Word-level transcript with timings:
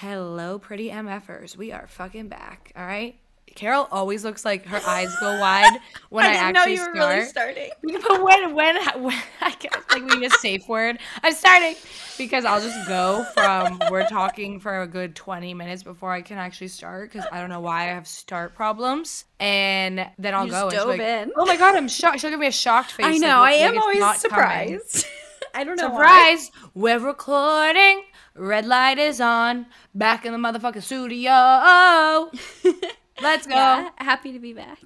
Hello, 0.00 0.58
pretty 0.58 0.90
MFers. 0.90 1.56
We 1.56 1.70
are 1.70 1.86
fucking 1.86 2.28
back. 2.28 2.72
All 2.76 2.84
right. 2.84 3.16
Carol 3.54 3.86
always 3.92 4.24
looks 4.24 4.44
like 4.44 4.66
her 4.66 4.80
eyes 4.84 5.14
go 5.20 5.38
wide 5.38 5.78
when 6.08 6.24
I, 6.24 6.30
I 6.30 6.32
didn't 6.32 6.56
actually 6.56 6.74
know 6.74 6.82
you 6.82 6.90
were 7.18 7.24
start. 7.26 7.56
really 7.56 7.70
starting. 7.70 7.70
But 8.08 8.24
when 8.24 8.54
when 8.56 8.76
when 9.04 9.22
I 9.40 9.54
get, 9.60 9.72
like 9.90 10.02
we 10.04 10.18
need 10.18 10.26
a 10.26 10.30
safe 10.30 10.66
word, 10.68 10.98
I'm 11.22 11.32
starting 11.32 11.76
because 12.18 12.44
I'll 12.44 12.60
just 12.60 12.88
go 12.88 13.24
from 13.34 13.80
we're 13.88 14.08
talking 14.08 14.58
for 14.58 14.82
a 14.82 14.88
good 14.88 15.14
20 15.14 15.54
minutes 15.54 15.84
before 15.84 16.10
I 16.10 16.22
can 16.22 16.38
actually 16.38 16.68
start 16.68 17.12
because 17.12 17.28
I 17.30 17.40
don't 17.40 17.50
know 17.50 17.60
why 17.60 17.82
I 17.82 17.92
have 17.92 18.08
start 18.08 18.56
problems, 18.56 19.26
and 19.38 20.10
then 20.18 20.34
I'll 20.34 20.46
You 20.46 20.50
go. 20.50 20.70
just 20.70 20.88
and 20.88 20.98
like. 21.28 21.36
Oh 21.36 21.46
my 21.46 21.56
god, 21.56 21.76
I'm 21.76 21.86
shocked. 21.86 22.18
She'll 22.18 22.30
give 22.30 22.40
me 22.40 22.48
a 22.48 22.52
shocked 22.52 22.90
face. 22.90 23.06
I 23.06 23.18
know. 23.18 23.38
like 23.40 23.54
I 23.54 23.58
am 23.58 23.74
it's 23.74 23.82
always 23.82 24.20
surprised. 24.20 25.06
I 25.54 25.62
don't 25.62 25.76
know 25.76 25.90
why. 25.90 26.36
We're 26.74 26.98
recording. 26.98 28.02
Red 28.36 28.66
light 28.66 28.98
is 28.98 29.20
on. 29.20 29.66
Back 29.94 30.26
in 30.26 30.32
the 30.32 30.38
motherfucking 30.38 30.82
studio. 30.82 31.30
Let's 33.22 33.46
go. 33.46 33.54
Yeah, 33.54 33.90
happy 33.96 34.32
to 34.32 34.40
be 34.40 34.52
back. 34.52 34.80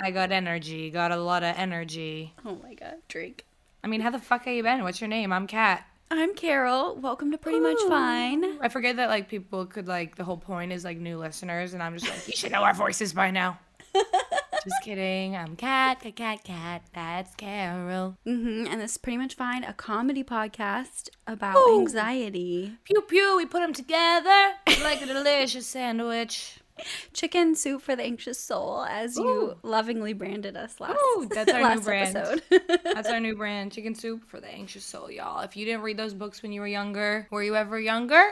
I 0.00 0.10
got 0.10 0.32
energy. 0.32 0.90
Got 0.90 1.12
a 1.12 1.16
lot 1.16 1.44
of 1.44 1.54
energy. 1.56 2.34
oh 2.44 2.58
my 2.60 2.74
god, 2.74 2.96
drink. 3.06 3.44
I 3.84 3.86
mean, 3.86 4.00
how 4.00 4.10
the 4.10 4.18
fuck 4.18 4.46
have 4.46 4.54
you 4.54 4.64
been? 4.64 4.82
What's 4.82 5.00
your 5.00 5.06
name? 5.06 5.32
I'm 5.32 5.46
Kat. 5.46 5.86
I'm 6.10 6.34
Carol. 6.34 6.96
Welcome 6.96 7.30
to 7.30 7.38
Pretty 7.38 7.60
Much 7.60 7.80
Fine. 7.86 8.60
I 8.60 8.68
forget 8.68 8.96
that 8.96 9.08
like 9.08 9.28
people 9.28 9.64
could 9.64 9.86
like 9.86 10.16
the 10.16 10.24
whole 10.24 10.36
point 10.36 10.72
is 10.72 10.84
like 10.84 10.98
new 10.98 11.18
listeners, 11.18 11.74
and 11.74 11.82
I'm 11.84 11.96
just 11.96 12.10
like 12.10 12.26
you 12.26 12.36
should 12.36 12.50
know 12.50 12.64
our 12.64 12.74
voices 12.74 13.12
by 13.12 13.30
now. 13.30 13.60
just 14.64 14.82
kidding. 14.82 15.36
I'm 15.36 15.56
Kat. 15.56 16.00
Kat. 16.00 16.14
Kat. 16.16 16.44
Kat. 16.44 16.82
That's 16.94 17.34
Carol. 17.34 18.16
Mm-hmm. 18.26 18.66
And 18.70 18.80
this 18.80 18.92
is 18.92 18.98
Pretty 18.98 19.16
Much 19.18 19.34
Fine, 19.34 19.64
a 19.64 19.72
comedy 19.72 20.22
podcast 20.22 21.08
about 21.26 21.56
Ooh. 21.56 21.80
anxiety. 21.80 22.72
Pew 22.84 23.02
pew. 23.02 23.36
We 23.36 23.46
put 23.46 23.60
them 23.60 23.72
together 23.72 24.52
like 24.82 25.02
a 25.02 25.06
delicious 25.06 25.66
sandwich. 25.66 26.58
Chicken 27.12 27.54
soup 27.54 27.82
for 27.82 27.94
the 27.94 28.02
anxious 28.02 28.40
soul, 28.40 28.84
as 28.84 29.16
you 29.16 29.56
lovingly 29.62 30.14
branded 30.14 30.56
us 30.56 30.80
last. 30.80 30.96
Ooh, 30.98 31.28
that's 31.30 31.52
our 31.52 31.74
new 31.76 31.80
brand. 31.82 32.16
episode. 32.16 32.42
That's 32.82 33.08
our 33.08 33.20
new 33.20 33.36
brand, 33.36 33.72
Chicken 33.72 33.94
Soup 33.94 34.24
for 34.26 34.40
the 34.40 34.48
Anxious 34.48 34.82
Soul, 34.82 35.10
y'all. 35.10 35.42
If 35.42 35.54
you 35.54 35.66
didn't 35.66 35.82
read 35.82 35.98
those 35.98 36.14
books 36.14 36.42
when 36.42 36.50
you 36.50 36.60
were 36.62 36.66
younger, 36.66 37.28
were 37.30 37.42
you 37.42 37.54
ever 37.56 37.78
younger? 37.78 38.22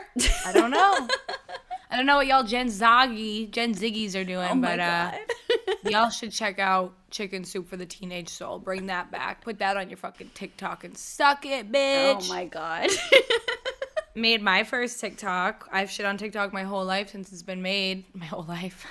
I 0.45 0.51
don't 0.53 0.71
know. 0.71 1.07
I 1.91 1.97
don't 1.97 2.05
know 2.05 2.15
what 2.15 2.27
y'all 2.27 2.43
Gen 2.43 2.67
Zoggy, 2.67 3.51
Gen 3.51 3.75
Ziggies 3.75 4.15
are 4.15 4.23
doing, 4.23 4.47
oh 4.49 4.55
but 4.55 4.79
uh, 4.79 5.11
y'all 5.89 6.09
should 6.09 6.31
check 6.31 6.57
out 6.57 6.93
Chicken 7.09 7.43
Soup 7.43 7.67
for 7.67 7.75
the 7.75 7.85
Teenage 7.85 8.29
Soul. 8.29 8.59
Bring 8.59 8.85
that 8.85 9.11
back. 9.11 9.41
Put 9.43 9.59
that 9.59 9.75
on 9.75 9.89
your 9.89 9.97
fucking 9.97 10.31
TikTok 10.33 10.85
and 10.85 10.97
suck 10.97 11.45
it, 11.45 11.69
bitch. 11.69 12.15
oh 12.21 12.29
my 12.29 12.45
god. 12.45 12.89
Made 14.15 14.41
my 14.41 14.63
first 14.63 15.01
TikTok. 15.01 15.67
I've 15.71 15.89
shit 15.89 16.05
on 16.05 16.17
TikTok 16.17 16.53
my 16.53 16.63
whole 16.63 16.85
life 16.85 17.09
since 17.09 17.31
it's 17.31 17.43
been 17.43 17.61
made. 17.61 18.03
My 18.13 18.25
whole 18.25 18.43
life. 18.43 18.85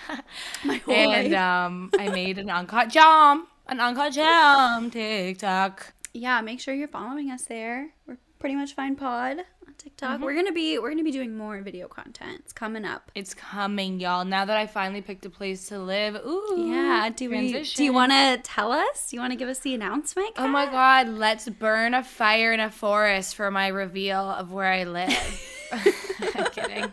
My 0.65 0.77
whole 0.77 0.95
and 0.95 1.33
life. 1.33 1.41
um, 1.41 1.91
I 1.99 2.09
made 2.09 2.39
an 2.39 2.49
uncut 2.49 2.89
jam. 2.89 3.47
An 3.67 3.81
uncut 3.81 4.15
jam 4.15 4.91
TikTok. 4.91 5.93
yeah, 6.15 6.41
make 6.41 6.59
sure 6.59 6.73
you're 6.75 6.89
following 6.89 7.31
us 7.31 7.45
there. 7.45 7.91
We're 8.07 8.17
pretty 8.39 8.55
much 8.57 8.75
fine 8.75 8.97
pod 8.97 9.39
TikTok. 9.81 10.11
Mm-hmm. 10.11 10.25
We're 10.25 10.35
gonna 10.35 10.53
be 10.53 10.79
we're 10.79 10.91
gonna 10.91 11.05
be 11.05 11.11
doing 11.11 11.37
more 11.37 11.61
video 11.63 11.89
content. 11.89 12.43
It's 12.45 12.53
coming 12.53 12.85
up. 12.85 13.11
It's 13.15 13.35
coming, 13.35 13.99
y'all. 13.99 14.25
Now 14.25 14.45
that 14.45 14.57
I 14.57 14.67
finally 14.67 15.01
picked 15.01 15.25
a 15.27 15.31
place 15.31 15.69
to 15.69 15.79
live. 15.79 16.17
Ooh. 16.17 16.67
Yeah. 16.69 17.11
Do 17.15 17.31
we? 17.31 17.63
Do 17.63 17.85
you 17.85 17.93
want 17.93 18.13
to 18.13 18.41
tell 18.43 18.73
us? 18.73 19.11
Do 19.11 19.17
you 19.17 19.21
want 19.21 19.33
to 19.33 19.37
give 19.37 19.49
us 19.49 19.61
the 19.61 19.75
announcement? 19.75 20.33
Oh 20.37 20.49
my 20.49 20.67
god, 20.67 21.09
let's 21.09 21.49
burn 21.49 21.95
a 21.95 22.05
fire 22.05 22.53
in 22.53 22.61
a 22.61 22.71
forest 22.71 23.35
for 23.35 23.51
my 23.51 23.69
reveal 23.69 24.31
of 24.31 24.53
where 24.53 24.71
I 24.71 24.85
live. 24.85 25.47
I'm 25.73 26.45
kidding. 26.53 26.85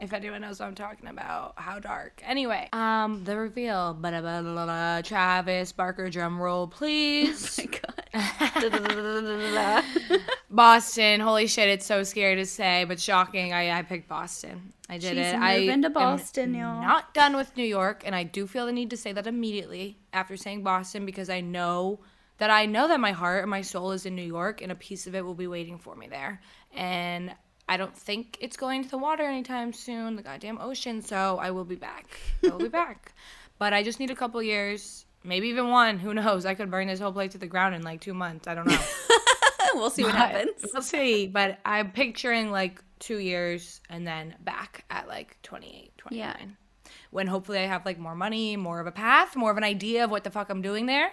If 0.00 0.12
anyone 0.12 0.42
knows 0.42 0.60
what 0.60 0.66
I'm 0.66 0.74
talking 0.74 1.08
about, 1.08 1.54
how 1.56 1.78
dark. 1.78 2.22
Anyway, 2.24 2.68
um, 2.72 3.24
the 3.24 3.36
reveal. 3.36 3.94
Blah, 3.94 4.10
blah, 4.10 4.20
blah, 4.20 4.42
blah, 4.42 4.64
blah. 4.64 5.02
Travis 5.02 5.72
Barker, 5.72 6.10
drum 6.10 6.40
roll, 6.40 6.66
please. 6.66 7.60
Oh 7.66 7.66
my 7.66 7.78
god. 7.78 7.95
Boston. 10.50 11.20
Holy 11.20 11.46
shit, 11.46 11.68
it's 11.68 11.86
so 11.86 12.02
scary 12.02 12.36
to 12.36 12.46
say, 12.46 12.84
but 12.84 13.00
shocking. 13.00 13.52
I, 13.52 13.78
I 13.78 13.82
picked 13.82 14.08
Boston. 14.08 14.72
I 14.88 14.98
did 14.98 15.16
She's 15.16 15.26
it. 15.26 15.34
I 15.34 15.60
moving 15.60 15.82
to 15.82 15.90
Boston, 15.90 16.54
y'all. 16.54 16.80
Not 16.80 17.12
done 17.14 17.36
with 17.36 17.56
New 17.56 17.64
York, 17.64 18.02
and 18.06 18.14
I 18.14 18.22
do 18.22 18.46
feel 18.46 18.66
the 18.66 18.72
need 18.72 18.90
to 18.90 18.96
say 18.96 19.12
that 19.12 19.26
immediately 19.26 19.98
after 20.12 20.36
saying 20.36 20.62
Boston 20.62 21.04
because 21.04 21.28
I 21.28 21.40
know 21.40 22.00
that 22.38 22.50
I 22.50 22.66
know 22.66 22.86
that 22.88 23.00
my 23.00 23.12
heart 23.12 23.42
and 23.42 23.50
my 23.50 23.62
soul 23.62 23.92
is 23.92 24.06
in 24.06 24.14
New 24.14 24.22
York, 24.22 24.62
and 24.62 24.70
a 24.70 24.76
piece 24.76 25.06
of 25.06 25.14
it 25.14 25.24
will 25.24 25.34
be 25.34 25.46
waiting 25.46 25.78
for 25.78 25.96
me 25.96 26.06
there. 26.06 26.40
And 26.74 27.34
I 27.68 27.76
don't 27.76 27.96
think 27.96 28.38
it's 28.40 28.56
going 28.56 28.84
to 28.84 28.90
the 28.90 28.98
water 28.98 29.24
anytime 29.24 29.72
soon, 29.72 30.16
the 30.16 30.22
goddamn 30.22 30.58
ocean. 30.60 31.02
So 31.02 31.38
I 31.40 31.50
will 31.50 31.64
be 31.64 31.76
back. 31.76 32.18
I 32.44 32.48
will 32.48 32.58
be 32.58 32.68
back. 32.68 33.12
But 33.58 33.72
I 33.72 33.82
just 33.82 33.98
need 33.98 34.10
a 34.10 34.14
couple 34.14 34.42
years, 34.42 35.05
maybe 35.26 35.48
even 35.48 35.68
one. 35.68 35.98
Who 35.98 36.14
knows? 36.14 36.46
I 36.46 36.54
could 36.54 36.70
burn 36.70 36.86
this 36.86 37.00
whole 37.00 37.12
place 37.12 37.32
to 37.32 37.38
the 37.38 37.46
ground 37.46 37.74
in 37.74 37.82
like 37.82 38.00
two 38.00 38.14
months. 38.14 38.46
I 38.46 38.54
don't 38.54 38.66
know. 38.66 38.78
we'll 39.74 39.90
see 39.90 40.02
what 40.04 40.12
But 40.12 40.18
happens. 40.18 40.66
We'll 40.72 40.82
see. 40.82 41.26
But 41.26 41.58
I'm 41.64 41.90
picturing 41.92 42.50
like 42.50 42.82
two 42.98 43.18
years 43.18 43.80
and 43.90 44.06
then 44.06 44.34
back 44.40 44.84
at 44.90 45.08
like 45.08 45.36
28, 45.42 45.96
29. 45.98 46.18
Yeah. 46.18 46.90
When 47.10 47.26
hopefully 47.26 47.58
I 47.58 47.66
have 47.66 47.84
like 47.84 47.98
more 47.98 48.14
money, 48.14 48.56
more 48.56 48.80
of 48.80 48.86
a 48.86 48.92
path, 48.92 49.36
more 49.36 49.50
of 49.50 49.56
an 49.56 49.64
idea 49.64 50.04
of 50.04 50.10
what 50.10 50.24
the 50.24 50.30
fuck 50.30 50.50
I'm 50.50 50.62
doing 50.62 50.86
there. 50.86 51.10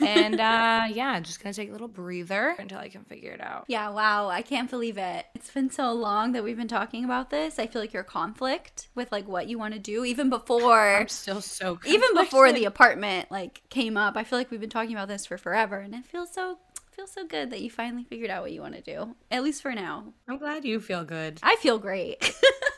And 0.00 0.40
uh 0.40 0.84
yeah, 0.90 1.18
just 1.20 1.42
gonna 1.42 1.52
take 1.52 1.68
a 1.68 1.72
little 1.72 1.88
breather 1.88 2.54
until 2.58 2.78
I 2.78 2.88
can 2.88 3.04
figure 3.04 3.32
it 3.32 3.40
out. 3.40 3.64
Yeah, 3.68 3.90
wow, 3.90 4.28
I 4.28 4.42
can't 4.42 4.70
believe 4.70 4.98
it. 4.98 5.26
It's 5.34 5.50
been 5.50 5.70
so 5.70 5.92
long 5.92 6.32
that 6.32 6.44
we've 6.44 6.56
been 6.56 6.68
talking 6.68 7.04
about 7.04 7.30
this. 7.30 7.58
I 7.58 7.66
feel 7.66 7.82
like 7.82 7.92
you're 7.92 8.02
conflict 8.02 8.88
with 8.94 9.12
like 9.12 9.28
what 9.28 9.48
you 9.48 9.58
want 9.58 9.74
to 9.74 9.80
do 9.80 10.04
even 10.04 10.30
before 10.30 10.96
I'm 10.96 11.08
still 11.08 11.40
so 11.40 11.78
even 11.86 12.14
before 12.14 12.52
the 12.52 12.64
apartment 12.66 13.30
like 13.30 13.62
came 13.68 13.96
up. 13.96 14.16
I 14.16 14.24
feel 14.24 14.38
like 14.38 14.50
we've 14.50 14.60
been 14.60 14.70
talking 14.70 14.92
about 14.92 15.08
this 15.08 15.26
for 15.26 15.38
forever 15.38 15.78
and 15.78 15.94
it 15.94 16.04
feels 16.04 16.32
so 16.32 16.58
feels 16.90 17.12
so 17.12 17.26
good 17.26 17.50
that 17.50 17.60
you 17.60 17.70
finally 17.70 18.04
figured 18.04 18.30
out 18.30 18.42
what 18.42 18.52
you 18.52 18.62
want 18.62 18.74
to 18.74 18.80
do. 18.80 19.14
At 19.30 19.42
least 19.42 19.60
for 19.60 19.74
now. 19.74 20.14
I'm 20.28 20.38
glad 20.38 20.64
you 20.64 20.80
feel 20.80 21.04
good. 21.04 21.38
I 21.42 21.56
feel 21.56 21.78
great. 21.78 22.34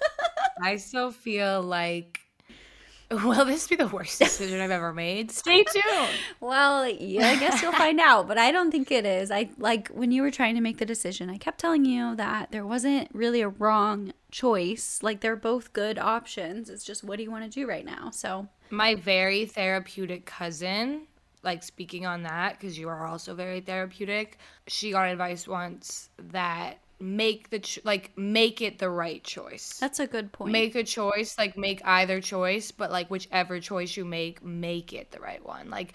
I 0.62 0.76
still 0.76 1.12
feel 1.12 1.62
like 1.62 2.20
will 3.24 3.46
this 3.46 3.66
be 3.66 3.76
the 3.76 3.86
worst 3.86 4.18
decision 4.18 4.60
I've 4.60 4.70
ever 4.70 4.92
made? 4.92 5.30
Stay 5.30 5.64
tuned. 5.72 6.08
well, 6.40 6.86
yeah, 6.86 7.28
I 7.28 7.36
guess 7.38 7.62
you'll 7.62 7.72
find 7.72 7.98
out, 8.00 8.28
but 8.28 8.36
I 8.36 8.52
don't 8.52 8.70
think 8.70 8.90
it 8.90 9.06
is. 9.06 9.30
I 9.30 9.48
like 9.56 9.88
when 9.88 10.12
you 10.12 10.22
were 10.22 10.30
trying 10.30 10.54
to 10.56 10.60
make 10.60 10.78
the 10.78 10.84
decision, 10.84 11.30
I 11.30 11.38
kept 11.38 11.58
telling 11.58 11.86
you 11.86 12.14
that 12.16 12.50
there 12.52 12.66
wasn't 12.66 13.08
really 13.14 13.40
a 13.40 13.48
wrong 13.48 14.12
choice. 14.30 15.00
Like 15.02 15.20
they're 15.20 15.36
both 15.36 15.72
good 15.72 15.98
options. 15.98 16.68
It's 16.68 16.84
just 16.84 17.02
what 17.02 17.16
do 17.16 17.22
you 17.22 17.30
want 17.30 17.44
to 17.44 17.50
do 17.50 17.66
right 17.66 17.84
now? 17.84 18.10
So, 18.10 18.48
my 18.68 18.94
very 18.94 19.46
therapeutic 19.46 20.26
cousin 20.26 21.06
like 21.42 21.62
speaking 21.62 22.04
on 22.04 22.24
that 22.24 22.58
because 22.58 22.76
you 22.76 22.88
are 22.88 23.06
also 23.06 23.32
very 23.32 23.60
therapeutic 23.60 24.38
she 24.66 24.90
got 24.90 25.08
advice 25.08 25.46
once 25.46 26.10
that 26.18 26.78
make 27.00 27.50
the 27.50 27.60
ch- 27.60 27.78
like 27.84 28.10
make 28.16 28.60
it 28.60 28.78
the 28.78 28.90
right 28.90 29.22
choice 29.22 29.78
That's 29.78 30.00
a 30.00 30.06
good 30.06 30.32
point. 30.32 30.52
make 30.52 30.74
a 30.74 30.82
choice 30.84 31.36
like 31.38 31.56
make 31.56 31.80
either 31.84 32.20
choice 32.20 32.70
but 32.72 32.90
like 32.90 33.08
whichever 33.08 33.60
choice 33.60 33.96
you 33.96 34.04
make 34.04 34.42
make 34.44 34.92
it 34.92 35.10
the 35.12 35.20
right 35.20 35.44
one 35.44 35.70
like 35.70 35.94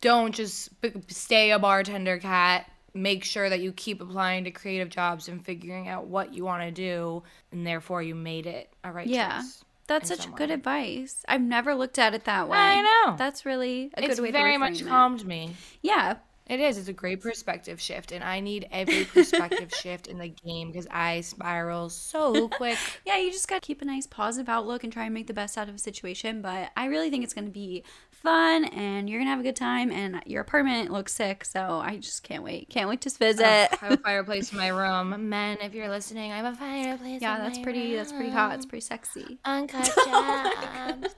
don't 0.00 0.34
just 0.34 0.78
b- 0.80 0.92
stay 1.08 1.52
a 1.52 1.58
bartender 1.58 2.18
cat 2.18 2.70
make 2.94 3.24
sure 3.24 3.48
that 3.48 3.60
you 3.60 3.72
keep 3.72 4.02
applying 4.02 4.44
to 4.44 4.50
creative 4.50 4.90
jobs 4.90 5.28
and 5.28 5.42
figuring 5.44 5.88
out 5.88 6.06
what 6.06 6.34
you 6.34 6.44
want 6.44 6.62
to 6.62 6.70
do 6.70 7.22
and 7.50 7.66
therefore 7.66 8.02
you 8.02 8.14
made 8.14 8.46
it 8.46 8.70
a 8.84 8.92
right 8.92 9.06
choice. 9.06 9.14
yeah. 9.14 9.38
choice 9.38 9.64
That's 9.86 10.08
such 10.08 10.32
good 10.34 10.50
advice. 10.50 11.24
I've 11.26 11.40
never 11.40 11.74
looked 11.74 11.98
at 11.98 12.14
it 12.14 12.24
that 12.24 12.48
way. 12.48 12.58
I 12.58 12.82
know. 12.82 13.16
That's 13.16 13.44
really 13.46 13.90
a 13.94 14.04
it's 14.04 14.16
good 14.16 14.22
way 14.24 14.30
very 14.30 14.52
to 14.52 14.58
much 14.58 14.82
it. 14.82 14.86
calmed 14.86 15.24
me 15.26 15.54
Yeah. 15.80 16.16
It 16.52 16.60
is. 16.60 16.76
It's 16.76 16.88
a 16.88 16.92
great 16.92 17.22
perspective 17.22 17.80
shift, 17.80 18.12
and 18.12 18.22
I 18.22 18.40
need 18.40 18.68
every 18.70 19.06
perspective 19.06 19.72
shift 19.80 20.06
in 20.06 20.18
the 20.18 20.28
game 20.28 20.70
because 20.70 20.86
I 20.90 21.22
spiral 21.22 21.88
so 21.88 22.46
quick. 22.48 22.76
Yeah, 23.06 23.16
you 23.16 23.32
just 23.32 23.48
got 23.48 23.62
to 23.62 23.66
keep 23.66 23.80
a 23.80 23.86
nice 23.86 24.06
positive 24.06 24.50
outlook 24.50 24.84
and 24.84 24.92
try 24.92 25.06
and 25.06 25.14
make 25.14 25.28
the 25.28 25.32
best 25.32 25.56
out 25.56 25.70
of 25.70 25.74
a 25.74 25.78
situation. 25.78 26.42
But 26.42 26.70
I 26.76 26.86
really 26.86 27.08
think 27.08 27.24
it's 27.24 27.32
going 27.32 27.46
to 27.46 27.50
be 27.50 27.84
fun 28.10 28.66
and 28.66 29.08
you're 29.08 29.18
going 29.18 29.26
to 29.26 29.30
have 29.30 29.40
a 29.40 29.42
good 29.42 29.56
time. 29.56 29.90
And 29.90 30.22
your 30.26 30.42
apartment 30.42 30.92
looks 30.92 31.14
sick. 31.14 31.46
So 31.46 31.80
I 31.82 31.96
just 31.96 32.22
can't 32.22 32.42
wait. 32.42 32.68
Can't 32.68 32.88
wait 32.88 33.00
to 33.00 33.10
visit. 33.10 33.46
I 33.46 33.76
have 33.80 33.92
a 33.92 33.96
fireplace 34.04 34.52
in 34.52 34.58
my 34.58 34.68
room. 34.68 35.30
Men, 35.30 35.56
if 35.62 35.72
you're 35.74 35.88
listening, 35.88 36.32
I 36.32 36.36
have 36.36 36.54
a 36.54 36.56
fireplace. 36.56 37.22
yeah, 37.22 37.36
in 37.36 37.44
that's 37.44 37.58
pretty. 37.60 37.96
That's 37.96 38.12
pretty 38.12 38.30
hot. 38.30 38.54
It's 38.56 38.66
pretty 38.66 38.82
sexy. 38.82 39.38
Uncut 39.46 39.90
oh 39.96 40.50
jams. 40.66 41.14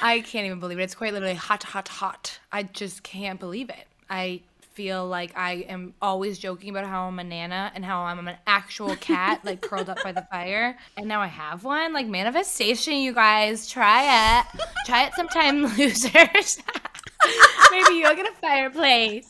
I 0.00 0.20
can't 0.20 0.46
even 0.46 0.60
believe 0.60 0.78
it. 0.78 0.84
It's 0.84 0.94
quite 0.94 1.12
literally 1.12 1.34
hot, 1.34 1.64
hot, 1.64 1.88
hot. 1.88 2.38
I 2.52 2.62
just 2.62 3.02
can't 3.02 3.40
believe 3.40 3.70
it. 3.70 3.88
I 4.08 4.42
feel 4.78 5.08
like 5.08 5.36
I 5.36 5.66
am 5.68 5.92
always 6.00 6.38
joking 6.38 6.70
about 6.70 6.86
how 6.86 7.08
I'm 7.08 7.18
a 7.18 7.24
nana 7.24 7.72
and 7.74 7.84
how 7.84 8.02
I'm 8.02 8.28
an 8.28 8.36
actual 8.46 8.94
cat, 8.94 9.44
like 9.44 9.60
curled 9.60 9.88
up 9.90 9.98
by 10.04 10.12
the 10.12 10.22
fire. 10.30 10.78
And 10.96 11.08
now 11.08 11.20
I 11.20 11.26
have 11.26 11.64
one. 11.64 11.92
Like 11.92 12.06
manifestation, 12.06 12.94
you 12.94 13.12
guys. 13.12 13.68
Try 13.68 14.38
it. 14.38 14.46
Try 14.86 15.06
it 15.06 15.14
sometime, 15.14 15.62
losers. 15.76 16.62
Maybe 17.72 17.94
you'll 17.94 18.14
get 18.14 18.30
a 18.30 18.34
fireplace. 18.40 19.28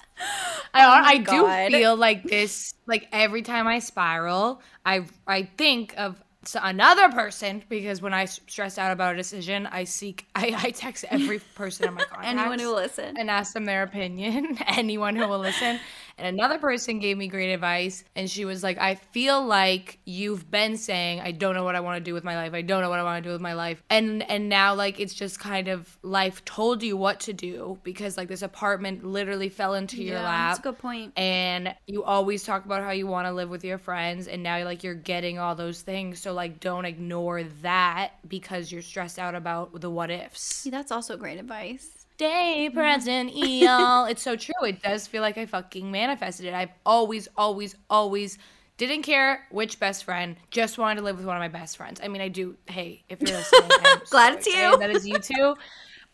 I, 0.74 0.84
Oh 0.84 1.02
I 1.02 1.16
do 1.16 1.24
God. 1.24 1.70
feel 1.72 1.96
like 1.96 2.24
this, 2.24 2.74
like 2.86 3.08
every 3.10 3.40
time 3.40 3.66
I 3.66 3.78
spiral, 3.78 4.60
I 4.84 5.06
I 5.26 5.44
think 5.56 5.94
of 5.96 6.22
another 6.54 7.08
person 7.10 7.62
because 7.68 8.00
when 8.00 8.14
I 8.14 8.24
stress 8.26 8.78
out 8.78 8.92
about 8.92 9.14
a 9.14 9.16
decision, 9.16 9.66
I 9.66 9.84
seek 9.84 10.26
I, 10.34 10.54
I 10.56 10.70
text 10.70 11.04
every 11.10 11.40
person 11.54 11.88
in 11.88 11.94
my 11.94 12.04
contacts. 12.04 12.26
Anyone 12.38 12.58
who 12.58 12.68
will 12.68 12.76
listen. 12.76 13.16
and 13.16 13.30
ask 13.30 13.52
them 13.54 13.64
their 13.64 13.82
opinion. 13.82 14.58
Anyone 14.66 15.16
who 15.16 15.26
will 15.26 15.38
listen. 15.38 15.80
And 16.18 16.26
another 16.26 16.58
person 16.58 16.98
gave 16.98 17.16
me 17.16 17.28
great 17.28 17.52
advice, 17.52 18.04
and 18.16 18.28
she 18.30 18.44
was 18.44 18.62
like, 18.62 18.78
"I 18.78 18.96
feel 18.96 19.44
like 19.46 19.98
you've 20.04 20.50
been 20.50 20.76
saying 20.76 21.20
I 21.20 21.30
don't 21.30 21.54
know 21.54 21.64
what 21.64 21.76
I 21.76 21.80
want 21.80 21.98
to 21.98 22.04
do 22.10 22.14
with 22.14 22.24
my 22.24 22.36
life. 22.36 22.54
I 22.54 22.62
don't 22.62 22.82
know 22.82 22.90
what 22.90 22.98
I 22.98 23.04
want 23.04 23.22
to 23.22 23.28
do 23.28 23.32
with 23.32 23.40
my 23.40 23.54
life, 23.54 23.82
and 23.88 24.28
and 24.28 24.48
now 24.48 24.74
like 24.74 24.98
it's 25.00 25.14
just 25.14 25.38
kind 25.38 25.68
of 25.68 25.96
life 26.02 26.44
told 26.44 26.82
you 26.82 26.96
what 26.96 27.20
to 27.20 27.32
do 27.32 27.78
because 27.84 28.16
like 28.16 28.28
this 28.28 28.42
apartment 28.42 29.04
literally 29.04 29.48
fell 29.48 29.74
into 29.74 30.02
your 30.02 30.18
Yeah, 30.18 30.24
lap. 30.24 30.48
that's 30.50 30.58
a 30.58 30.62
good 30.62 30.78
point. 30.78 31.12
And 31.16 31.74
you 31.86 32.04
always 32.04 32.42
talk 32.44 32.64
about 32.64 32.82
how 32.82 32.90
you 32.90 33.06
want 33.06 33.26
to 33.26 33.32
live 33.32 33.48
with 33.50 33.64
your 33.64 33.78
friends, 33.78 34.26
and 34.28 34.42
now 34.42 34.62
like 34.64 34.82
you're 34.84 34.94
getting 34.94 35.38
all 35.38 35.54
those 35.54 35.82
things. 35.82 36.20
So 36.20 36.32
like, 36.32 36.60
don't 36.60 36.84
ignore 36.84 37.42
that 37.62 38.12
because 38.26 38.72
you're 38.72 38.82
stressed 38.82 39.18
out 39.18 39.34
about 39.34 39.80
the 39.80 39.90
what 39.90 40.10
ifs. 40.10 40.40
See, 40.40 40.70
that's 40.70 40.90
also 40.92 41.16
great 41.16 41.38
advice. 41.38 41.97
Stay 42.18 42.68
present, 42.74 43.30
EL. 43.30 44.06
it's 44.06 44.22
so 44.22 44.34
true. 44.34 44.52
It 44.66 44.82
does 44.82 45.06
feel 45.06 45.22
like 45.22 45.38
I 45.38 45.46
fucking 45.46 45.88
manifested 45.88 46.46
it. 46.46 46.52
I've 46.52 46.72
always, 46.84 47.28
always, 47.36 47.76
always 47.88 48.38
didn't 48.76 49.02
care 49.02 49.46
which 49.52 49.78
best 49.78 50.02
friend. 50.02 50.34
Just 50.50 50.78
wanted 50.78 50.96
to 50.96 51.02
live 51.02 51.16
with 51.16 51.26
one 51.26 51.36
of 51.36 51.40
my 51.40 51.46
best 51.46 51.76
friends. 51.76 52.00
I 52.02 52.08
mean, 52.08 52.20
I 52.20 52.26
do. 52.26 52.56
Hey, 52.66 53.04
if 53.08 53.20
you're 53.20 53.38
listening, 53.38 53.70
I'm 53.70 54.00
Glad 54.10 54.32
so 54.32 54.38
it's 54.38 54.46
you. 54.48 54.78
That 54.78 54.90
is 54.90 55.06
you 55.06 55.20
too. 55.20 55.54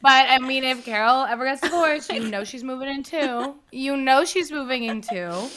But 0.03 0.27
I 0.29 0.39
mean, 0.41 0.63
if 0.65 0.85
Carol 0.85 1.25
ever 1.25 1.47
gets 1.47 1.63
divorced, 1.63 2.13
you 2.13 2.29
know 2.29 2.45
she's 2.45 2.63
moving 2.63 2.91
in 2.91 3.03
too. 3.03 3.55
You 3.73 3.97
know 3.97 4.27
she's 4.27 4.53
moving 4.53 4.85
in 4.85 5.01
too. 5.01 5.49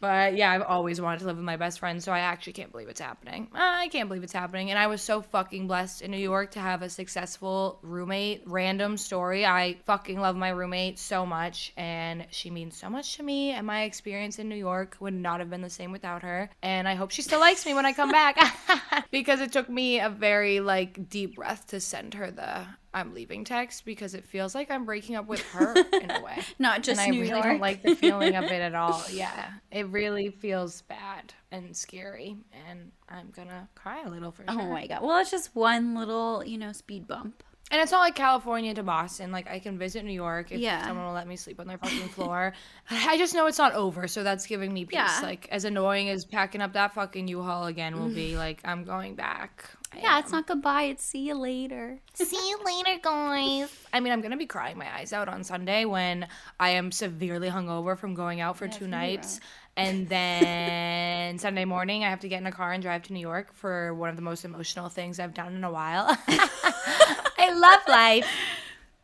But 0.00 0.36
yeah, 0.36 0.50
I've 0.50 0.62
always 0.62 1.00
wanted 1.00 1.20
to 1.20 1.26
live 1.26 1.36
with 1.36 1.44
my 1.44 1.56
best 1.56 1.78
friend, 1.78 2.02
so 2.02 2.12
I 2.12 2.20
actually 2.20 2.54
can't 2.54 2.70
believe 2.72 2.88
it's 2.88 3.00
happening. 3.00 3.48
Ah, 3.54 3.78
I 3.78 3.88
can't 3.88 4.08
believe 4.08 4.22
it's 4.22 4.32
happening. 4.32 4.70
And 4.70 4.78
I 4.78 4.86
was 4.86 5.02
so 5.02 5.22
fucking 5.22 5.66
blessed 5.66 6.02
in 6.02 6.10
New 6.10 6.18
York 6.18 6.52
to 6.52 6.60
have 6.60 6.82
a 6.82 6.90
successful 6.90 7.78
roommate. 7.82 8.42
Random 8.46 8.96
story. 8.96 9.46
I 9.46 9.76
fucking 9.86 10.20
love 10.20 10.36
my 10.36 10.50
roommate 10.50 10.98
so 10.98 11.24
much, 11.24 11.72
and 11.76 12.26
she 12.30 12.50
means 12.50 12.76
so 12.76 12.90
much 12.90 13.16
to 13.16 13.22
me. 13.22 13.50
And 13.50 13.66
my 13.66 13.82
experience 13.82 14.38
in 14.38 14.48
New 14.48 14.56
York 14.56 14.96
would 15.00 15.14
not 15.14 15.40
have 15.40 15.50
been 15.50 15.62
the 15.62 15.70
same 15.70 15.92
without 15.92 16.22
her. 16.22 16.50
And 16.62 16.88
I 16.88 16.94
hope 16.94 17.10
she 17.10 17.22
still 17.22 17.40
likes 17.40 17.66
me 17.66 17.74
when 17.74 17.86
I 17.86 17.92
come 17.92 18.10
back 18.10 18.38
because 19.10 19.40
it 19.40 19.52
took 19.52 19.68
me 19.68 20.00
a 20.00 20.08
very 20.08 20.60
like 20.60 21.08
deep 21.08 21.36
breath 21.36 21.66
to 21.68 21.80
send 21.80 22.14
her 22.14 22.30
the 22.30 22.66
I'm 22.94 23.12
leaving 23.12 23.44
text 23.44 23.84
because 23.84 24.14
it 24.14 24.24
feels 24.24 24.54
like 24.54 24.70
I'm 24.70 24.84
breaking 24.84 25.16
up 25.16 25.26
with 25.26 25.42
her 25.52 25.74
in 25.76 26.10
a 26.10 26.22
way. 26.22 26.38
Not 26.58 26.82
just 26.82 27.00
and 27.00 27.08
I 27.08 27.10
New 27.10 27.20
really 27.20 27.30
York. 27.30 27.42
don't 27.42 27.60
like 27.60 27.82
the 27.82 27.94
feeling 27.96 28.36
of 28.36 28.44
it 28.44 28.62
at 28.62 28.74
all. 28.74 29.02
Yeah, 29.12 29.50
it 29.70 29.86
really 29.88 30.30
feels 30.30 30.82
bad 30.82 31.34
and 31.52 31.76
scary, 31.76 32.36
and 32.68 32.90
I'm 33.08 33.30
gonna 33.30 33.68
cry 33.74 34.02
a 34.02 34.08
little 34.08 34.30
for 34.32 34.44
oh 34.48 34.52
sure. 34.52 34.62
Oh 34.62 34.70
my 34.70 34.86
god. 34.86 35.02
Well, 35.02 35.18
it's 35.20 35.30
just 35.30 35.54
one 35.54 35.94
little, 35.94 36.42
you 36.44 36.58
know, 36.58 36.72
speed 36.72 37.06
bump. 37.06 37.42
And 37.70 37.80
it's 37.80 37.90
not 37.92 38.00
like 38.00 38.14
California 38.14 38.74
to 38.74 38.82
Boston. 38.82 39.32
Like 39.32 39.48
I 39.48 39.58
can 39.58 39.78
visit 39.78 40.04
New 40.04 40.12
York 40.12 40.52
if 40.52 40.60
Yeah. 40.60 40.86
someone 40.86 41.06
will 41.06 41.14
let 41.14 41.26
me 41.26 41.36
sleep 41.36 41.58
on 41.60 41.66
their 41.66 41.78
fucking 41.78 42.08
floor. 42.10 42.52
I 42.90 43.16
just 43.16 43.34
know 43.34 43.46
it's 43.46 43.58
not 43.58 43.72
over, 43.72 44.06
so 44.06 44.22
that's 44.22 44.46
giving 44.46 44.72
me 44.72 44.84
peace. 44.84 44.96
Yeah. 44.96 45.20
Like 45.22 45.48
as 45.50 45.64
annoying 45.64 46.08
as 46.10 46.24
packing 46.24 46.60
up 46.60 46.74
that 46.74 46.94
fucking 46.94 47.26
U-Haul 47.26 47.66
again 47.66 47.98
will 47.98 48.08
be, 48.10 48.30
mm-hmm. 48.30 48.38
like 48.38 48.60
I'm 48.64 48.84
going 48.84 49.14
back. 49.14 49.64
I 49.94 50.00
Yeah, 50.00 50.18
it's 50.18 50.32
not 50.32 50.46
goodbye. 50.46 50.84
It's 50.84 51.04
see 51.04 51.26
you 51.26 51.34
later. 51.34 51.98
See 52.14 52.36
you 52.36 52.58
later, 52.64 53.00
guys. 53.02 53.70
I 53.92 54.00
mean, 54.00 54.12
I'm 54.12 54.20
gonna 54.20 54.36
be 54.36 54.46
crying 54.46 54.78
my 54.78 54.92
eyes 54.94 55.12
out 55.12 55.28
on 55.28 55.44
Sunday 55.44 55.84
when 55.84 56.28
I 56.58 56.70
am 56.70 56.92
severely 56.92 57.48
hungover 57.48 57.96
from 57.98 58.14
going 58.14 58.40
out 58.40 58.56
for 58.56 58.68
two 58.68 58.86
nights, 58.86 59.40
and 59.76 60.08
then 60.08 61.38
Sunday 61.44 61.64
morning 61.64 62.04
I 62.04 62.10
have 62.10 62.20
to 62.20 62.28
get 62.28 62.40
in 62.40 62.46
a 62.46 62.52
car 62.52 62.72
and 62.72 62.82
drive 62.82 63.02
to 63.04 63.12
New 63.12 63.20
York 63.20 63.52
for 63.54 63.94
one 63.94 64.10
of 64.10 64.16
the 64.16 64.22
most 64.22 64.44
emotional 64.44 64.88
things 64.88 65.18
I've 65.18 65.34
done 65.34 65.54
in 65.54 65.64
a 65.64 65.70
while. 65.70 66.06
I 66.28 67.52
love 67.52 67.80
life. 67.88 68.30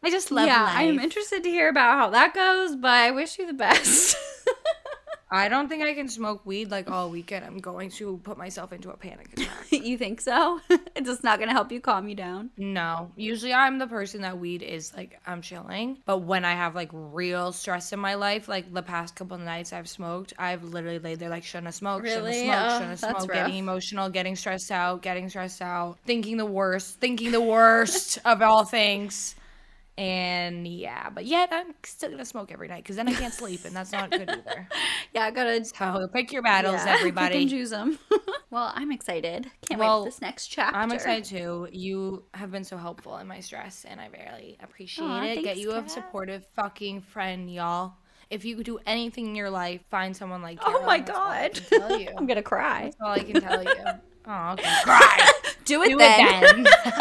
I 0.02 0.10
just 0.10 0.30
love 0.30 0.46
yeah, 0.46 0.62
life. 0.62 0.76
I'm 0.76 0.98
interested 0.98 1.42
to 1.42 1.50
hear 1.50 1.68
about 1.68 1.98
how 1.98 2.10
that 2.10 2.34
goes, 2.34 2.74
but 2.76 2.90
I 2.90 3.10
wish 3.10 3.38
you 3.38 3.46
the 3.46 3.52
best. 3.52 4.16
I 5.32 5.48
don't 5.48 5.68
think 5.68 5.82
I 5.82 5.94
can 5.94 6.08
smoke 6.08 6.44
weed 6.44 6.70
like 6.70 6.90
all 6.90 7.08
weekend. 7.10 7.44
I'm 7.44 7.58
going 7.58 7.90
to 7.92 8.18
put 8.24 8.36
myself 8.36 8.72
into 8.72 8.90
a 8.90 8.96
panic 8.96 9.32
attack. 9.36 9.70
you 9.70 9.96
think 9.96 10.20
so? 10.20 10.60
it's 10.70 11.08
just 11.08 11.22
not 11.22 11.38
going 11.38 11.48
to 11.48 11.54
help 11.54 11.70
you 11.70 11.80
calm 11.80 12.08
you 12.08 12.14
down. 12.16 12.50
No, 12.56 13.12
usually 13.16 13.52
I'm 13.52 13.78
the 13.78 13.86
person 13.86 14.22
that 14.22 14.38
weed 14.38 14.62
is 14.62 14.92
like 14.94 15.20
I'm 15.26 15.42
chilling, 15.42 15.98
but 16.04 16.18
when 16.18 16.44
I 16.44 16.52
have 16.54 16.74
like 16.74 16.90
real 16.92 17.52
stress 17.52 17.92
in 17.92 18.00
my 18.00 18.14
life, 18.14 18.48
like 18.48 18.72
the 18.72 18.82
past 18.82 19.14
couple 19.14 19.36
of 19.36 19.42
nights 19.42 19.72
I've 19.72 19.88
smoked, 19.88 20.32
I've 20.38 20.64
literally 20.64 20.98
laid 20.98 21.20
there 21.20 21.28
like 21.28 21.44
shouldn't 21.44 21.66
have 21.66 21.74
smoked, 21.74 22.06
shouldn't 22.08 22.26
have 22.26 22.34
smoked, 22.34 22.50
Oh, 22.50 22.70
shouldn't 22.74 22.90
have 22.90 22.98
smoked, 22.98 23.32
getting 23.32 23.56
emotional, 23.56 24.08
getting 24.08 24.34
stressed 24.36 24.70
out, 24.72 25.02
getting 25.02 25.28
stressed 25.28 25.62
out, 25.62 25.98
thinking 26.06 26.36
the 26.36 26.46
worst, 26.46 26.98
thinking 26.98 27.30
the 27.30 27.40
worst 27.40 28.18
of 28.24 28.42
all 28.42 28.64
things. 28.64 29.36
And 30.00 30.66
yeah, 30.66 31.10
but 31.10 31.26
yet 31.26 31.50
I'm 31.52 31.74
still 31.84 32.10
gonna 32.10 32.24
smoke 32.24 32.50
every 32.50 32.68
night 32.68 32.82
because 32.82 32.96
then 32.96 33.06
I 33.06 33.12
can't 33.12 33.34
sleep, 33.34 33.66
and 33.66 33.76
that's 33.76 33.92
not 33.92 34.10
good 34.10 34.30
either. 34.30 34.66
Yeah, 35.14 35.26
I 35.26 35.30
got 35.30 35.44
to 35.44 35.62
So 35.62 36.08
pick 36.10 36.32
your 36.32 36.40
battles, 36.40 36.76
yeah, 36.76 36.84
pick 36.84 36.88
and 36.92 36.98
everybody. 37.00 37.46
choose 37.46 37.68
them. 37.68 37.98
well, 38.50 38.72
I'm 38.74 38.92
excited. 38.92 39.50
Can't 39.68 39.78
wait 39.78 39.86
for 39.86 40.04
this 40.06 40.22
next 40.22 40.46
chapter. 40.46 40.74
I'm 40.78 40.90
excited 40.90 41.24
too. 41.24 41.68
You 41.70 42.24
have 42.32 42.50
been 42.50 42.64
so 42.64 42.78
helpful 42.78 43.18
in 43.18 43.26
my 43.26 43.40
stress, 43.40 43.84
and 43.86 44.00
I 44.00 44.06
really 44.06 44.56
appreciate 44.62 45.04
Aw, 45.04 45.24
it. 45.24 45.42
Get 45.44 45.58
you 45.58 45.72
a 45.72 45.86
supportive 45.86 46.46
fucking 46.56 47.02
friend, 47.02 47.52
y'all. 47.52 47.92
If 48.30 48.46
you 48.46 48.56
could 48.56 48.64
do 48.64 48.78
anything 48.86 49.26
in 49.26 49.34
your 49.34 49.50
life, 49.50 49.82
find 49.90 50.16
someone 50.16 50.40
like 50.40 50.60
Oh 50.64 50.82
my 50.86 50.94
I 50.94 50.98
god. 51.00 51.52
can 51.68 51.80
tell 51.80 51.98
you. 52.00 52.08
I'm 52.16 52.26
going 52.26 52.36
to 52.36 52.42
cry. 52.42 52.84
That's 52.84 52.96
all 53.02 53.10
I 53.10 53.18
can 53.18 53.40
tell 53.42 53.62
you. 53.62 53.74
Oh, 54.24 54.52
okay. 54.52 54.70
Cry. 54.84 55.30
Do 55.64 55.82
it 55.82 55.88
Do 55.90 55.98
then. 55.98 56.44
it 56.60 56.64
then. 56.84 56.92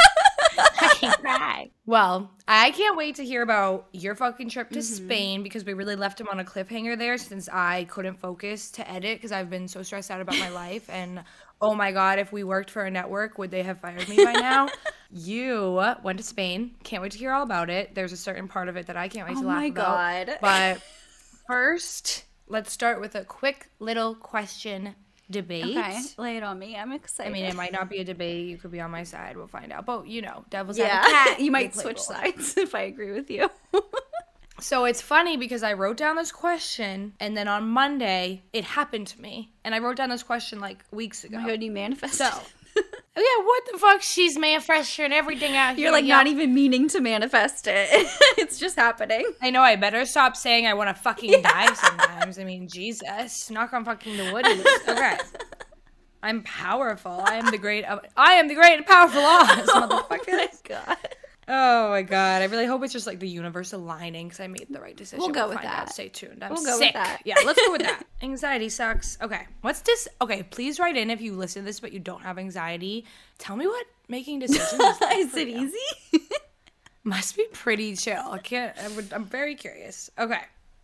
I 1.04 1.16
can 1.16 1.22
cry. 1.22 1.72
Well, 1.86 2.31
I 2.48 2.72
can't 2.72 2.98
wait 2.98 3.16
to 3.16 3.25
hear 3.25 3.42
about 3.42 3.88
your 3.94 4.16
fucking 4.16 4.50
trip 4.50 4.69
to 4.72 4.80
Mm-hmm. 4.80 5.06
Spain 5.06 5.44
because 5.44 5.66
we 5.66 5.74
really 5.74 5.96
left 5.96 6.19
him 6.19 6.28
on 6.31 6.40
a 6.40 6.44
cliffhanger 6.44 6.98
there 6.98 7.18
since 7.18 7.50
I 7.50 7.86
couldn't 7.86 8.19
focus 8.19 8.72
to 8.72 8.90
edit 8.90 9.18
because 9.18 9.31
I've 9.31 9.50
been 9.50 9.68
so 9.68 9.84
stressed 9.84 10.12
out 10.12 10.22
about 10.22 10.38
my 10.38 10.50
life. 10.66 10.90
And 10.90 11.24
oh 11.62 11.75
my 11.75 11.92
God, 11.92 12.19
if 12.19 12.31
we 12.31 12.44
worked 12.44 12.69
for 12.72 12.84
a 12.84 12.92
network, 12.92 13.38
would 13.38 13.51
they 13.51 13.63
have 13.63 13.80
fired 13.80 14.07
me 14.07 14.24
by 14.24 14.34
now? 14.34 14.69
you 15.12 15.81
went 16.04 16.19
to 16.19 16.24
Spain. 16.24 16.72
Can't 16.84 17.01
wait 17.01 17.12
to 17.13 17.18
hear 17.18 17.31
all 17.31 17.44
about 17.44 17.69
it. 17.69 17.96
There's 17.96 18.12
a 18.13 18.18
certain 18.18 18.48
part 18.48 18.69
of 18.69 18.78
it 18.78 18.88
that 18.88 18.98
I 18.98 19.07
can't 19.07 19.28
wait 19.28 19.38
Oh 19.38 19.42
to 19.42 19.48
laugh 19.48 19.57
my 19.57 19.66
about. 19.66 20.28
God. 20.28 20.38
But 20.42 20.81
first, 21.48 22.25
let's 22.48 22.72
start 22.72 23.01
with 23.01 23.16
a 23.16 23.25
quick 23.25 23.69
little 23.80 24.16
question 24.16 24.96
debate. 25.29 25.77
Okay, 25.77 25.99
lay 26.17 26.37
it 26.37 26.43
on 26.43 26.57
me. 26.57 26.75
I'm 26.75 26.91
excited. 26.91 27.29
I 27.29 27.33
mean, 27.33 27.45
it 27.45 27.55
might 27.55 27.71
not 27.71 27.89
be 27.89 27.99
a 27.99 28.03
debate. 28.03 28.47
You 28.47 28.57
could 28.57 28.71
be 28.71 28.81
on 28.81 28.91
my 28.91 29.03
side. 29.03 29.37
We'll 29.37 29.47
find 29.47 29.71
out. 29.71 29.85
But 29.85 30.07
you 30.07 30.21
know, 30.21 30.45
devil's 30.49 30.77
yeah, 30.77 31.03
advocate. 31.05 31.39
you 31.45 31.51
might 31.51 31.75
switch 31.75 32.00
sides 32.00 32.53
if 32.57 32.75
I 32.75 32.81
agree 32.81 33.12
with 33.12 33.29
you. 33.29 33.50
So 34.62 34.83
it's 34.86 35.01
funny 35.01 35.38
because 35.38 35.63
I 35.63 35.74
wrote 35.74 35.98
down 35.98 36.17
this 36.17 36.31
question, 36.31 37.13
and 37.19 37.36
then 37.36 37.48
on 37.48 37.69
Monday 37.69 38.43
it 38.51 38.63
happened 38.65 39.07
to 39.07 39.21
me, 39.21 39.51
and 39.63 39.74
I 39.74 39.79
wrote 39.79 39.95
down 39.95 40.09
this 40.09 40.24
question 40.24 40.59
like 40.59 40.83
weeks 40.91 41.24
ago. 41.24 41.38
Oh 41.38 41.41
my 41.41 41.50
god, 41.50 41.63
you 41.63 41.71
manifested. 41.71 42.27
so, 42.27 42.41
Oh, 42.77 43.21
yeah, 43.21 43.45
what 43.45 43.63
the 43.69 43.77
fuck? 43.77 44.01
She's 44.01 44.38
manifesting 44.38 45.11
everything 45.11 45.57
out 45.57 45.75
here. 45.75 45.85
You're 45.85 45.91
like 45.91 46.05
yeah. 46.05 46.15
not 46.15 46.27
even 46.27 46.53
meaning 46.53 46.88
to 46.89 47.01
manifest 47.01 47.67
it. 47.67 47.89
it's 48.38 48.57
just 48.57 48.77
happening. 48.77 49.25
I 49.41 49.49
know 49.49 49.61
I 49.61 49.75
better 49.75 50.05
stop 50.05 50.38
saying 50.38 50.67
I 50.67 50.73
want 50.73 50.88
to 50.88 50.93
fucking 50.93 51.41
die 51.41 51.73
sometimes. 51.73 52.39
I 52.39 52.45
mean, 52.45 52.69
Jesus, 52.69 53.49
knock 53.49 53.73
on 53.73 53.83
fucking 53.83 54.15
the 54.15 54.31
wood. 54.31 54.45
Okay. 54.88 55.17
I'm 56.23 56.43
powerful. 56.43 57.21
I 57.25 57.35
am 57.35 57.51
the 57.51 57.57
great. 57.57 57.83
I 58.15 58.33
am 58.33 58.47
the 58.47 58.55
great 58.55 58.77
and 58.77 58.85
powerful 58.85 59.21
Oz, 59.23 59.69
oh 59.69 60.05
motherfuckers. 60.09 60.63
god. 60.63 60.97
Oh 61.51 61.89
my 61.89 62.03
god! 62.03 62.44
I 62.44 62.46
really 62.46 62.68
hope 62.68 62.84
it's 62.84 62.94
just 62.94 63.08
like 63.08 63.20
the 63.20 63.27
universe 63.27 63.74
aligning 63.74 64.27
because 64.27 64.39
I 64.39 64.46
made 64.48 64.68
the 64.70 64.79
right 64.79 64.96
decision. 64.96 65.20
We'll 65.20 65.29
go 65.34 65.48
with 65.48 65.58
find 65.58 65.68
out. 65.68 65.88
that. 65.88 65.94
Stay 65.94 66.08
tuned. 66.10 66.44
I'm 66.44 66.53
We'll 66.53 66.63
go 66.63 66.77
with 66.77 66.94
that. 66.94 67.22
Yeah, 67.25 67.36
let's 67.44 67.60
go 67.60 67.72
with 67.72 67.82
that. 67.82 68.06
Anxiety 68.22 68.70
sucks. 68.70 69.18
Okay, 69.20 69.48
what's 69.62 69.82
this? 69.82 70.08
Okay, 70.22 70.44
please 70.44 70.79
write 70.79 70.96
in 70.96 71.10
if 71.10 71.22
you 71.22 71.34
listen 71.34 71.63
to 71.63 71.65
this 71.65 71.79
but 71.79 71.91
you 71.91 72.00
don't 72.00 72.22
have 72.22 72.38
anxiety. 72.38 73.06
Tell 73.39 73.56
me 73.56 73.65
what 73.65 73.86
making 74.08 74.39
decisions 74.39 74.79
is. 74.79 75.01
like 75.01 75.18
Is 75.18 75.36
it 75.36 75.48
you. 75.48 75.72
easy? 76.12 76.25
Must 77.03 77.36
be 77.36 77.46
pretty 77.51 77.96
chill. 77.96 78.22
I 78.29 78.38
can't. 78.38 78.77
I 78.77 78.88
would, 78.89 79.12
I'm 79.12 79.25
very 79.25 79.56
curious. 79.56 80.12
Okay, 80.20 80.41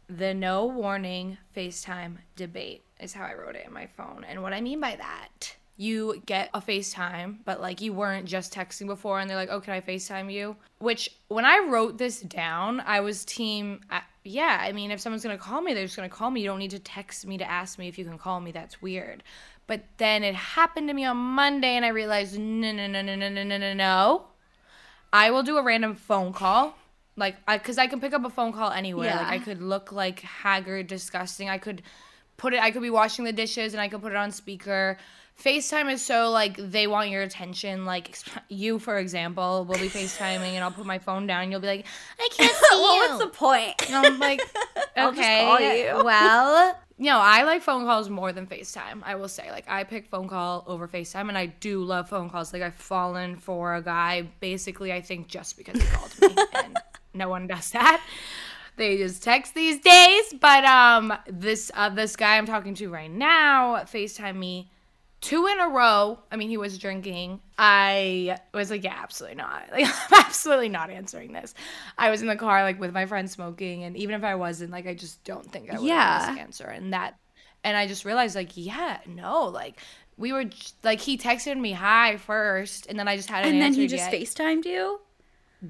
the 0.10 0.34
no 0.34 0.65
warning 0.65 1.38
FaceTime 1.55 2.17
debate 2.36 2.84
is 3.00 3.13
how 3.13 3.25
I 3.25 3.36
wrote 3.36 3.55
it 3.55 3.67
in 3.67 3.74
my 3.74 3.86
phone, 3.86 4.25
and 4.27 4.41
what 4.41 4.53
I 4.53 4.62
mean 4.62 4.79
by 4.79 4.95
that. 4.95 5.55
You 5.77 6.22
get 6.25 6.50
a 6.53 6.62
FaceTime, 6.62 7.39
but 7.44 7.60
like 7.60 7.82
you 7.82 7.91
weren't 7.91 8.25
just 8.25 8.53
texting 8.53 8.88
before, 8.88 9.20
and 9.20 9.29
they're 9.29 9.36
like, 9.36 9.50
"Oh, 9.51 9.60
can 9.60 9.74
I 9.74 9.82
FaceTime 9.82 10.32
you?" 10.32 10.55
Which, 10.79 11.10
when 11.27 11.44
I 11.44 11.67
wrote 11.67 11.98
this 11.98 12.22
down, 12.22 12.82
I 12.82 13.01
was 13.01 13.25
team. 13.25 13.82
Uh, 13.89 14.00
yeah, 14.24 14.58
I 14.62 14.72
mean, 14.72 14.91
if 14.91 15.01
someone's 15.01 15.24
gonna 15.24 15.38
call 15.38 15.62
me, 15.62 15.74
they're 15.74 15.86
just 15.86 15.98
gonna 15.98 16.08
call 16.08 16.32
me. 16.32 16.41
You 16.41 16.48
don't 16.48 16.60
need 16.60 16.72
to 16.72 16.79
text 16.79 17.27
me 17.27 17.38
to 17.38 17.50
ask 17.50 17.77
me 17.77 17.89
if 17.89 17.98
you 17.98 18.05
can 18.05 18.17
call 18.17 18.39
me. 18.39 18.51
That's 18.51 18.82
weird. 18.82 19.22
But 19.67 19.84
then 19.98 20.24
it 20.24 20.36
happened 20.36 20.88
to 20.89 20.94
me 20.94 21.05
on 21.05 21.17
Monday, 21.17 21.75
and 21.75 21.84
I 21.84 21.89
realized, 21.89 22.38
no, 22.38 22.72
no, 22.72 22.88
no, 22.88 23.01
no, 23.01 23.15
no, 23.15 23.29
no, 23.29 23.44
no, 23.44 23.58
no, 23.58 23.74
no. 23.74 24.25
I 25.12 25.32
will 25.32 25.44
do 25.44 25.58
a 25.58 25.63
random 25.63 25.96
phone 25.96 26.34
call. 26.34 26.75
Like, 27.15 27.38
I, 27.48 27.58
cause 27.58 27.77
I 27.77 27.88
can 27.88 28.01
pick 28.01 28.13
up 28.13 28.25
a 28.25 28.29
phone 28.29 28.51
call 28.51 28.72
anywhere. 28.72 29.08
Yeah. 29.08 29.17
Like, 29.17 29.27
I 29.27 29.39
could 29.39 29.62
look 29.62 29.91
like 29.91 30.20
haggard, 30.20 30.88
disgusting. 30.88 31.50
I 31.50 31.58
could 31.58 31.82
put 32.38 32.53
it, 32.53 32.62
I 32.62 32.72
could 32.72 32.82
be 32.82 32.89
washing 32.89 33.24
the 33.25 33.32
dishes 33.32 33.74
and 33.74 33.82
I 33.82 33.88
could 33.88 34.01
put 34.01 34.12
it 34.12 34.17
on 34.17 34.32
speaker. 34.32 34.98
FaceTime 35.41 35.91
is 35.91 36.01
so 36.01 36.31
like 36.31 36.55
they 36.57 36.87
want 36.87 37.09
your 37.09 37.21
attention. 37.21 37.85
Like 37.85 38.17
you, 38.49 38.79
for 38.79 38.97
example, 38.97 39.65
will 39.65 39.77
be 39.77 39.89
FaceTiming 39.89 40.53
and 40.53 40.63
I'll 40.63 40.71
put 40.71 40.85
my 40.85 40.97
phone 40.97 41.27
down 41.27 41.43
and 41.43 41.51
you'll 41.51 41.61
be 41.61 41.67
like, 41.67 41.85
I 42.19 42.29
can't 42.31 42.55
see 42.55 42.65
well, 42.71 42.95
you. 42.95 43.01
what's 43.01 43.23
the 43.23 43.29
point? 43.29 43.73
And 43.87 43.95
I'm 43.95 44.19
like, 44.19 44.41
okay, 44.97 45.91
well, 45.93 46.77
know, 46.97 47.19
I 47.19 47.43
like 47.43 47.61
phone 47.61 47.85
calls 47.85 48.09
more 48.09 48.31
than 48.31 48.47
FaceTime. 48.47 49.01
I 49.03 49.15
will 49.15 49.27
say, 49.27 49.51
like, 49.51 49.65
I 49.67 49.83
pick 49.83 50.07
phone 50.07 50.29
call 50.29 50.63
over 50.67 50.87
FaceTime, 50.87 51.27
and 51.27 51.37
I 51.37 51.47
do 51.47 51.83
love 51.83 52.09
phone 52.09 52.29
calls. 52.29 52.53
Like, 52.53 52.61
I've 52.61 52.75
fallen 52.75 53.35
for 53.35 53.75
a 53.75 53.81
guy 53.81 54.29
basically, 54.39 54.93
I 54.93 55.01
think, 55.01 55.27
just 55.27 55.57
because 55.57 55.81
he 55.81 55.87
called 55.89 56.13
me, 56.21 56.43
and 56.53 56.79
no 57.13 57.27
one 57.27 57.47
does 57.47 57.71
that. 57.71 58.01
They 58.77 58.97
just 58.97 59.23
text 59.23 59.53
these 59.53 59.79
days. 59.79 60.33
But 60.39 60.63
um, 60.65 61.13
this 61.27 61.71
uh, 61.73 61.89
this 61.89 62.15
guy 62.15 62.37
I'm 62.37 62.45
talking 62.45 62.75
to 62.75 62.89
right 62.89 63.11
now 63.11 63.77
FaceTime 63.85 64.35
me 64.35 64.69
two 65.25 65.48
in 65.48 65.60
a 65.60 65.67
row. 65.67 66.20
I 66.32 66.36
mean, 66.36 66.50
he 66.50 66.58
was 66.58 66.77
drinking. 66.77 67.39
I 67.58 68.38
was 68.53 68.70
like, 68.70 68.84
yeah, 68.84 68.96
absolutely 69.01 69.36
not. 69.38 69.63
Like, 69.72 69.86
I'm 69.88 70.20
absolutely 70.25 70.70
not 70.70 70.89
answering 70.89 71.34
this. 71.34 71.53
I 71.98 72.10
was 72.12 72.22
in 72.22 72.27
the 72.27 72.36
car, 72.36 72.62
like, 72.63 72.79
with 72.79 72.94
my 72.94 73.05
friend 73.05 73.29
smoking. 73.29 73.84
And 73.84 73.98
even 73.98 74.15
if 74.15 74.24
I 74.24 74.36
wasn't, 74.36 74.72
like, 74.72 74.88
I 74.88 74.94
just 74.94 75.24
don't 75.24 75.51
think 75.51 75.70
I 75.72 75.77
would 75.77 75.86
Yeah. 75.88 76.34
yeah. 76.36 76.41
answer. 76.41 76.65
And 76.65 76.94
that, 76.94 77.15
and 77.63 77.75
I 77.75 77.88
just 77.88 78.05
realized, 78.05 78.36
like, 78.36 78.51
yeah, 78.55 79.00
no, 79.08 79.46
like, 79.46 79.79
we 80.17 80.32
were, 80.32 80.46
like, 80.84 81.00
he 81.01 81.17
texted 81.17 81.58
me 81.58 81.72
hi 81.74 82.17
first. 82.17 82.86
And 82.88 82.98
then 83.00 83.08
I 83.08 83.15
just 83.17 83.29
hadn't 83.29 83.51
And 83.53 83.62
then 83.62 83.74
he 83.74 83.88
just 83.88 84.12
yet. 84.12 84.22
FaceTimed 84.22 84.65
you? 84.65 85.01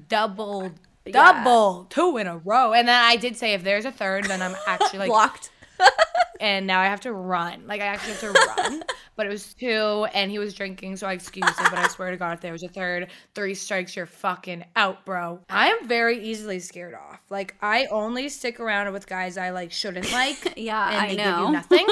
double, 0.08 0.72
Yeah. 1.04 1.12
double, 1.42 1.86
two 1.88 2.16
in 2.18 2.26
a 2.26 2.36
row. 2.38 2.72
And 2.74 2.86
then 2.86 3.02
I 3.02 3.16
did 3.16 3.36
say, 3.36 3.54
if 3.54 3.62
there's 3.64 3.84
a 3.86 3.92
third, 3.92 4.24
then 4.24 4.42
I'm 4.42 4.54
actually, 4.66 4.98
like, 5.00 5.08
Blocked. 5.08 5.50
and 6.40 6.66
now 6.66 6.80
I 6.80 6.86
have 6.86 7.00
to 7.02 7.12
run. 7.12 7.66
Like 7.66 7.80
I 7.80 7.86
actually 7.86 8.12
have 8.14 8.20
to 8.20 8.32
run. 8.32 8.82
But 9.16 9.24
it 9.24 9.30
was 9.30 9.54
two, 9.54 10.06
and 10.12 10.30
he 10.30 10.38
was 10.38 10.52
drinking, 10.52 10.96
so 10.96 11.06
I 11.06 11.14
excused 11.14 11.48
it. 11.48 11.70
But 11.70 11.78
I 11.78 11.88
swear 11.88 12.10
to 12.10 12.18
God, 12.18 12.34
if 12.34 12.42
there 12.42 12.52
was 12.52 12.62
a 12.62 12.68
third, 12.68 13.06
three 13.34 13.54
strikes, 13.54 13.96
you're 13.96 14.04
fucking 14.04 14.62
out, 14.76 15.06
bro. 15.06 15.40
I 15.48 15.68
am 15.68 15.88
very 15.88 16.22
easily 16.22 16.58
scared 16.60 16.92
off. 16.92 17.20
Like 17.30 17.54
I 17.62 17.86
only 17.86 18.28
stick 18.28 18.60
around 18.60 18.92
with 18.92 19.06
guys 19.06 19.38
I 19.38 19.52
like 19.52 19.72
shouldn't 19.72 20.12
like. 20.12 20.52
Yeah, 20.58 20.86
and 20.90 20.96
I 20.98 21.08
they 21.08 21.16
give 21.16 21.24
know. 21.24 21.46
you 21.46 21.52
nothing. 21.52 21.86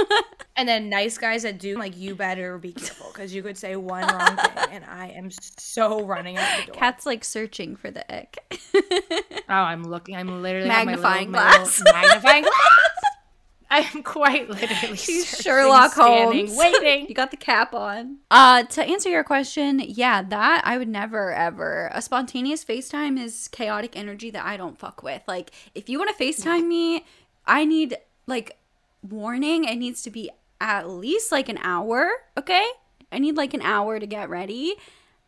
and 0.57 0.69
then 0.69 0.91
nice 0.91 1.17
guys 1.17 1.45
that 1.45 1.59
do, 1.59 1.79
like 1.79 1.97
you 1.97 2.15
better 2.15 2.59
be 2.59 2.75
careful 2.75 3.07
because 3.11 3.35
you 3.35 3.43
could 3.43 3.57
say 3.57 3.75
one 3.75 4.07
wrong 4.07 4.37
thing, 4.37 4.67
and 4.73 4.85
I 4.85 5.09
am 5.17 5.31
so 5.31 6.05
running 6.05 6.37
out 6.37 6.47
the 6.61 6.73
door. 6.73 6.75
Cat's 6.79 7.07
like 7.07 7.25
searching 7.25 7.75
for 7.75 7.91
the 7.91 8.05
ick. 8.15 8.37
Oh, 9.49 9.55
I'm 9.55 9.83
looking. 9.85 10.15
I'm 10.15 10.43
literally 10.43 10.69
have 10.69 10.85
my 10.85 10.93
Magnifying 10.93 11.33
little- 11.33 11.47
my 11.49 11.57
glass. 11.57 11.79
little 11.81 11.95
magnifying 11.95 12.43
glass. 12.43 12.84
I 13.75 13.91
am 13.93 14.05
quite 14.05 14.49
literally. 14.49 14.97
She's 14.97 15.27
Sherlock 15.41 15.95
standing, 15.95 16.47
Holmes. 16.47 16.57
waiting. 16.81 17.09
you 17.09 17.15
got 17.15 17.33
the 17.33 17.37
cap 17.37 17.75
on. 17.75 18.19
Uh, 18.31 18.63
to 18.63 18.85
answer 18.85 19.09
your 19.09 19.25
question, 19.25 19.81
yeah, 19.85 20.23
that 20.23 20.63
I 20.65 20.79
would 20.79 20.87
never 20.87 21.33
ever. 21.33 21.91
A 21.93 22.01
spontaneous 22.01 22.65
FaceTime 22.65 23.21
is 23.21 23.49
chaotic 23.49 23.97
energy 23.97 24.31
that 24.31 24.47
I 24.47 24.57
don't 24.57 24.79
fuck 24.79 25.03
with. 25.03 25.23
Like, 25.27 25.51
if 25.75 25.89
you 25.89 25.99
want 25.99 26.17
to 26.17 26.25
FaceTime 26.25 26.69
me, 26.69 27.05
I 27.47 27.65
need 27.65 27.97
like 28.29 28.59
warning. 29.03 29.65
It 29.65 29.75
needs 29.75 30.03
to 30.03 30.11
be 30.11 30.31
at 30.61 30.89
least 30.89 31.33
like 31.33 31.49
an 31.49 31.59
hour. 31.59 32.13
Okay, 32.39 32.65
I 33.11 33.19
need 33.19 33.37
like 33.37 33.55
an 33.55 33.63
hour 33.63 33.99
to 33.99 34.07
get 34.07 34.29
ready 34.29 34.77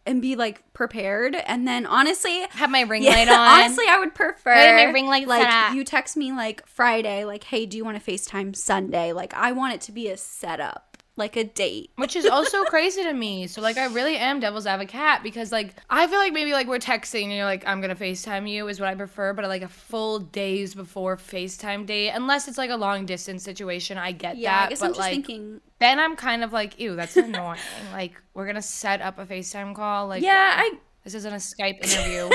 and 0.06 0.22
be 0.22 0.36
like 0.36 0.62
prepared. 0.72 1.34
And 1.34 1.66
then 1.66 1.86
honestly, 1.86 2.46
Have 2.50 2.70
my 2.70 2.82
ring 2.82 3.02
yeah, 3.04 3.12
light 3.12 3.28
on. 3.28 3.38
honestly, 3.38 3.84
I 3.88 3.98
would 3.98 4.14
prefer 4.14 4.54
my 4.54 4.84
ring 4.84 5.06
light 5.06 5.26
like 5.26 5.74
you 5.74 5.84
text 5.84 6.16
me 6.16 6.32
like 6.32 6.66
Friday, 6.66 7.24
like, 7.24 7.44
hey, 7.44 7.66
do 7.66 7.76
you 7.76 7.84
want 7.84 8.02
to 8.02 8.10
FaceTime 8.10 8.54
Sunday? 8.54 9.12
Like, 9.12 9.34
I 9.34 9.52
want 9.52 9.74
it 9.74 9.80
to 9.82 9.92
be 9.92 10.08
a 10.08 10.16
setup, 10.16 10.85
like 11.18 11.34
a 11.36 11.44
date. 11.44 11.90
which 11.96 12.14
is 12.14 12.26
also 12.26 12.62
crazy 12.66 13.02
to 13.02 13.12
me. 13.12 13.46
So 13.46 13.60
like 13.62 13.78
I 13.78 13.86
really 13.86 14.16
am 14.16 14.38
devil's 14.40 14.66
advocate 14.66 15.22
because 15.22 15.50
like 15.50 15.74
I 15.88 16.06
feel 16.06 16.18
like 16.18 16.32
maybe 16.34 16.52
like 16.52 16.66
we're 16.66 16.78
texting 16.78 17.24
and 17.24 17.32
you're 17.32 17.44
like 17.46 17.66
I'm 17.66 17.80
gonna 17.80 17.96
FaceTime 17.96 18.48
you 18.50 18.68
is 18.68 18.78
what 18.80 18.88
I 18.90 18.94
prefer, 18.94 19.32
but 19.32 19.44
like 19.46 19.62
a 19.62 19.68
full 19.68 20.18
days 20.18 20.74
before 20.74 21.16
FaceTime 21.16 21.86
date, 21.86 22.10
unless 22.10 22.48
it's 22.48 22.58
like 22.58 22.70
a 22.70 22.76
long 22.76 23.06
distance 23.06 23.42
situation, 23.42 23.96
I 23.98 24.12
get 24.12 24.36
Yeah, 24.36 24.52
that. 24.52 24.66
I 24.66 24.68
guess 24.68 24.80
but 24.80 24.84
I'm 24.86 24.90
just 24.92 25.00
like 25.00 25.12
thinking. 25.12 25.60
then 25.78 25.98
I'm 25.98 26.16
kind 26.16 26.44
of 26.44 26.52
like, 26.52 26.78
ew, 26.78 26.96
that's 26.96 27.16
annoying. 27.16 27.58
like 27.92 28.20
we're 28.34 28.46
gonna 28.46 28.60
set 28.62 29.00
up 29.00 29.18
a 29.18 29.24
FaceTime 29.24 29.74
call. 29.74 30.08
Like 30.08 30.22
Yeah, 30.22 30.54
uh, 30.58 30.60
I 30.60 30.72
this 31.04 31.14
isn't 31.14 31.32
a 31.32 31.36
Skype 31.36 31.82
interview. 31.82 32.28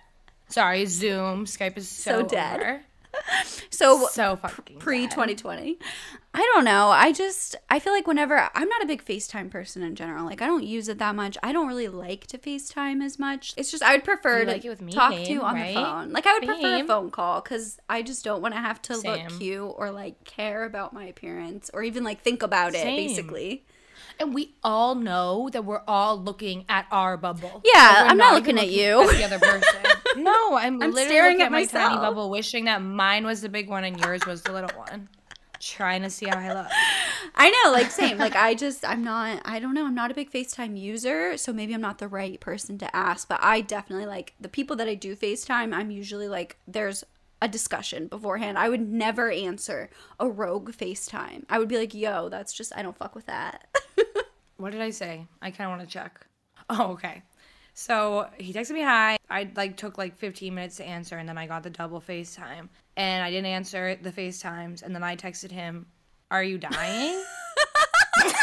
Sorry, 0.48 0.84
Zoom. 0.86 1.46
Skype 1.46 1.76
is 1.78 1.88
so, 1.88 2.20
So 2.22 2.28
dead. 2.28 2.60
over. 2.60 2.80
so 3.70 4.06
So 4.08 4.36
fucking 4.36 4.78
pre 4.78 5.06
2020. 5.06 5.78
I 6.34 6.50
don't 6.54 6.64
know. 6.64 6.88
I 6.88 7.12
just 7.12 7.56
I 7.68 7.78
feel 7.78 7.92
like 7.92 8.06
whenever 8.06 8.48
I'm 8.54 8.68
not 8.68 8.82
a 8.82 8.86
big 8.86 9.04
FaceTime 9.04 9.50
person 9.50 9.82
in 9.82 9.94
general. 9.94 10.24
Like 10.24 10.40
I 10.40 10.46
don't 10.46 10.64
use 10.64 10.88
it 10.88 10.98
that 10.98 11.14
much. 11.14 11.36
I 11.42 11.52
don't 11.52 11.68
really 11.68 11.88
like 11.88 12.26
to 12.28 12.38
FaceTime 12.38 13.04
as 13.04 13.18
much. 13.18 13.52
It's 13.56 13.70
just 13.70 13.82
I 13.82 13.92
would 13.94 14.04
prefer 14.04 14.40
You 14.40 14.44
to 14.46 14.50
like 14.52 14.64
it 14.64 14.68
with 14.70 14.80
me, 14.80 14.92
talk 14.92 15.12
to 15.14 15.34
on 15.42 15.54
right? 15.54 15.74
the 15.74 15.80
phone. 15.80 16.12
Like 16.12 16.26
I 16.26 16.32
would 16.34 16.46
prefer 16.46 16.76
a 16.82 16.84
phone 16.86 17.10
call 17.10 17.40
cuz 17.42 17.78
I 17.88 18.02
just 18.02 18.24
don't 18.24 18.40
want 18.40 18.54
to 18.54 18.60
have 18.60 18.80
to 18.82 18.94
Same. 18.94 19.10
look 19.28 19.38
cute 19.38 19.74
or 19.76 19.90
like 19.90 20.24
care 20.24 20.64
about 20.64 20.92
my 20.92 21.04
appearance 21.04 21.70
or 21.74 21.82
even 21.82 22.02
like 22.04 22.22
think 22.22 22.42
about 22.42 22.70
it 22.74 22.82
Same. 22.82 22.96
basically. 22.96 23.64
And 24.22 24.32
we 24.32 24.54
all 24.62 24.94
know 24.94 25.48
that 25.52 25.64
we're 25.64 25.82
all 25.88 26.16
looking 26.16 26.64
at 26.68 26.86
our 26.92 27.16
bubble. 27.16 27.60
Yeah, 27.64 28.04
we're 28.04 28.10
I'm 28.10 28.16
not 28.16 28.38
even 28.38 28.54
looking 28.54 28.58
at 28.68 28.72
you. 28.72 29.02
At 29.10 29.16
the 29.16 29.24
other 29.24 29.38
person. 29.40 29.80
no, 30.22 30.56
I'm, 30.56 30.80
I'm 30.80 30.92
literally 30.92 31.06
staring 31.06 31.40
at 31.40 31.46
at 31.46 31.52
my 31.52 31.64
tiny 31.64 31.96
bubble, 31.96 32.30
wishing 32.30 32.66
that 32.66 32.80
mine 32.82 33.26
was 33.26 33.40
the 33.40 33.48
big 33.48 33.68
one 33.68 33.82
and 33.82 33.98
yours 33.98 34.24
was 34.24 34.42
the 34.42 34.52
little 34.52 34.70
one. 34.78 35.08
Trying 35.58 36.02
to 36.02 36.10
see 36.10 36.26
how 36.26 36.38
I 36.38 36.54
look. 36.54 36.68
I 37.34 37.50
know, 37.50 37.72
like 37.72 37.90
same. 37.90 38.16
like 38.16 38.36
I 38.36 38.54
just 38.54 38.84
I'm 38.84 39.02
not 39.02 39.42
I 39.44 39.58
don't 39.58 39.74
know, 39.74 39.86
I'm 39.86 39.94
not 39.94 40.12
a 40.12 40.14
big 40.14 40.30
FaceTime 40.30 40.78
user, 40.78 41.36
so 41.36 41.52
maybe 41.52 41.74
I'm 41.74 41.80
not 41.80 41.98
the 41.98 42.08
right 42.08 42.38
person 42.38 42.78
to 42.78 42.96
ask, 42.96 43.28
but 43.28 43.40
I 43.42 43.60
definitely 43.60 44.06
like 44.06 44.34
the 44.40 44.48
people 44.48 44.76
that 44.76 44.88
I 44.88 44.94
do 44.94 45.16
FaceTime, 45.16 45.74
I'm 45.74 45.90
usually 45.90 46.28
like 46.28 46.58
there's 46.66 47.04
a 47.42 47.48
discussion 47.48 48.06
beforehand. 48.06 48.56
I 48.56 48.68
would 48.68 48.80
never 48.80 49.30
answer 49.30 49.90
a 50.20 50.30
rogue 50.30 50.70
FaceTime. 50.70 51.44
I 51.50 51.58
would 51.58 51.68
be 51.68 51.76
like, 51.76 51.92
"Yo, 51.92 52.28
that's 52.28 52.52
just 52.52 52.72
I 52.74 52.82
don't 52.82 52.96
fuck 52.96 53.14
with 53.14 53.26
that." 53.26 53.66
What 54.58 54.70
did 54.70 54.80
I 54.80 54.90
say? 54.90 55.26
I 55.40 55.50
kind 55.50 55.68
of 55.68 55.76
want 55.76 55.88
to 55.88 55.92
check. 55.92 56.24
Oh, 56.70 56.92
okay. 56.92 57.24
So 57.74 58.28
he 58.38 58.52
texted 58.52 58.74
me 58.74 58.82
hi. 58.82 59.16
I 59.28 59.50
like 59.56 59.76
took 59.76 59.98
like 59.98 60.16
15 60.16 60.54
minutes 60.54 60.76
to 60.76 60.84
answer, 60.84 61.18
and 61.18 61.28
then 61.28 61.36
I 61.36 61.48
got 61.48 61.64
the 61.64 61.70
double 61.70 62.00
FaceTime, 62.00 62.68
and 62.96 63.24
I 63.24 63.30
didn't 63.30 63.46
answer 63.46 63.96
the 64.00 64.12
FaceTimes, 64.12 64.84
and 64.84 64.94
then 64.94 65.02
I 65.02 65.16
texted 65.16 65.50
him, 65.50 65.86
"Are 66.30 66.44
you 66.44 66.58
dying?" 66.58 67.24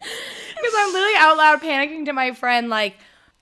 Because 0.00 0.74
I'm 0.76 0.92
literally 0.92 1.16
out 1.16 1.36
loud 1.38 1.60
panicking 1.62 2.04
to 2.04 2.12
my 2.12 2.32
friend, 2.32 2.68
like, 2.68 2.98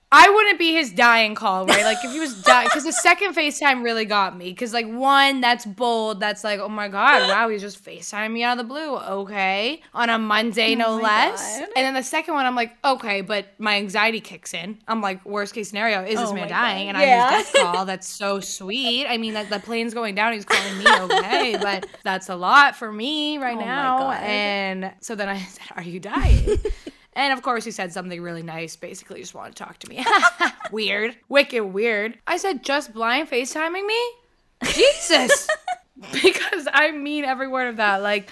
I 0.09 0.29
wouldn't 0.29 0.57
be 0.57 0.71
his 0.71 0.93
dying 0.93 1.35
call, 1.35 1.65
right? 1.65 1.83
Like, 1.83 1.97
if 2.01 2.11
he 2.13 2.19
was 2.21 2.41
dying, 2.43 2.67
because 2.69 2.85
the 2.85 2.93
second 2.93 3.35
FaceTime 3.35 3.83
really 3.83 4.05
got 4.05 4.37
me. 4.37 4.45
Because, 4.51 4.71
like, 4.71 4.87
one, 4.87 5.41
that's 5.41 5.65
bold. 5.65 6.21
That's 6.21 6.45
like, 6.45 6.61
oh 6.61 6.69
my 6.69 6.87
God, 6.87 7.27
wow, 7.27 7.49
he's 7.49 7.59
just 7.61 7.83
FaceTime 7.83 8.31
me 8.31 8.41
out 8.41 8.57
of 8.57 8.65
the 8.65 8.73
blue. 8.73 8.95
Okay. 8.95 9.81
On 9.93 10.09
a 10.09 10.17
Monday, 10.17 10.75
no 10.75 10.85
oh 10.91 10.95
my 10.97 11.03
less. 11.03 11.59
God. 11.59 11.67
And 11.75 11.85
then 11.85 11.93
the 11.93 12.03
second 12.03 12.35
one, 12.35 12.45
I'm 12.45 12.55
like, 12.55 12.77
okay, 12.85 13.19
but 13.19 13.47
my 13.59 13.75
anxiety 13.75 14.21
kicks 14.21 14.53
in. 14.53 14.77
I'm 14.87 15.01
like, 15.01 15.25
worst 15.25 15.53
case 15.53 15.67
scenario, 15.67 16.03
is 16.03 16.17
this 16.17 16.29
Oh 16.29 16.33
man 16.33 16.47
dying? 16.47 16.85
God. 16.93 17.01
And 17.01 17.09
Yeah. 17.09 17.27
I'm 17.29 17.37
his 17.39 17.51
death 17.51 17.63
call. 17.73 17.85
That's 17.85 18.07
so 18.07 18.39
sweet. 18.39 19.07
I 19.07 19.17
mean, 19.17 19.33
that 19.33 19.49
the 19.49 19.59
plane's 19.59 19.93
going 19.93 20.15
down. 20.15 20.31
He's 20.31 20.45
calling 20.45 20.77
me, 20.77 20.85
okay, 21.17 21.57
but 21.61 21.85
that's 22.03 22.29
a 22.29 22.35
lot 22.35 22.77
for 22.77 22.91
me 22.93 23.39
right 23.39 23.57
Oh 23.57 23.59
now. 23.59 24.11
And 24.11 24.93
so 25.01 25.15
then 25.15 25.27
I 25.27 25.37
said, 25.41 25.67
Are 25.75 25.83
you 25.83 25.99
dying? 25.99 26.59
and 27.17 27.33
of 27.33 27.41
course, 27.41 27.65
he 27.65 27.71
said 27.71 27.91
something 27.91 28.21
really 28.21 28.43
nice, 28.43 28.75
basically, 28.75 29.19
just 29.19 29.33
wanted 29.33 29.55
to 29.55 29.63
talk 29.63 29.79
to 29.79 29.89
me. 29.89 30.05
weird. 30.71 31.17
Wicked 31.27 31.63
weird. 31.63 32.17
I 32.27 32.37
said, 32.37 32.63
Just 32.63 32.93
blind 32.93 33.29
FaceTiming 33.29 33.85
me? 33.85 34.11
Jesus. 34.63 35.47
because 36.21 36.67
I 36.71 36.91
mean 36.91 37.25
every 37.25 37.47
word 37.47 37.69
of 37.69 37.77
that. 37.77 38.03
Like, 38.03 38.29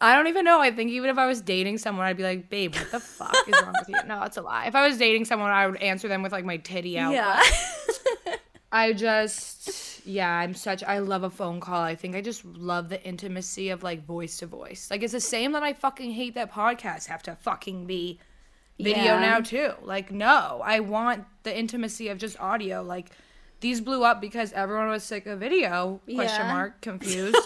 I 0.00 0.14
don't 0.16 0.28
even 0.28 0.44
know. 0.44 0.60
I 0.60 0.70
think 0.70 0.90
even 0.92 1.10
if 1.10 1.18
I 1.18 1.26
was 1.26 1.42
dating 1.42 1.78
someone, 1.78 2.06
I'd 2.06 2.16
be 2.16 2.22
like, 2.22 2.48
babe, 2.48 2.74
what 2.74 2.90
the 2.90 3.00
fuck 3.00 3.36
is 3.46 3.60
wrong 3.62 3.74
with 3.78 3.88
you? 3.88 3.96
No, 4.06 4.22
it's 4.22 4.36
a 4.38 4.42
lie. 4.42 4.66
If 4.66 4.74
I 4.74 4.86
was 4.86 4.98
dating 4.98 5.26
someone, 5.26 5.50
I 5.50 5.66
would 5.66 5.80
answer 5.82 6.08
them 6.08 6.22
with 6.22 6.32
like 6.32 6.44
my 6.44 6.56
titty 6.56 6.98
out. 6.98 7.12
yeah. 7.12 7.40
I 8.76 8.92
just, 8.92 10.04
yeah, 10.06 10.30
I'm 10.30 10.52
such, 10.54 10.82
I 10.84 10.98
love 10.98 11.22
a 11.22 11.30
phone 11.30 11.60
call. 11.60 11.80
I 11.82 11.94
think 11.94 12.14
I 12.14 12.20
just 12.20 12.44
love 12.44 12.88
the 12.88 13.02
intimacy 13.02 13.70
of 13.70 13.82
like 13.82 14.04
voice 14.04 14.36
to 14.38 14.46
voice. 14.46 14.90
Like, 14.90 15.02
it's 15.02 15.12
the 15.14 15.20
same 15.20 15.52
that 15.52 15.62
I 15.62 15.72
fucking 15.72 16.10
hate 16.12 16.34
that 16.34 16.52
podcasts 16.52 17.06
have 17.06 17.22
to 17.24 17.36
fucking 17.36 17.86
be 17.86 18.20
video 18.78 19.14
Yeah. 19.14 19.20
now, 19.20 19.40
too. 19.40 19.70
Like, 19.82 20.10
no, 20.10 20.60
I 20.64 20.80
want 20.80 21.24
the 21.42 21.56
intimacy 21.58 22.08
of 22.08 22.18
just 22.18 22.38
audio. 22.38 22.82
Like, 22.82 23.08
these 23.60 23.80
blew 23.80 24.04
up 24.04 24.20
because 24.20 24.52
everyone 24.52 24.88
was 24.88 25.02
sick 25.04 25.24
of 25.26 25.40
video, 25.40 26.00
question 26.14 26.46
Yeah. 26.46 26.52
mark, 26.52 26.80
confused. 26.88 27.38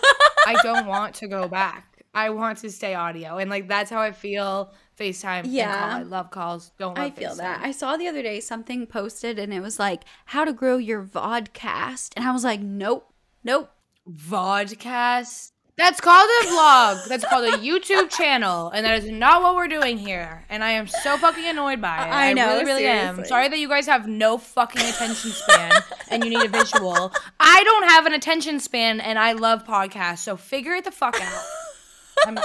I 0.47 0.57
don't 0.63 0.87
want 0.87 1.15
to 1.17 1.29
go 1.29 1.47
back. 1.47 1.87
I 2.13 2.31
want 2.31 2.59
to 2.59 2.71
stay 2.71 2.95
audio. 2.95 3.39
And 3.39 3.49
like, 3.49 3.69
that's 3.69 3.91
how 3.91 4.01
I 4.01 4.11
feel 4.11 4.73
FaceTime 5.01 5.41
and 5.45 5.53
Yeah. 5.53 5.79
call. 5.79 5.91
I 5.99 6.03
love 6.03 6.31
calls. 6.31 6.73
Don't 6.79 6.97
love 6.99 7.07
I 7.07 7.11
feel 7.11 7.31
FaceTime. 7.33 7.37
that. 7.39 7.61
I 7.63 7.73
saw 7.73 7.97
the 7.97 8.07
other 8.07 8.23
day 8.23 8.39
something 8.41 8.87
posted 8.87 9.39
and 9.39 9.53
it 9.55 9.61
was 9.61 9.79
like 9.79 10.03
how 10.27 10.45
to 10.45 10.53
grow 10.53 10.77
your 10.77 11.03
vodcast 11.03 12.11
and 12.17 12.27
I 12.27 12.33
was 12.33 12.45
like, 12.45 12.61
"Nope. 12.61 13.13
Nope. 13.43 13.71
Vodcast. 14.09 15.53
That's 15.77 15.99
called 16.01 16.29
a 16.43 16.47
vlog. 16.47 17.09
That's 17.09 17.25
called 17.25 17.45
a 17.55 17.57
YouTube 17.57 18.11
channel, 18.17 18.69
and 18.69 18.85
that 18.85 19.03
is 19.03 19.11
not 19.11 19.41
what 19.41 19.57
we're 19.57 19.69
doing 19.69 19.97
here. 19.97 20.45
And 20.51 20.63
I 20.63 20.73
am 20.73 20.87
so 20.87 21.17
fucking 21.17 21.47
annoyed 21.47 21.81
by 21.81 21.97
it. 22.07 22.11
I 22.11 22.33
know, 22.35 22.49
really, 22.49 22.65
really 22.67 22.87
am. 22.87 23.25
Sorry 23.25 23.49
that 23.49 23.59
you 23.59 23.67
guys 23.67 23.87
have 23.87 24.07
no 24.07 24.37
fucking 24.37 24.83
attention 24.83 25.31
span 25.31 25.73
and 26.11 26.23
you 26.23 26.29
need 26.31 26.45
a 26.45 26.49
visual. 26.49 27.13
I 27.39 27.63
don't 27.65 27.89
have 27.89 28.05
an 28.05 28.13
attention 28.13 28.61
span, 28.61 29.01
and 29.01 29.19
I 29.19 29.33
love 29.33 29.65
podcasts. 29.65 30.19
So 30.19 30.37
figure 30.37 30.75
it 30.75 30.85
the 30.85 30.91
fuck 30.91 31.19
out. 31.19 31.45
I'm. 32.27 32.37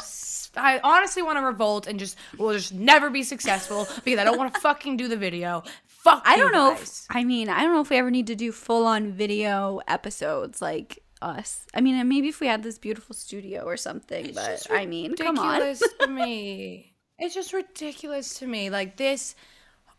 I 0.57 0.79
honestly 0.83 1.21
want 1.21 1.37
to 1.37 1.41
revolt 1.45 1.87
and 1.87 1.99
just 1.99 2.17
will 2.37 2.53
just 2.53 2.73
never 2.73 3.09
be 3.09 3.23
successful 3.23 3.87
because 4.03 4.19
I 4.19 4.23
don't 4.23 4.37
want 4.37 4.53
to 4.53 4.59
fucking 4.69 4.97
do 4.97 5.07
the 5.07 5.17
video. 5.17 5.63
Fuck. 5.87 6.23
I 6.25 6.37
don't 6.37 6.51
know. 6.51 6.73
If. 6.73 7.05
I 7.09 7.23
mean, 7.23 7.49
I 7.49 7.61
don't 7.63 7.73
know 7.73 7.81
if 7.81 7.89
we 7.89 7.97
ever 7.97 8.11
need 8.11 8.27
to 8.27 8.35
do 8.35 8.51
full 8.51 8.85
on 8.85 9.11
video 9.11 9.81
episodes 9.87 10.61
like 10.61 10.99
us. 11.21 11.65
I 11.73 11.81
mean, 11.81 12.07
maybe 12.07 12.27
if 12.27 12.39
we 12.39 12.47
had 12.47 12.61
this 12.63 12.77
beautiful 12.77 13.15
studio 13.15 13.63
or 13.63 13.77
something. 13.77 14.25
but 14.33 14.45
just 14.45 14.71
I 14.71 14.85
mean, 14.85 15.15
come 15.15 15.39
on. 15.39 15.47
ridiculous 15.61 15.83
to 16.01 16.07
me. 16.21 16.93
It's 17.17 17.33
just 17.33 17.53
ridiculous 17.53 18.39
to 18.39 18.47
me. 18.47 18.69
Like 18.69 18.97
this 18.97 19.35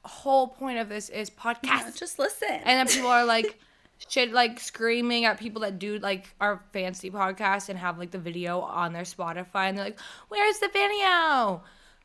whole 0.04 0.46
point 0.48 0.78
of 0.78 0.88
this 0.88 1.08
is 1.08 1.30
podcast, 1.30 1.64
Yeah, 1.64 1.90
just 1.94 2.18
listen. 2.18 2.48
and 2.50 2.64
then 2.78 2.86
people 2.86 3.10
are 3.10 3.24
like 3.24 3.58
shit, 4.08 4.32
like 4.32 4.60
screaming 4.60 5.24
at 5.24 5.38
people 5.38 5.62
that 5.62 5.78
do 5.78 5.98
like 5.98 6.34
our 6.40 6.62
fancy 6.72 7.10
podcast 7.10 7.68
and 7.68 7.78
have 7.78 7.98
like 7.98 8.10
the 8.10 8.18
video 8.18 8.60
on 8.60 8.92
their 8.92 9.02
Spotify, 9.02 9.68
and 9.68 9.76
they're 9.78 9.84
like, 9.86 10.00
"Where's 10.28 10.58
the 10.58 10.68
video? 10.72 11.62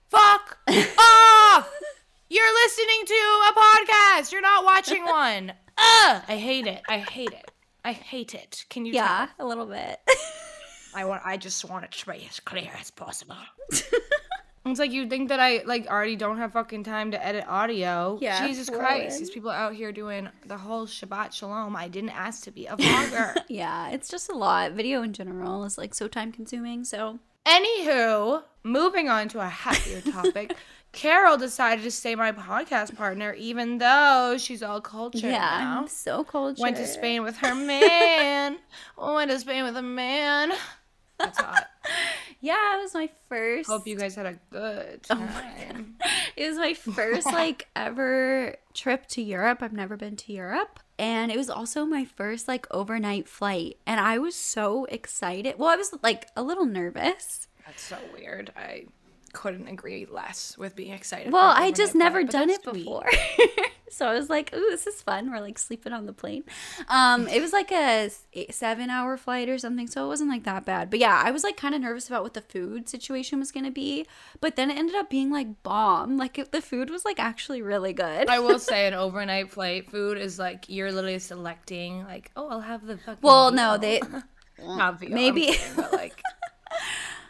Fuck 0.10 0.57
off! 0.67 1.69
You're 2.29 2.53
listening 2.63 3.05
to 3.05 3.13
a 3.50 3.53
podcast. 3.53 4.31
You're 4.31 4.41
not 4.41 4.63
watching 4.63 5.03
one. 5.05 5.53
Ugh! 5.77 6.24
I 6.27 6.38
hate 6.38 6.67
it. 6.67 6.81
I 6.88 7.00
hate 7.00 7.31
it. 7.31 7.51
I 7.83 7.93
hate 7.93 8.33
it. 8.36 8.65
Can 8.69 8.86
you? 8.86 8.93
yeah, 8.93 9.27
a 9.39 9.45
little 9.45 9.65
bit. 9.65 10.00
I 10.93 11.05
want. 11.05 11.24
I 11.25 11.38
just 11.38 11.63
want 11.65 11.86
it 11.86 11.91
to 11.91 12.05
be 12.12 12.27
as 12.29 12.39
clear 12.39 12.69
as 12.79 12.91
possible. 12.91 13.36
It's 14.63 14.80
like 14.80 14.91
you 14.91 15.08
think 15.08 15.30
that 15.30 15.39
I 15.39 15.63
like 15.65 15.88
already 15.88 16.15
don't 16.15 16.38
have 16.38 16.53
fucking 16.53 16.84
time 16.84 17.12
to 17.12 17.25
edit 17.25 17.46
audio. 17.48 18.20
Yeah, 18.22 18.46
Jesus 18.46 18.70
Christ. 18.70 19.18
These 19.18 19.32
people 19.32 19.50
out 19.50 19.74
here 19.74 19.91
doing 19.91 20.30
the 20.46 20.58
whole 20.58 20.86
Shabbat 20.86 21.32
Shalom. 21.32 21.75
I 21.75 21.88
didn't 21.88 22.12
ask 22.12 22.44
to 22.44 22.51
be 22.51 22.68
a 22.68 22.77
vlogger. 22.77 23.38
yeah, 23.48 23.89
it's 23.89 24.08
just 24.08 24.30
a 24.32 24.36
lot. 24.36 24.74
Video 24.74 25.01
in 25.01 25.13
general 25.13 25.63
is 25.63 25.77
like 25.80 25.96
so 25.96 26.08
time 26.08 26.32
consuming. 26.32 26.84
So 26.84 27.20
Anywho, 27.46 28.44
moving 28.63 29.10
on 29.10 29.27
to 29.30 29.39
a 29.39 29.48
happier 29.48 30.01
topic. 30.12 30.56
Carol 30.91 31.38
decided 31.38 31.84
to 31.84 31.91
stay 31.91 32.15
my 32.15 32.32
podcast 32.32 32.96
partner 32.96 33.34
even 33.34 33.77
though 33.77 34.36
she's 34.38 34.62
all 34.62 34.82
cultured 34.82 35.24
yeah, 35.24 35.60
now. 35.60 35.80
I'm 35.80 35.88
so 35.88 36.24
cold. 36.24 36.60
Went 36.60 36.77
to 36.77 36.86
Spain 36.86 37.24
with 37.24 37.38
her 37.38 37.56
man. 37.56 38.58
Went 38.98 39.32
to 39.32 39.39
Spain 39.39 39.63
with 39.63 39.77
a 39.77 39.82
man. 39.82 40.51
That's 41.18 41.39
hot. 41.39 41.68
Yeah, 42.41 42.77
it 42.77 42.81
was 42.81 42.93
my 42.93 43.10
first. 43.29 43.69
Hope 43.69 43.86
you 43.88 43.95
guys 43.95 44.15
had 44.15 44.25
a 44.25 44.39
good 44.50 45.05
oh 45.10 45.15
time. 45.15 45.95
It 46.36 46.48
was 46.48 46.57
my 46.57 46.74
first 46.74 47.25
like 47.31 47.67
ever 47.75 48.55
trip 48.74 49.05
to 49.10 49.21
Europe. 49.21 49.62
I've 49.62 49.74
never 49.74 49.95
been 49.95 50.15
to 50.17 50.33
Europe. 50.33 50.79
And 50.98 51.31
it 51.31 51.38
was 51.38 51.50
also 51.50 51.86
my 51.86 52.05
first 52.05 52.48
like 52.48 52.65
overnight 52.71 53.27
flight. 53.27 53.77
And 53.86 54.00
I 54.00 54.17
was 54.17 54.36
so 54.36 54.86
excited. 54.86 55.55
Well, 55.57 55.69
I 55.69 55.75
was 55.75 55.93
like 56.01 56.27
a 56.36 56.41
little 56.41 56.65
nervous. 56.65 57.48
That's 57.65 57.83
so 57.83 57.98
weird. 58.13 58.51
I 58.55 58.86
couldn't 59.33 59.67
agree 59.67 60.05
less 60.09 60.57
with 60.57 60.75
being 60.75 60.91
excited. 60.93 61.31
Well, 61.31 61.53
I 61.55 61.71
just 61.71 61.95
never 61.95 62.23
done 62.23 62.50
it 62.50 62.63
sweet. 62.63 62.73
before. 62.73 63.09
so 63.89 64.07
I 64.07 64.13
was 64.13 64.29
like, 64.29 64.53
ooh, 64.53 64.67
this 64.69 64.88
is 64.88 65.01
fun. 65.01 65.31
We're 65.31 65.39
like 65.39 65.57
sleeping 65.59 65.93
on 65.93 66.05
the 66.05 66.13
plane. 66.13 66.43
Um, 66.88 67.27
it 67.27 67.41
was 67.41 67.51
like 67.53 67.71
a 67.71 68.09
eight- 68.33 68.53
seven 68.53 68.89
hour 68.89 69.17
flight 69.17 69.50
or 69.50 69.57
something. 69.57 69.88
So 69.88 70.05
it 70.05 70.07
wasn't 70.07 70.29
like 70.29 70.43
that 70.43 70.65
bad. 70.65 70.89
But 70.89 71.00
yeah, 71.00 71.21
I 71.23 71.31
was 71.31 71.43
like 71.43 71.57
kind 71.57 71.75
of 71.75 71.81
nervous 71.81 72.07
about 72.07 72.23
what 72.23 72.33
the 72.33 72.41
food 72.41 72.88
situation 72.89 73.39
was 73.39 73.51
going 73.51 73.65
to 73.65 73.71
be. 73.71 74.05
But 74.39 74.55
then 74.55 74.71
it 74.71 74.77
ended 74.77 74.95
up 74.95 75.09
being 75.09 75.31
like 75.31 75.61
bomb. 75.63 76.17
Like 76.17 76.38
it, 76.39 76.51
the 76.51 76.61
food 76.61 76.89
was 76.89 77.05
like 77.05 77.19
actually 77.19 77.61
really 77.61 77.93
good. 77.93 78.29
I 78.29 78.39
will 78.39 78.59
say 78.59 78.88
an 78.88 78.93
overnight 78.93 79.51
flight 79.51 79.89
food 79.89 80.17
is 80.17 80.39
like 80.39 80.65
you're 80.67 80.91
literally 80.91 81.19
selecting 81.19 82.03
like, 82.05 82.31
oh, 82.35 82.50
I'll 82.50 82.61
have 82.61 82.85
the 82.85 82.98
fucking 82.98 83.20
well, 83.22 83.51
no, 83.51 83.77
they, 83.77 84.01
not 84.63 85.00
veal, 85.00 85.09
maybe- 85.11 85.48
kidding, 85.48 85.75
but 85.75 85.94
like. 85.94 86.22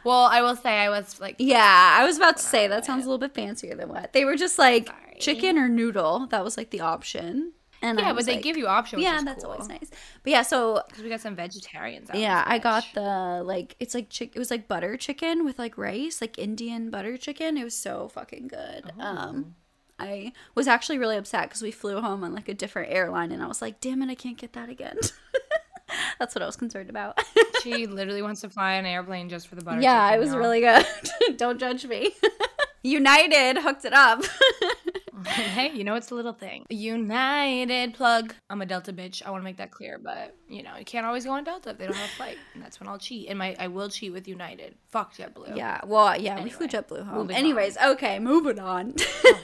Well, 0.03 0.23
I 0.25 0.41
will 0.41 0.55
say 0.55 0.79
I 0.79 0.89
was 0.89 1.19
like, 1.19 1.35
Yeah, 1.39 1.97
I 1.99 2.05
was 2.05 2.17
about 2.17 2.37
to 2.37 2.43
say 2.43 2.67
that 2.67 2.85
sounds 2.85 3.05
a 3.05 3.07
little 3.09 3.19
bit 3.19 3.33
fancier 3.33 3.75
than 3.75 3.89
what 3.89 4.13
they 4.13 4.25
were. 4.25 4.35
Just 4.35 4.57
like 4.59 4.87
Sorry. 4.87 5.17
chicken 5.19 5.57
or 5.57 5.67
noodle. 5.67 6.27
That 6.27 6.43
was 6.43 6.57
like 6.57 6.69
the 6.71 6.81
option. 6.81 7.53
And 7.83 7.99
yeah, 7.99 8.13
but 8.13 8.25
they 8.27 8.33
like- 8.35 8.43
give 8.43 8.57
you 8.57 8.67
options. 8.67 9.01
Yeah, 9.01 9.21
that's 9.23 9.43
always 9.43 9.67
nice. 9.67 9.89
But 10.23 10.31
yeah, 10.31 10.41
so 10.43 10.83
Because 10.87 11.03
we 11.03 11.09
got 11.09 11.19
some 11.21 11.35
vegetarians. 11.35 12.09
Out 12.11 12.17
yeah, 12.17 12.43
I 12.45 12.59
got 12.59 12.85
the 12.93 13.41
like 13.43 13.75
it's 13.79 13.95
like 13.95 14.09
chick. 14.09 14.31
It 14.35 14.39
was 14.39 14.51
like 14.51 14.67
butter 14.67 14.97
chicken 14.97 15.45
with 15.45 15.57
like 15.57 15.77
rice, 15.77 16.21
like 16.21 16.37
Indian 16.37 16.89
butter 16.91 17.17
chicken. 17.17 17.57
It 17.57 17.63
was 17.63 17.75
so 17.75 18.07
fucking 18.09 18.47
good. 18.49 18.91
Oh. 18.99 19.03
Um, 19.03 19.55
I 19.99 20.33
was 20.55 20.67
actually 20.67 20.97
really 20.97 21.15
upset 21.17 21.43
because 21.49 21.61
we 21.61 21.69
flew 21.71 22.01
home 22.01 22.23
on 22.23 22.33
like 22.33 22.49
a 22.49 22.53
different 22.55 22.91
airline, 22.91 23.31
and 23.31 23.41
I 23.43 23.47
was 23.47 23.61
like, 23.61 23.79
damn 23.81 24.01
it, 24.01 24.09
I 24.09 24.15
can't 24.15 24.37
get 24.37 24.53
that 24.53 24.67
again. 24.69 24.97
that's 26.19 26.35
what 26.35 26.41
I 26.41 26.45
was 26.45 26.55
concerned 26.55 26.89
about. 26.89 27.19
She 27.61 27.87
literally 27.87 28.21
wants 28.21 28.41
to 28.41 28.49
fly 28.49 28.73
an 28.73 28.85
airplane 28.85 29.29
just 29.29 29.47
for 29.47 29.55
the 29.55 29.63
butter. 29.63 29.81
yeah, 29.81 30.13
it 30.13 30.19
was 30.19 30.35
really 30.35 30.61
good. 30.61 30.85
Don't 31.37 31.59
judge 31.59 31.85
me. 31.85 32.11
United 32.83 33.57
hooked 33.61 33.85
it 33.85 33.93
up. 33.93 34.23
hey, 35.27 35.71
you 35.71 35.83
know 35.83 35.93
it's 35.93 36.09
a 36.09 36.15
little 36.15 36.33
thing. 36.33 36.65
United 36.69 37.93
plug. 37.93 38.33
I'm 38.49 38.61
a 38.61 38.65
Delta 38.65 38.91
bitch. 38.91 39.21
I 39.23 39.29
want 39.29 39.41
to 39.41 39.45
make 39.45 39.57
that 39.57 39.69
clear, 39.69 39.99
but 40.03 40.35
you 40.49 40.63
know 40.63 40.75
you 40.79 40.85
can't 40.85 41.05
always 41.05 41.25
go 41.25 41.31
on 41.31 41.43
Delta 41.43 41.69
if 41.69 41.77
they 41.77 41.85
don't 41.85 41.95
have 41.95 42.09
a 42.09 42.13
flight, 42.13 42.37
and 42.55 42.63
that's 42.63 42.79
when 42.79 42.89
I'll 42.89 42.97
cheat. 42.97 43.29
And 43.29 43.37
my 43.37 43.55
I 43.59 43.67
will 43.67 43.89
cheat 43.89 44.11
with 44.13 44.27
United. 44.27 44.75
Fuck 44.89 45.15
JetBlue. 45.15 45.55
Yeah, 45.55 45.81
well, 45.85 46.19
yeah, 46.19 46.43
we 46.43 46.49
flew 46.49 46.67
JetBlue 46.67 47.05
home. 47.05 47.29
Anyways, 47.29 47.77
okay, 47.77 48.17
moving 48.17 48.59
on. 48.59 48.95
Oh. 48.97 49.41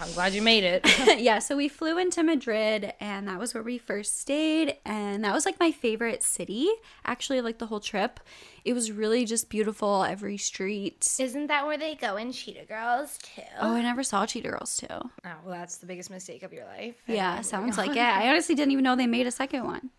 I'm 0.00 0.12
glad 0.12 0.32
you 0.32 0.42
made 0.42 0.64
it. 0.64 0.86
yeah, 1.20 1.38
so 1.40 1.56
we 1.56 1.68
flew 1.68 1.98
into 1.98 2.22
Madrid, 2.22 2.92
and 3.00 3.26
that 3.28 3.38
was 3.38 3.54
where 3.54 3.62
we 3.62 3.78
first 3.78 4.20
stayed, 4.20 4.76
and 4.84 5.24
that 5.24 5.32
was 5.34 5.44
like 5.44 5.58
my 5.58 5.72
favorite 5.72 6.22
city, 6.22 6.68
actually, 7.04 7.40
like 7.40 7.58
the 7.58 7.66
whole 7.66 7.80
trip. 7.80 8.20
It 8.64 8.74
was 8.74 8.92
really 8.92 9.24
just 9.24 9.48
beautiful, 9.48 10.04
every 10.04 10.36
street. 10.36 11.08
Isn't 11.18 11.46
that 11.48 11.66
where 11.66 11.78
they 11.78 11.94
go 11.94 12.16
in 12.16 12.32
Cheetah 12.32 12.66
Girls 12.66 13.18
too? 13.18 13.42
Oh, 13.60 13.74
I 13.74 13.82
never 13.82 14.02
saw 14.02 14.26
Cheetah 14.26 14.48
Girls 14.50 14.76
too. 14.76 14.86
Oh, 14.90 15.10
well, 15.24 15.54
that's 15.54 15.78
the 15.78 15.86
biggest 15.86 16.10
mistake 16.10 16.42
of 16.42 16.52
your 16.52 16.64
life. 16.66 16.96
Yeah, 17.06 17.30
Anyway, 17.30 17.42
sounds 17.42 17.78
like 17.78 17.90
it. 17.92 17.98
I 17.98 18.28
honestly 18.28 18.54
didn't 18.54 18.72
even 18.72 18.84
know 18.84 18.94
they 18.94 19.06
made 19.06 19.26
a 19.26 19.30
second 19.32 19.64
one. 19.64 19.90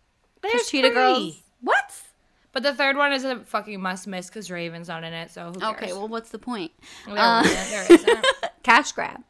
There's 0.42 0.68
Cheetah 0.70 0.88
three. 0.88 0.94
Girls. 0.94 1.42
What? 1.60 1.92
But 2.52 2.62
the 2.62 2.74
third 2.74 2.96
one 2.96 3.12
is 3.12 3.24
a 3.24 3.40
fucking 3.40 3.80
must 3.80 4.06
miss 4.06 4.28
because 4.28 4.50
Raven's 4.50 4.88
not 4.88 5.04
in 5.04 5.12
it. 5.12 5.30
So 5.30 5.52
who 5.52 5.60
cares? 5.60 5.74
Okay, 5.74 5.92
well, 5.92 6.08
what's 6.08 6.30
the 6.30 6.38
point? 6.38 6.72
there, 7.06 7.14
uh, 7.16 7.42
there 7.42 7.86
isn't. 7.90 8.26
cash 8.62 8.92
grab. 8.92 9.22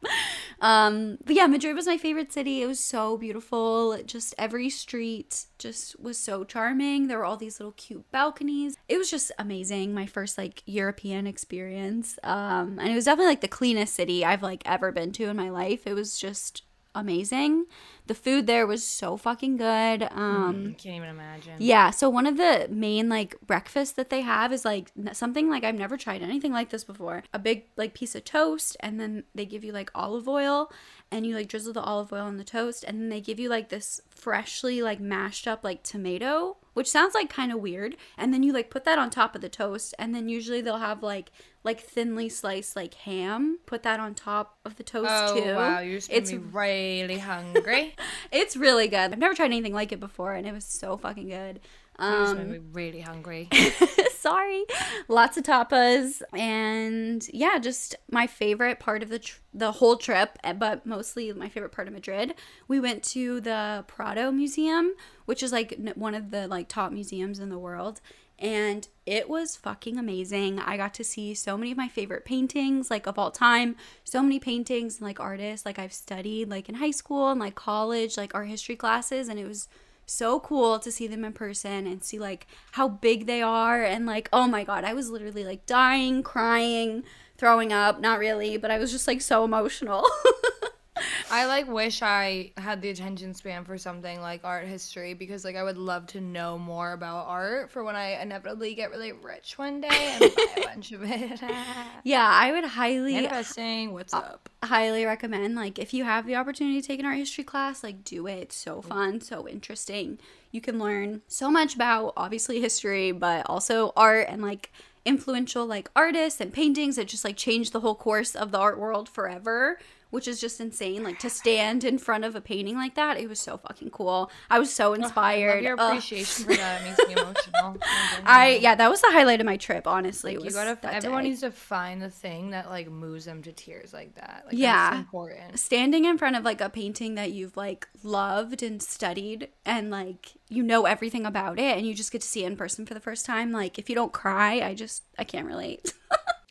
Um, 0.59 1.17
but 1.25 1.35
yeah, 1.35 1.47
Madrid 1.47 1.75
was 1.75 1.87
my 1.87 1.97
favorite 1.97 2.31
city. 2.31 2.61
It 2.61 2.67
was 2.67 2.79
so 2.79 3.17
beautiful. 3.17 3.97
Just 4.05 4.35
every 4.37 4.69
street 4.69 5.45
just 5.57 5.99
was 5.99 6.17
so 6.17 6.43
charming. 6.43 7.07
There 7.07 7.17
were 7.17 7.25
all 7.25 7.37
these 7.37 7.59
little 7.59 7.73
cute 7.73 8.09
balconies. 8.11 8.75
It 8.87 8.97
was 8.97 9.09
just 9.09 9.31
amazing. 9.39 9.93
My 9.93 10.05
first 10.05 10.37
like 10.37 10.63
European 10.65 11.27
experience. 11.27 12.19
Um, 12.23 12.77
and 12.79 12.89
it 12.89 12.95
was 12.95 13.05
definitely 13.05 13.31
like 13.31 13.41
the 13.41 13.47
cleanest 13.47 13.95
city 13.95 14.23
I've 14.25 14.43
like 14.43 14.63
ever 14.65 14.91
been 14.91 15.11
to 15.13 15.25
in 15.25 15.37
my 15.37 15.49
life. 15.49 15.87
It 15.87 15.93
was 15.93 16.19
just 16.19 16.63
amazing. 16.93 17.65
The 18.07 18.13
food 18.15 18.47
there 18.47 18.67
was 18.67 18.83
so 18.83 19.15
fucking 19.17 19.57
good. 19.57 20.03
Um, 20.11 20.75
Can't 20.77 20.97
even 20.97 21.09
imagine. 21.09 21.53
yeah, 21.59 21.91
so 21.91 22.09
one 22.09 22.25
of 22.27 22.37
the 22.37 22.67
main 22.69 23.09
like 23.09 23.35
breakfasts 23.45 23.93
that 23.93 24.09
they 24.09 24.21
have 24.21 24.51
is 24.51 24.65
like 24.65 24.91
something 25.13 25.49
like 25.49 25.63
I've 25.63 25.75
never 25.75 25.97
tried 25.97 26.21
anything 26.21 26.51
like 26.51 26.69
this 26.69 26.83
before. 26.83 27.23
A 27.33 27.39
big 27.39 27.65
like 27.77 27.93
piece 27.93 28.15
of 28.15 28.23
toast 28.25 28.75
and 28.81 28.99
then 28.99 29.23
they 29.33 29.45
give 29.45 29.63
you 29.63 29.71
like 29.71 29.89
olive 29.95 30.27
oil 30.27 30.71
and 31.11 31.25
you 31.25 31.35
like 31.35 31.47
drizzle 31.49 31.73
the 31.73 31.81
olive 31.81 32.13
oil 32.13 32.21
on 32.25 32.37
the 32.37 32.43
toast 32.43 32.83
and 32.85 32.99
then 33.01 33.09
they 33.09 33.19
give 33.21 33.39
you 33.39 33.49
like 33.49 33.69
this 33.69 33.99
freshly 34.09 34.81
like 34.81 34.99
mashed 34.99 35.47
up 35.47 35.63
like 35.63 35.83
tomato, 35.83 36.57
which 36.73 36.89
sounds 36.89 37.13
like 37.13 37.29
kind 37.29 37.51
of 37.51 37.59
weird. 37.59 37.97
And 38.17 38.33
then 38.33 38.43
you 38.43 38.53
like 38.53 38.69
put 38.69 38.85
that 38.85 38.97
on 38.97 39.09
top 39.09 39.35
of 39.35 39.41
the 39.41 39.49
toast 39.49 39.93
and 39.99 40.15
then 40.15 40.29
usually 40.29 40.61
they'll 40.61 40.77
have 40.77 41.03
like 41.03 41.31
like 41.63 41.81
thinly 41.81 42.29
sliced 42.29 42.75
like 42.75 42.93
ham, 42.93 43.59
put 43.65 43.83
that 43.83 43.99
on 43.99 44.15
top 44.15 44.57
of 44.65 44.77
the 44.77 44.83
toast 44.83 45.09
Oh 45.11 45.39
too. 45.39 45.55
wow, 45.55 45.79
you're 45.79 45.99
It's 46.09 46.31
really 46.33 47.17
hungry. 47.33 47.95
it's 48.31 48.55
really 48.55 48.87
good. 48.87 49.11
I've 49.11 49.17
never 49.19 49.35
tried 49.35 49.45
anything 49.47 49.73
like 49.73 49.91
it 49.91 49.99
before 49.99 50.33
and 50.33 50.47
it 50.47 50.53
was 50.53 50.65
so 50.65 50.97
fucking 50.97 51.27
good. 51.29 51.59
you 51.99 52.05
just 52.07 52.35
made 52.37 52.55
Um 52.57 52.69
really 52.73 53.01
hungry. 53.01 53.49
sorry. 54.21 54.65
Lots 55.07 55.37
of 55.37 55.43
tapas 55.43 56.21
and 56.31 57.27
yeah 57.33 57.57
just 57.57 57.95
my 58.09 58.27
favorite 58.27 58.79
part 58.79 59.01
of 59.01 59.09
the 59.09 59.19
tr- 59.19 59.39
the 59.53 59.73
whole 59.73 59.97
trip 59.97 60.37
eh, 60.43 60.53
but 60.53 60.85
mostly 60.85 61.33
my 61.33 61.49
favorite 61.49 61.71
part 61.71 61.87
of 61.87 61.93
madrid. 61.93 62.35
We 62.67 62.79
went 62.79 63.03
to 63.05 63.41
the 63.41 63.83
prado 63.87 64.31
museum 64.31 64.93
which 65.25 65.41
is 65.41 65.51
like 65.51 65.77
one 65.95 66.13
of 66.13 66.31
the 66.31 66.47
like 66.47 66.67
top 66.67 66.91
museums 66.91 67.39
in 67.39 67.49
the 67.49 67.59
world 67.59 67.99
and 68.37 68.87
it 69.05 69.29
was 69.29 69.55
fucking 69.55 69.99
amazing. 69.99 70.59
I 70.59 70.75
got 70.75 70.95
to 70.95 71.03
see 71.03 71.35
so 71.35 71.57
many 71.57 71.71
of 71.71 71.77
my 71.77 71.87
favorite 71.87 72.25
paintings 72.25 72.89
like 72.89 73.05
of 73.07 73.19
all 73.19 73.29
time. 73.31 73.75
So 74.03 74.21
many 74.21 74.39
paintings 74.39 74.97
and 74.97 75.07
like 75.07 75.19
artists 75.19 75.65
like 75.65 75.79
i've 75.79 75.93
studied 75.93 76.49
like 76.49 76.69
in 76.69 76.75
high 76.75 76.91
school 76.91 77.29
and 77.29 77.39
like 77.39 77.55
college 77.55 78.17
like 78.17 78.35
art 78.35 78.47
history 78.47 78.75
classes 78.75 79.29
and 79.29 79.39
it 79.39 79.47
was 79.47 79.67
so 80.11 80.39
cool 80.41 80.77
to 80.79 80.91
see 80.91 81.07
them 81.07 81.23
in 81.23 81.33
person 81.33 81.87
and 81.87 82.03
see 82.03 82.19
like 82.19 82.45
how 82.73 82.87
big 82.87 83.25
they 83.25 83.41
are 83.41 83.83
and 83.83 84.05
like 84.05 84.29
oh 84.33 84.47
my 84.47 84.63
god, 84.63 84.83
I 84.83 84.93
was 84.93 85.09
literally 85.09 85.43
like 85.43 85.65
dying, 85.65 86.21
crying, 86.21 87.03
throwing 87.37 87.71
up, 87.71 87.99
not 87.99 88.19
really, 88.19 88.57
but 88.57 88.71
I 88.71 88.77
was 88.77 88.91
just 88.91 89.07
like 89.07 89.21
so 89.21 89.43
emotional. 89.43 90.05
I 91.31 91.45
like 91.45 91.67
wish 91.67 92.01
I 92.01 92.51
had 92.57 92.81
the 92.81 92.89
attention 92.89 93.33
span 93.33 93.65
for 93.65 93.77
something 93.77 94.21
like 94.21 94.41
art 94.43 94.65
history 94.65 95.13
because 95.13 95.45
like 95.45 95.55
I 95.55 95.63
would 95.63 95.77
love 95.77 96.07
to 96.07 96.21
know 96.21 96.57
more 96.57 96.93
about 96.93 97.27
art 97.27 97.71
for 97.71 97.83
when 97.83 97.95
I 97.95 98.21
inevitably 98.21 98.73
get 98.73 98.91
really 98.91 99.11
rich 99.11 99.57
one 99.57 99.81
day 99.81 99.89
and 99.91 100.35
buy 100.35 100.45
a 100.57 100.65
bunch 100.65 100.91
of 100.91 101.03
it. 101.03 101.41
yeah, 102.03 102.29
I 102.31 102.51
would 102.51 102.65
highly 102.65 103.13
Manifesting, 103.13 103.93
what's 103.93 104.13
uh, 104.13 104.17
up? 104.17 104.49
highly 104.63 105.05
recommend 105.05 105.55
like 105.55 105.79
if 105.79 105.93
you 105.93 106.03
have 106.03 106.27
the 106.27 106.35
opportunity 106.35 106.79
to 106.79 106.87
take 106.87 106.99
an 106.99 107.05
art 107.05 107.17
history 107.17 107.43
class 107.43 107.83
like 107.83 108.03
do 108.03 108.27
it 108.27 108.33
it's 108.33 108.55
so 108.55 108.79
fun 108.81 109.19
so 109.19 109.47
interesting 109.47 110.19
you 110.51 110.61
can 110.61 110.77
learn 110.77 111.21
so 111.27 111.49
much 111.49 111.73
about 111.73 112.13
obviously 112.15 112.61
history 112.61 113.11
but 113.11 113.43
also 113.49 113.91
art 113.95 114.27
and 114.29 114.41
like 114.41 114.71
influential 115.03 115.65
like 115.65 115.89
artists 115.95 116.39
and 116.39 116.53
paintings 116.53 116.95
that 116.95 117.07
just 117.07 117.25
like 117.25 117.35
change 117.35 117.71
the 117.71 117.79
whole 117.79 117.95
course 117.95 118.35
of 118.35 118.51
the 118.51 118.57
art 118.57 118.77
world 118.77 119.09
forever 119.09 119.79
which 120.11 120.27
is 120.27 120.39
just 120.39 120.61
insane 120.61 121.03
like 121.03 121.17
to 121.19 121.29
stand 121.29 121.83
in 121.83 121.97
front 121.97 122.23
of 122.23 122.35
a 122.35 122.41
painting 122.41 122.75
like 122.75 122.93
that 122.95 123.17
it 123.17 123.27
was 123.27 123.39
so 123.39 123.57
fucking 123.57 123.89
cool 123.89 124.29
i 124.49 124.59
was 124.59 124.71
so 124.71 124.93
inspired 124.93 125.63
your 125.63 125.75
Ugh. 125.79 125.89
appreciation 125.89 126.45
for 126.45 126.53
that. 126.53 126.81
It 126.81 126.83
makes 126.85 127.07
me 127.07 127.13
emotional. 127.21 127.77
i 128.25 128.59
yeah 128.61 128.75
that 128.75 128.89
was 128.89 129.01
the 129.01 129.11
highlight 129.11 129.39
of 129.39 129.45
my 129.45 129.57
trip 129.57 129.87
honestly 129.87 130.35
Like, 130.37 130.45
you 130.45 130.51
gotta. 130.51 130.77
Everyone 130.93 131.23
day. 131.23 131.29
needs 131.29 131.41
to 131.41 131.51
find 131.51 132.01
the 132.01 132.09
thing 132.09 132.51
that 132.51 132.69
like 132.69 132.89
moves 132.89 133.25
them 133.25 133.41
to 133.43 133.51
tears 133.51 133.93
like 133.93 134.15
that. 134.15 134.43
Like, 134.45 134.55
Yeah. 134.57 134.97
important. 134.99 135.59
standing 135.59 136.05
in 136.05 136.17
front 136.17 136.35
of 136.35 136.43
like 136.43 136.61
a 136.61 136.69
painting 136.69 137.15
that 137.15 137.31
you've 137.31 137.55
like 137.57 137.87
loved 138.03 138.61
and 138.63 138.81
studied 138.81 139.49
and 139.65 139.89
like 139.89 140.33
you 140.49 140.61
know 140.63 140.85
everything 140.85 141.25
about 141.25 141.59
it 141.59 141.77
and 141.77 141.87
you 141.87 141.93
just 141.93 142.11
get 142.11 142.21
to 142.21 142.27
see 142.27 142.43
it 142.43 142.47
in 142.47 142.57
person 142.57 142.85
for 142.85 142.93
the 142.93 142.99
first 142.99 143.25
time 143.25 143.51
like 143.51 143.79
if 143.79 143.89
you 143.89 143.95
don't 143.95 144.11
cry 144.11 144.59
i 144.61 144.73
just 144.73 145.03
i 145.17 145.23
can't 145.23 145.47
relate 145.47 145.93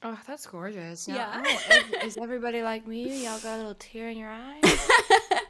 Oh, 0.02 0.18
that's 0.26 0.46
gorgeous. 0.46 1.06
Yeah. 1.06 1.42
Yeah. 1.44 1.58
Oh, 1.72 1.96
is, 2.02 2.16
is 2.16 2.16
everybody 2.16 2.62
like 2.62 2.86
me? 2.86 3.24
Y'all 3.24 3.38
got 3.40 3.56
a 3.56 3.58
little 3.58 3.76
tear 3.78 4.08
in 4.08 4.16
your 4.16 4.30
eye? 4.30 4.60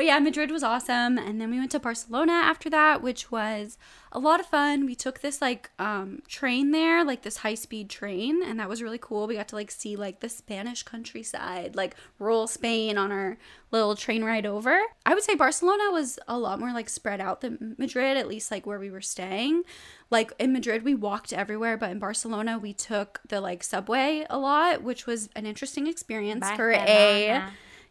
but 0.00 0.06
yeah 0.06 0.18
madrid 0.18 0.50
was 0.50 0.62
awesome. 0.62 1.18
And 1.18 1.38
then 1.38 1.50
we 1.50 1.58
went 1.58 1.72
to 1.72 1.78
barcelona 1.78 2.32
after 2.32 2.70
that 2.70 3.02
which 3.02 3.30
was 3.30 3.76
a 4.12 4.18
lot 4.18 4.40
of 4.40 4.46
fun. 4.46 4.86
We 4.86 4.94
took 4.94 5.20
this 5.20 5.42
like 5.42 5.68
um 5.78 6.22
train 6.26 6.70
there 6.70 7.04
like 7.04 7.20
this 7.20 7.36
high 7.36 7.54
speed 7.54 7.90
train 7.90 8.42
and 8.42 8.58
that 8.58 8.66
was 8.66 8.82
really 8.82 8.96
cool. 8.98 9.26
We 9.26 9.34
got 9.34 9.48
to 9.48 9.56
like 9.56 9.70
see 9.70 9.96
like 9.96 10.20
the 10.20 10.30
spanish 10.30 10.84
countryside 10.84 11.76
like 11.76 11.96
rural 12.18 12.46
spain 12.46 12.96
on 12.96 13.12
our 13.12 13.36
little 13.72 13.94
train 13.94 14.24
ride 14.24 14.46
over. 14.46 14.80
I 15.04 15.12
would 15.12 15.22
say 15.22 15.34
barcelona 15.34 15.90
was 15.92 16.18
a 16.26 16.38
lot 16.38 16.60
more 16.60 16.72
like 16.72 16.88
spread 16.88 17.20
out 17.20 17.42
than 17.42 17.76
madrid 17.76 18.16
at 18.16 18.26
least 18.26 18.50
like 18.50 18.64
where 18.64 18.78
we 18.78 18.90
were 18.90 19.02
staying. 19.02 19.64
Like 20.08 20.32
in 20.38 20.54
madrid 20.54 20.82
we 20.82 20.94
walked 20.94 21.34
everywhere 21.34 21.76
but 21.76 21.90
in 21.90 21.98
barcelona 21.98 22.58
we 22.58 22.72
took 22.72 23.20
the 23.28 23.42
like 23.42 23.62
subway 23.62 24.24
a 24.30 24.38
lot 24.38 24.82
which 24.82 25.06
was 25.06 25.28
an 25.36 25.44
interesting 25.44 25.86
experience 25.86 26.48
for 26.52 26.70
a 26.70 27.42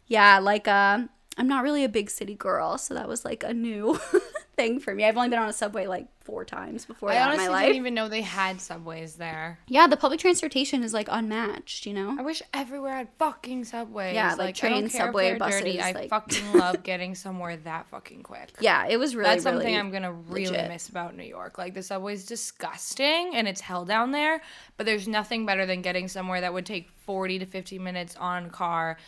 yeah 0.08 0.40
like 0.40 0.66
um 0.66 1.08
i'm 1.38 1.48
not 1.48 1.62
really 1.62 1.84
a 1.84 1.88
big 1.88 2.10
city 2.10 2.34
girl 2.34 2.76
so 2.78 2.94
that 2.94 3.08
was 3.08 3.24
like 3.24 3.42
a 3.44 3.54
new 3.54 3.98
thing 4.56 4.78
for 4.80 4.94
me 4.94 5.04
i've 5.04 5.16
only 5.16 5.28
been 5.28 5.38
on 5.38 5.48
a 5.48 5.52
subway 5.52 5.86
like 5.86 6.06
four 6.20 6.44
times 6.44 6.84
before 6.84 7.10
I 7.10 7.14
that 7.14 7.22
in 7.22 7.28
honestly 7.28 7.46
my 7.46 7.52
life 7.52 7.66
didn't 7.66 7.76
even 7.78 7.94
know 7.94 8.08
they 8.08 8.20
had 8.22 8.60
subways 8.60 9.14
there. 9.16 9.58
yeah 9.66 9.86
the 9.88 9.96
public 9.96 10.20
transportation 10.20 10.84
is 10.84 10.92
like 10.94 11.08
unmatched 11.10 11.86
you 11.86 11.94
know 11.94 12.14
I 12.18 12.22
wish 12.22 12.42
everywhere 12.54 12.94
had 12.94 13.08
fucking 13.18 13.64
subways. 13.64 14.14
Yeah, 14.14 14.34
like 14.34 14.62
I 14.62 14.68
don't 14.68 14.78
trains, 14.80 14.92
care 14.92 15.00
if 15.06 15.08
subway, 15.08 15.24
they're 15.30 15.38
dirty. 15.50 15.76
buses, 15.78 15.82
I 15.82 15.92
like- 15.92 16.10
fucking 16.10 16.52
love 16.54 16.82
getting 16.84 17.14
somewhere 17.16 17.56
that 17.56 17.88
fucking 17.88 18.22
quick. 18.22 18.50
yeah 18.60 18.86
it 18.86 18.96
was 18.98 19.16
really 19.16 19.30
That's 19.30 19.42
something 19.42 19.66
really 19.66 19.78
I'm 19.78 19.90
gonna 19.90 20.12
really 20.12 20.46
legit. 20.48 20.68
miss 20.68 20.88
about 20.88 21.16
New 21.16 21.24
York. 21.24 21.58
Like 21.58 21.74
the 21.74 21.82
subway's 21.82 22.24
disgusting 22.26 23.34
and 23.34 23.48
it's 23.48 23.60
hell 23.62 23.84
down 23.84 24.12
there, 24.12 24.40
but 24.76 24.86
there's 24.86 25.08
nothing 25.08 25.46
better 25.46 25.66
than 25.66 25.82
getting 25.82 26.06
somewhere 26.06 26.40
that 26.42 26.52
would 26.52 26.66
take 26.66 26.90
40 27.06 27.40
to 27.40 27.46
50 27.46 27.78
minutes 27.78 28.14
on 28.16 28.50
car 28.50 28.98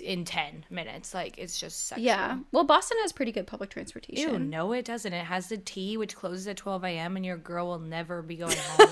in 0.00 0.24
10 0.24 0.66
minutes. 0.70 1.14
Like 1.14 1.38
it's 1.38 1.58
just 1.58 1.88
sexual. 1.88 2.04
yeah 2.04 2.38
well 2.52 2.64
boston 2.64 2.98
has 3.02 3.12
pretty 3.12 3.32
good 3.32 3.46
public 3.46 3.70
Ew, 3.70 3.74
transportation 3.74 4.50
no, 4.50 4.72
it 4.72 4.84
doesn't. 4.84 5.12
It 5.12 5.24
has 5.24 5.48
the 5.48 5.58
T, 5.58 5.96
which 5.96 6.14
closes 6.16 6.46
at 6.48 6.56
12 6.56 6.84
a.m., 6.84 7.16
and 7.16 7.24
your 7.24 7.36
girl 7.36 7.68
will 7.68 7.78
never 7.78 8.22
be 8.22 8.36
going 8.36 8.56
home 8.76 8.88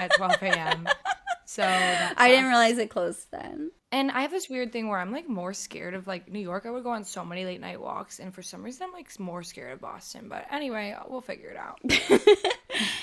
at 0.00 0.14
12 0.16 0.32
a.m. 0.42 0.88
So 1.46 1.62
i 1.62 2.28
didn't 2.28 2.46
realize 2.46 2.78
it 2.78 2.90
closed 2.90 3.26
then 3.30 3.70
And 3.94 4.10
I 4.10 4.22
have 4.22 4.32
this 4.32 4.48
weird 4.48 4.72
thing 4.72 4.88
where 4.88 4.98
I'm 4.98 5.12
like 5.12 5.28
more 5.28 5.52
scared 5.54 5.94
of 5.94 6.08
like 6.08 6.28
New 6.28 6.40
York. 6.40 6.66
I 6.66 6.70
would 6.72 6.82
go 6.82 6.90
on 6.90 7.04
so 7.04 7.24
many 7.24 7.44
late 7.44 7.60
night 7.60 7.80
walks, 7.80 8.18
and 8.18 8.34
for 8.34 8.42
some 8.42 8.60
reason 8.60 8.88
I'm 8.88 8.92
like 8.92 9.20
more 9.20 9.44
scared 9.44 9.72
of 9.72 9.80
Boston. 9.80 10.26
But 10.28 10.46
anyway, 10.50 10.96
we'll 11.06 11.20
figure 11.20 11.50
it 11.50 11.56
out. 11.56 11.78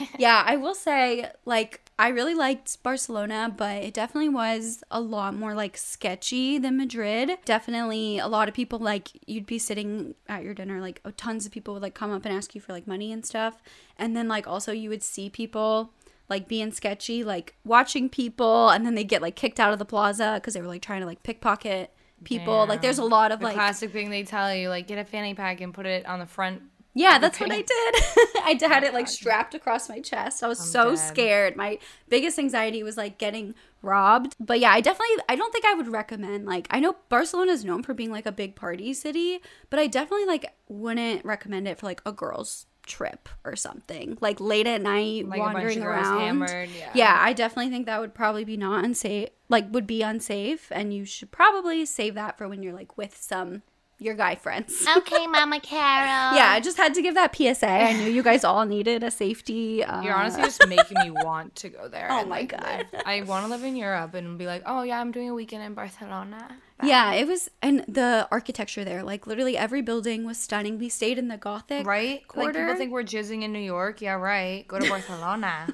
yeah, 0.19 0.43
I 0.45 0.57
will 0.57 0.75
say, 0.75 1.31
like, 1.45 1.79
I 1.97 2.09
really 2.09 2.35
liked 2.35 2.83
Barcelona, 2.83 3.55
but 3.55 3.83
it 3.83 3.93
definitely 3.93 4.27
was 4.27 4.83
a 4.91 4.99
lot 4.99 5.33
more 5.33 5.53
like 5.53 5.77
sketchy 5.77 6.57
than 6.57 6.75
Madrid. 6.75 7.37
Definitely 7.45 8.19
a 8.19 8.27
lot 8.27 8.49
of 8.49 8.53
people, 8.53 8.77
like, 8.77 9.11
you'd 9.25 9.45
be 9.45 9.59
sitting 9.59 10.13
at 10.27 10.43
your 10.43 10.53
dinner, 10.53 10.81
like, 10.81 10.99
oh, 11.05 11.11
tons 11.11 11.45
of 11.45 11.53
people 11.53 11.73
would 11.73 11.83
like 11.83 11.95
come 11.95 12.11
up 12.11 12.25
and 12.25 12.35
ask 12.35 12.53
you 12.53 12.59
for 12.59 12.73
like 12.73 12.85
money 12.85 13.13
and 13.13 13.25
stuff. 13.25 13.61
And 13.97 14.13
then, 14.13 14.27
like, 14.27 14.45
also 14.45 14.73
you 14.73 14.89
would 14.89 15.03
see 15.03 15.29
people 15.29 15.93
like 16.31 16.47
being 16.47 16.71
sketchy, 16.71 17.23
like 17.23 17.55
watching 17.65 18.09
people, 18.09 18.69
and 18.69 18.85
then 18.85 18.95
they 18.95 19.03
get 19.03 19.21
like 19.21 19.35
kicked 19.35 19.59
out 19.59 19.73
of 19.73 19.79
the 19.79 19.85
plaza 19.85 20.35
because 20.35 20.53
they 20.53 20.61
were 20.61 20.67
like 20.67 20.81
trying 20.81 21.01
to 21.01 21.05
like 21.05 21.21
pickpocket 21.23 21.93
people. 22.23 22.65
Like, 22.65 22.81
there's 22.81 22.99
a 22.99 23.03
lot 23.03 23.33
of 23.33 23.39
The 23.39 23.47
like, 23.47 23.55
classic 23.55 23.91
thing 23.91 24.09
they 24.09 24.23
tell 24.23 24.55
you, 24.55 24.69
like 24.69 24.87
get 24.87 24.97
a 24.97 25.03
fanny 25.03 25.33
pack 25.33 25.59
and 25.59 25.73
put 25.73 25.85
it 25.85 26.05
on 26.05 26.19
the 26.19 26.25
front. 26.25 26.63
Yeah, 26.93 27.19
that's 27.19 27.39
what 27.39 27.51
I 27.51 27.61
did. 27.61 27.67
I 28.43 28.57
had 28.61 28.83
oh 28.83 28.87
it 28.87 28.93
like 28.93 29.07
strapped 29.09 29.53
across 29.53 29.89
my 29.89 29.99
chest. 29.99 30.41
I 30.41 30.47
was 30.47 30.59
so 30.59 30.91
dead. 30.91 30.99
scared. 30.99 31.55
My 31.57 31.79
biggest 32.09 32.39
anxiety 32.39 32.81
was 32.81 32.95
like 32.95 33.17
getting 33.17 33.53
robbed. 33.81 34.35
But 34.39 34.61
yeah, 34.61 34.71
I 34.71 34.79
definitely 34.79 35.23
I 35.27 35.35
don't 35.35 35.51
think 35.51 35.65
I 35.65 35.73
would 35.73 35.89
recommend 35.89 36.45
like 36.45 36.67
I 36.69 36.79
know 36.79 36.95
Barcelona 37.09 37.51
is 37.51 37.65
known 37.65 37.83
for 37.83 37.93
being 37.93 38.11
like 38.11 38.25
a 38.25 38.31
big 38.31 38.55
party 38.55 38.93
city, 38.93 39.39
but 39.69 39.79
I 39.79 39.87
definitely 39.87 40.27
like 40.27 40.53
wouldn't 40.69 41.25
recommend 41.25 41.67
it 41.67 41.77
for 41.77 41.85
like 41.85 42.01
a 42.05 42.11
girls 42.11 42.67
trip 42.85 43.29
or 43.43 43.55
something. 43.55 44.17
Like 44.21 44.39
late 44.39 44.67
at 44.67 44.81
night 44.81 45.27
Like 45.27 45.39
wandering 45.39 45.83
around. 45.83 46.39
Yeah. 46.49 46.89
Yeah, 46.93 47.17
I 47.19 47.33
definitely 47.33 47.71
think 47.71 47.85
that 47.85 47.99
would 47.99 48.13
probably 48.13 48.43
be 48.43 48.57
not 48.57 48.83
unsafe, 48.83 49.29
like 49.49 49.71
would 49.71 49.87
be 49.87 50.01
unsafe 50.01 50.71
and 50.71 50.93
you 50.93 51.05
should 51.05 51.31
probably 51.31 51.85
save 51.85 52.15
that 52.15 52.37
for 52.37 52.47
when 52.47 52.63
you're 52.63 52.73
like 52.73 52.97
with 52.97 53.17
some 53.17 53.63
your 54.01 54.15
guy 54.15 54.35
friends. 54.35 54.83
Okay, 54.97 55.27
Mama 55.27 55.59
Carol. 55.59 56.35
Yeah, 56.35 56.49
I 56.49 56.59
just 56.59 56.75
had 56.77 56.93
to 56.95 57.01
give 57.01 57.13
that 57.15 57.35
PSA. 57.35 57.69
I 57.69 57.93
knew 57.93 58.09
you 58.09 58.23
guys 58.23 58.43
all 58.43 58.65
needed 58.65 59.03
a 59.03 59.11
safety. 59.11 59.83
Uh, 59.83 60.01
You're 60.01 60.15
honestly 60.15 60.41
just 60.43 60.67
making 60.67 60.97
me 61.03 61.11
want 61.11 61.55
to 61.57 61.69
go 61.69 61.87
there. 61.87 62.07
Oh 62.11 62.19
and, 62.21 62.29
my 62.29 62.39
like, 62.39 62.49
God. 62.49 62.63
live. 62.93 63.03
I 63.05 63.21
want 63.21 63.45
to 63.45 63.49
live 63.51 63.63
in 63.63 63.75
Europe 63.75 64.13
and 64.15 64.37
be 64.37 64.47
like, 64.47 64.63
oh 64.65 64.81
yeah, 64.83 64.99
I'm 64.99 65.11
doing 65.11 65.29
a 65.29 65.33
weekend 65.35 65.63
in 65.63 65.73
Barcelona. 65.75 66.57
yeah, 66.83 67.13
it 67.13 67.27
was, 67.27 67.49
and 67.61 67.85
the 67.87 68.27
architecture 68.31 68.83
there, 68.83 69.03
like 69.03 69.27
literally 69.27 69.55
every 69.55 69.81
building 69.83 70.25
was 70.25 70.37
stunning. 70.39 70.79
We 70.79 70.89
stayed 70.89 71.17
in 71.19 71.27
the 71.27 71.37
Gothic, 71.37 71.85
Right? 71.85 72.21
Like 72.21 72.27
Quarter? 72.27 72.59
people 72.59 72.75
think 72.75 72.91
we're 72.91 73.03
jizzing 73.03 73.43
in 73.43 73.53
New 73.53 73.59
York. 73.75 74.01
Yeah, 74.01 74.13
right. 74.13 74.67
Go 74.67 74.79
to 74.79 74.89
Barcelona. 74.95 75.67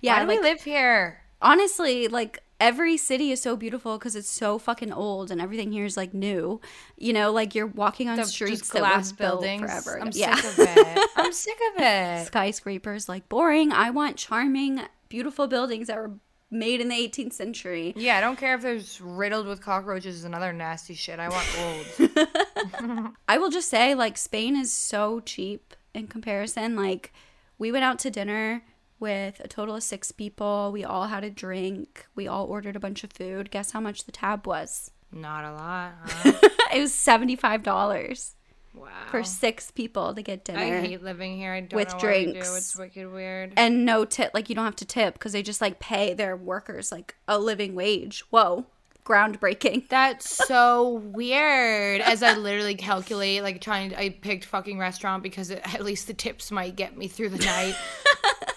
Yeah, 0.00 0.14
Why 0.14 0.20
do 0.22 0.28
like 0.28 0.38
we 0.40 0.42
live 0.50 0.62
here? 0.62 1.18
honestly, 1.42 2.08
like 2.08 2.42
every 2.60 2.96
city 2.96 3.30
is 3.32 3.40
so 3.40 3.56
beautiful 3.56 3.98
because 3.98 4.16
it's 4.16 4.30
so 4.30 4.58
fucking 4.58 4.92
old 4.92 5.30
and 5.30 5.40
everything 5.40 5.72
here 5.72 5.84
is 5.84 5.96
like 5.96 6.14
new. 6.14 6.60
You 6.96 7.12
know, 7.12 7.32
like 7.32 7.54
you're 7.54 7.66
walking 7.66 8.08
on 8.08 8.16
The 8.16 8.24
streets 8.24 8.60
just 8.60 8.72
that 8.72 8.80
glass 8.80 9.12
were 9.12 9.16
built 9.16 9.40
buildings. 9.42 9.62
forever. 9.62 10.00
I'm 10.00 10.10
yeah. 10.12 10.36
sick 10.36 10.58
of 10.58 10.76
it. 10.76 11.10
I'm 11.16 11.32
sick 11.46 11.58
of 11.74 11.82
it. 11.82 12.26
skyscrapers 12.26 13.08
like 13.08 13.28
boring. 13.28 13.72
I 13.72 13.90
want 13.90 14.16
charming, 14.16 14.80
beautiful 15.08 15.46
buildings 15.46 15.88
that 15.88 15.96
were 15.96 16.12
made 16.50 16.80
in 16.80 16.88
the 16.88 16.94
18th 16.94 17.32
century. 17.32 17.92
Yeah, 17.96 18.16
I 18.16 18.20
don't 18.20 18.38
care 18.38 18.54
if 18.54 18.62
there's 18.62 19.00
riddled 19.00 19.46
with 19.46 19.60
cockroaches 19.60 20.24
and 20.24 20.34
other 20.34 20.52
nasty 20.52 20.94
shit. 20.94 21.18
I 21.18 21.28
want 21.28 21.46
old. 21.58 23.12
I 23.28 23.38
will 23.38 23.50
just 23.50 23.68
say, 23.68 23.94
like, 23.94 24.16
Spain 24.16 24.56
is 24.56 24.72
so 24.72 25.20
cheap 25.20 25.74
in 25.92 26.06
comparison. 26.06 26.76
Like, 26.76 27.12
we 27.58 27.72
went 27.72 27.84
out 27.84 27.98
to 28.00 28.10
dinner 28.10 28.62
with 28.98 29.40
a 29.40 29.48
total 29.48 29.76
of 29.76 29.82
six 29.82 30.10
people. 30.12 30.70
We 30.72 30.84
all 30.84 31.06
had 31.06 31.24
a 31.24 31.30
drink. 31.30 32.06
We 32.14 32.26
all 32.26 32.46
ordered 32.46 32.76
a 32.76 32.80
bunch 32.80 33.04
of 33.04 33.12
food. 33.12 33.50
Guess 33.50 33.72
how 33.72 33.80
much 33.80 34.04
the 34.04 34.12
tab 34.12 34.46
was? 34.46 34.90
Not 35.12 35.44
a 35.44 35.52
lot. 35.52 35.92
Huh? 36.04 36.32
it 36.74 36.80
was 36.80 36.92
$75 36.92 38.32
Wow. 38.74 38.88
for 39.10 39.24
six 39.24 39.70
people 39.70 40.14
to 40.14 40.20
get 40.20 40.44
dinner. 40.44 40.58
I 40.58 40.80
hate 40.80 41.02
living 41.02 41.38
here. 41.38 41.52
I 41.54 41.60
don't 41.60 41.72
with 41.74 41.88
know 41.92 41.96
why 41.98 42.08
we 42.18 42.24
do. 42.26 42.32
drinks. 42.32 42.56
It's 42.56 42.76
wicked 42.78 43.10
weird. 43.10 43.54
and 43.56 43.86
no 43.86 44.04
tip. 44.04 44.32
Like, 44.34 44.50
you 44.50 44.54
don't 44.54 44.66
have 44.66 44.76
to 44.76 44.84
tip 44.84 45.14
because 45.14 45.32
they 45.32 45.42
just, 45.42 45.62
like, 45.62 45.78
pay 45.78 46.12
their 46.12 46.36
workers, 46.36 46.92
like, 46.92 47.14
a 47.26 47.38
living 47.38 47.74
wage. 47.74 48.22
Whoa. 48.28 48.66
Groundbreaking. 49.06 49.88
That's 49.88 50.28
so 50.46 50.90
weird. 51.14 52.02
As 52.02 52.22
I 52.22 52.34
literally 52.34 52.74
calculate, 52.74 53.42
like 53.42 53.60
trying, 53.60 53.90
to, 53.90 54.00
I 54.00 54.08
picked 54.10 54.44
fucking 54.44 54.78
restaurant 54.78 55.22
because 55.22 55.48
it, 55.50 55.62
at 55.74 55.84
least 55.84 56.08
the 56.08 56.12
tips 56.14 56.50
might 56.50 56.74
get 56.76 56.98
me 56.98 57.06
through 57.08 57.28
the 57.30 57.44
night. 57.46 57.76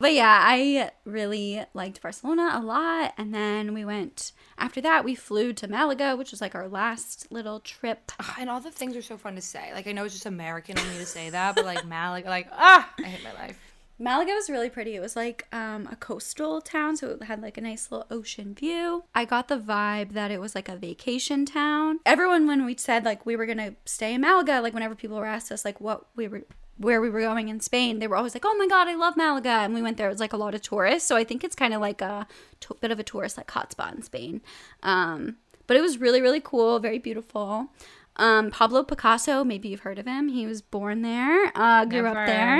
But 0.00 0.14
yeah, 0.14 0.40
I 0.42 0.92
really 1.04 1.64
liked 1.74 2.00
Barcelona 2.00 2.50
a 2.54 2.62
lot. 2.62 3.14
And 3.18 3.34
then 3.34 3.74
we 3.74 3.84
went, 3.84 4.32
after 4.56 4.80
that, 4.80 5.04
we 5.04 5.16
flew 5.16 5.52
to 5.54 5.66
Malaga, 5.66 6.16
which 6.16 6.30
was 6.30 6.40
like 6.40 6.54
our 6.54 6.68
last 6.68 7.26
little 7.32 7.58
trip. 7.60 8.12
And 8.38 8.48
all 8.48 8.60
the 8.60 8.70
things 8.70 8.96
are 8.96 9.02
so 9.02 9.16
fun 9.16 9.34
to 9.34 9.40
say. 9.40 9.72
Like 9.74 9.88
I 9.88 9.92
know 9.92 10.04
it's 10.04 10.14
just 10.14 10.26
American 10.26 10.78
of 10.78 10.88
me 10.92 10.98
to 10.98 11.06
say 11.06 11.30
that, 11.30 11.56
but 11.56 11.64
like 11.64 11.84
Malaga, 11.84 12.28
like 12.28 12.48
ah, 12.52 12.88
I 12.98 13.02
hate 13.02 13.24
my 13.24 13.32
life. 13.32 13.58
Malaga 14.00 14.32
was 14.32 14.48
really 14.48 14.70
pretty. 14.70 14.94
It 14.94 15.00
was 15.00 15.16
like 15.16 15.48
um, 15.52 15.88
a 15.90 15.96
coastal 15.96 16.60
town, 16.60 16.96
so 16.96 17.08
it 17.08 17.24
had 17.24 17.42
like 17.42 17.58
a 17.58 17.60
nice 17.60 17.90
little 17.90 18.06
ocean 18.12 18.54
view. 18.54 19.02
I 19.12 19.24
got 19.24 19.48
the 19.48 19.58
vibe 19.58 20.12
that 20.12 20.30
it 20.30 20.40
was 20.40 20.54
like 20.54 20.68
a 20.68 20.76
vacation 20.76 21.44
town. 21.44 21.98
Everyone, 22.06 22.46
when 22.46 22.64
we 22.64 22.76
said 22.76 23.04
like 23.04 23.26
we 23.26 23.34
were 23.34 23.46
gonna 23.46 23.74
stay 23.84 24.14
in 24.14 24.20
Malaga, 24.20 24.60
like 24.60 24.72
whenever 24.72 24.94
people 24.94 25.16
were 25.16 25.26
asked 25.26 25.50
us 25.50 25.64
like 25.64 25.80
what 25.80 26.06
we 26.14 26.28
were 26.28 26.44
where 26.78 27.00
we 27.00 27.10
were 27.10 27.20
going 27.20 27.48
in 27.48 27.60
Spain, 27.60 27.98
they 27.98 28.06
were 28.06 28.16
always 28.16 28.34
like, 28.34 28.44
"Oh 28.46 28.56
my 28.56 28.66
god, 28.66 28.88
I 28.88 28.94
love 28.94 29.16
Malaga!" 29.16 29.48
And 29.48 29.74
we 29.74 29.82
went 29.82 29.96
there. 29.96 30.08
It 30.08 30.12
was 30.12 30.20
like 30.20 30.32
a 30.32 30.36
lot 30.36 30.54
of 30.54 30.62
tourists, 30.62 31.08
so 31.08 31.16
I 31.16 31.24
think 31.24 31.44
it's 31.44 31.56
kind 31.56 31.74
of 31.74 31.80
like 31.80 32.00
a 32.00 32.26
t- 32.60 32.74
bit 32.80 32.90
of 32.90 32.98
a 32.98 33.02
tourist 33.02 33.36
like 33.36 33.48
hotspot 33.48 33.94
in 33.94 34.02
Spain. 34.02 34.40
Um, 34.82 35.36
but 35.66 35.76
it 35.76 35.80
was 35.80 35.98
really 35.98 36.20
really 36.22 36.40
cool, 36.40 36.78
very 36.78 36.98
beautiful. 36.98 37.68
Um, 38.16 38.50
Pablo 38.50 38.82
Picasso, 38.82 39.44
maybe 39.44 39.68
you've 39.68 39.80
heard 39.80 39.98
of 39.98 40.06
him. 40.06 40.28
He 40.28 40.44
was 40.44 40.60
born 40.60 41.02
there, 41.02 41.52
uh, 41.54 41.84
grew 41.84 42.02
Never, 42.02 42.18
up 42.18 42.26
there. 42.26 42.58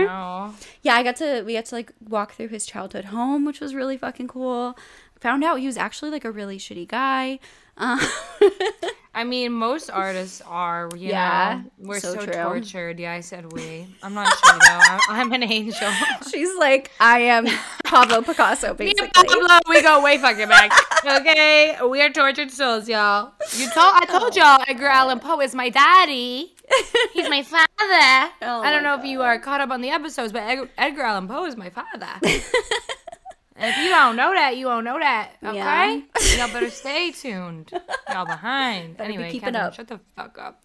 Yeah, 0.82 0.94
I 0.94 1.02
got 1.02 1.16
to 1.16 1.42
we 1.42 1.54
got 1.54 1.64
to 1.66 1.74
like 1.74 1.92
walk 2.08 2.34
through 2.34 2.48
his 2.48 2.64
childhood 2.64 3.06
home, 3.06 3.44
which 3.44 3.60
was 3.60 3.74
really 3.74 3.96
fucking 3.96 4.28
cool. 4.28 4.78
Found 5.20 5.42
out 5.42 5.58
he 5.58 5.66
was 5.66 5.76
actually 5.76 6.12
like 6.12 6.24
a 6.24 6.30
really 6.30 6.58
shitty 6.58 6.86
guy. 6.86 7.40
Um, 7.76 7.98
I 9.18 9.24
mean, 9.24 9.52
most 9.52 9.90
artists 9.90 10.40
are. 10.46 10.88
You 10.94 11.08
Yeah, 11.10 11.62
know, 11.64 11.88
we're 11.88 11.98
so 11.98 12.14
so, 12.14 12.24
tortured. 12.24 13.00
Yeah, 13.00 13.14
I 13.14 13.18
said 13.20 13.52
we. 13.52 13.84
I'm 14.00 14.14
not 14.14 14.28
sure 14.38 14.52
though. 14.52 14.80
I'm, 14.80 15.00
I'm 15.08 15.32
an 15.32 15.42
angel. 15.42 15.90
she's 16.30 16.56
like, 16.56 16.92
I 17.00 17.18
am 17.22 17.48
Pablo 17.82 18.22
Picasso, 18.22 18.74
basically. 18.78 19.08
Pablo, 19.12 19.58
we 19.68 19.82
go 19.82 20.00
way 20.04 20.18
fucking 20.18 20.46
back. 20.46 20.70
Okay, 21.04 21.76
we 21.90 22.00
are 22.00 22.10
tortured 22.10 22.52
souls, 22.52 22.88
y'all. 22.88 23.32
You 23.56 23.64
told 23.70 23.92
I 23.96 24.04
told 24.06 24.34
oh, 24.34 24.40
y'all 24.40 24.64
Edgar 24.68 24.86
Allan 24.86 25.18
Poe 25.18 25.40
is 25.40 25.52
my 25.52 25.68
daddy. 25.68 26.54
He's 27.12 27.28
my 27.28 27.42
father. 27.42 27.64
Oh 28.42 28.62
I 28.62 28.70
don't 28.70 28.82
know 28.82 28.94
if 28.98 29.04
you 29.04 29.22
are 29.22 29.38
caught 29.38 29.60
up 29.60 29.70
on 29.70 29.80
the 29.80 29.90
episodes, 29.90 30.32
but 30.32 30.42
Ed- 30.42 30.68
Edgar 30.78 31.02
Allan 31.02 31.26
Poe 31.26 31.44
is 31.46 31.56
my 31.56 31.70
father. 31.70 32.08
If 33.58 33.76
you 33.78 33.88
don't 33.90 34.16
know 34.16 34.32
that, 34.32 34.56
you 34.56 34.66
won't 34.66 34.84
know 34.84 34.98
that. 34.98 35.32
Okay, 35.44 35.56
Yeah. 35.56 36.00
y'all 36.36 36.52
better 36.52 36.70
stay 36.70 37.10
tuned. 37.12 37.70
Y'all 38.10 38.26
behind. 38.26 38.96
Better 38.96 39.08
be 39.08 39.14
anyway, 39.14 39.30
keeping 39.30 39.52
Catherine, 39.52 39.66
up. 39.66 39.74
shut 39.74 39.88
the 39.88 40.00
fuck 40.16 40.38
up. 40.38 40.64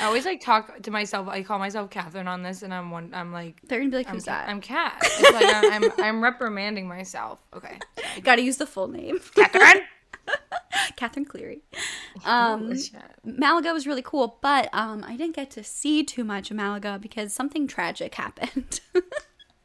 I 0.00 0.04
always 0.04 0.24
like 0.24 0.40
talk 0.40 0.80
to 0.82 0.90
myself. 0.90 1.26
I 1.28 1.42
call 1.42 1.58
myself 1.58 1.90
Catherine 1.90 2.28
on 2.28 2.42
this, 2.42 2.62
and 2.62 2.72
I'm 2.72 2.90
one. 2.90 3.10
I'm 3.14 3.32
like, 3.32 3.60
They're 3.66 3.78
gonna 3.80 3.90
be 3.90 3.96
like, 3.96 4.08
I'm, 4.08 4.14
who's 4.14 4.24
that? 4.24 4.48
I'm 4.48 4.60
Cat. 4.60 4.96
It's 5.02 5.32
like 5.32 5.46
I'm, 5.54 5.84
I'm, 5.84 5.92
I'm 5.98 6.22
reprimanding 6.22 6.86
myself. 6.86 7.40
Okay, 7.54 7.78
Gotta 8.22 8.42
use 8.42 8.58
the 8.58 8.66
full 8.66 8.88
name. 8.88 9.18
Catherine. 9.34 9.82
Catherine 10.96 11.24
Cleary. 11.24 11.62
Um, 12.24 12.74
Malaga 13.24 13.72
was 13.72 13.86
really 13.86 14.02
cool, 14.02 14.38
but 14.42 14.68
um, 14.72 15.02
I 15.06 15.16
didn't 15.16 15.34
get 15.34 15.50
to 15.52 15.64
see 15.64 16.04
too 16.04 16.22
much 16.22 16.50
of 16.50 16.56
Malaga 16.56 16.98
because 17.00 17.32
something 17.32 17.66
tragic 17.66 18.14
happened. 18.14 18.80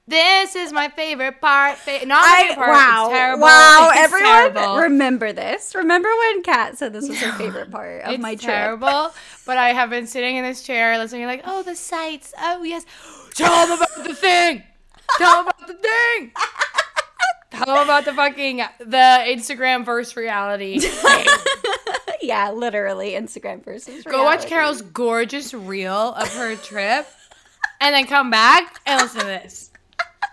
This 0.05 0.55
is 0.57 0.73
my 0.73 0.89
favorite 0.89 1.39
part. 1.39 1.77
Fa- 1.77 2.05
not 2.05 2.21
my 2.21 2.41
favorite 2.49 2.55
part. 2.65 2.69
wow, 2.71 3.05
It's 3.05 3.13
terrible. 3.17 3.41
wow, 3.43 3.89
It's 3.93 3.99
everyone 3.99 4.53
terrible. 4.53 4.77
remember 4.81 5.31
this. 5.31 5.73
Remember 5.75 6.09
when 6.09 6.43
Kat 6.43 6.77
said 6.77 6.91
this 6.91 7.07
was 7.07 7.19
her 7.21 7.31
favorite 7.37 7.71
part 7.71 8.01
of 8.03 8.13
it's 8.13 8.21
my 8.21 8.35
trip? 8.35 8.51
terrible. 8.53 9.11
But 9.45 9.57
I 9.57 9.69
have 9.69 9.89
been 9.89 10.05
sitting 10.07 10.35
in 10.35 10.43
this 10.43 10.61
chair 10.61 10.97
listening, 10.97 11.25
like, 11.25 11.43
oh, 11.45 11.63
the 11.63 11.75
sights. 11.75 12.33
Oh, 12.37 12.63
yes. 12.63 12.85
Tell 13.33 13.65
them 13.67 13.77
about 13.77 14.03
the 14.05 14.13
thing. 14.13 14.63
Tell 15.17 15.43
them 15.43 15.47
about 15.57 15.67
the 15.67 15.73
thing. 15.75 16.31
Tell 17.51 17.65
them 17.75 17.83
about 17.83 18.03
the 18.05 18.13
fucking 18.13 18.57
the 18.79 19.23
Instagram 19.27 19.85
versus 19.85 20.17
reality. 20.17 20.79
thing. 20.81 21.25
yeah, 22.21 22.51
literally 22.51 23.11
Instagram 23.11 23.63
versus 23.63 23.87
reality. 24.05 24.09
Go 24.09 24.23
watch. 24.23 24.47
Carol's 24.47 24.81
gorgeous 24.81 25.53
reel 25.53 26.13
of 26.13 26.33
her 26.35 26.55
trip, 26.57 27.07
and 27.79 27.93
then 27.95 28.05
come 28.05 28.29
back 28.31 28.81
and 28.85 29.01
listen 29.01 29.21
to 29.21 29.25
this. 29.27 29.69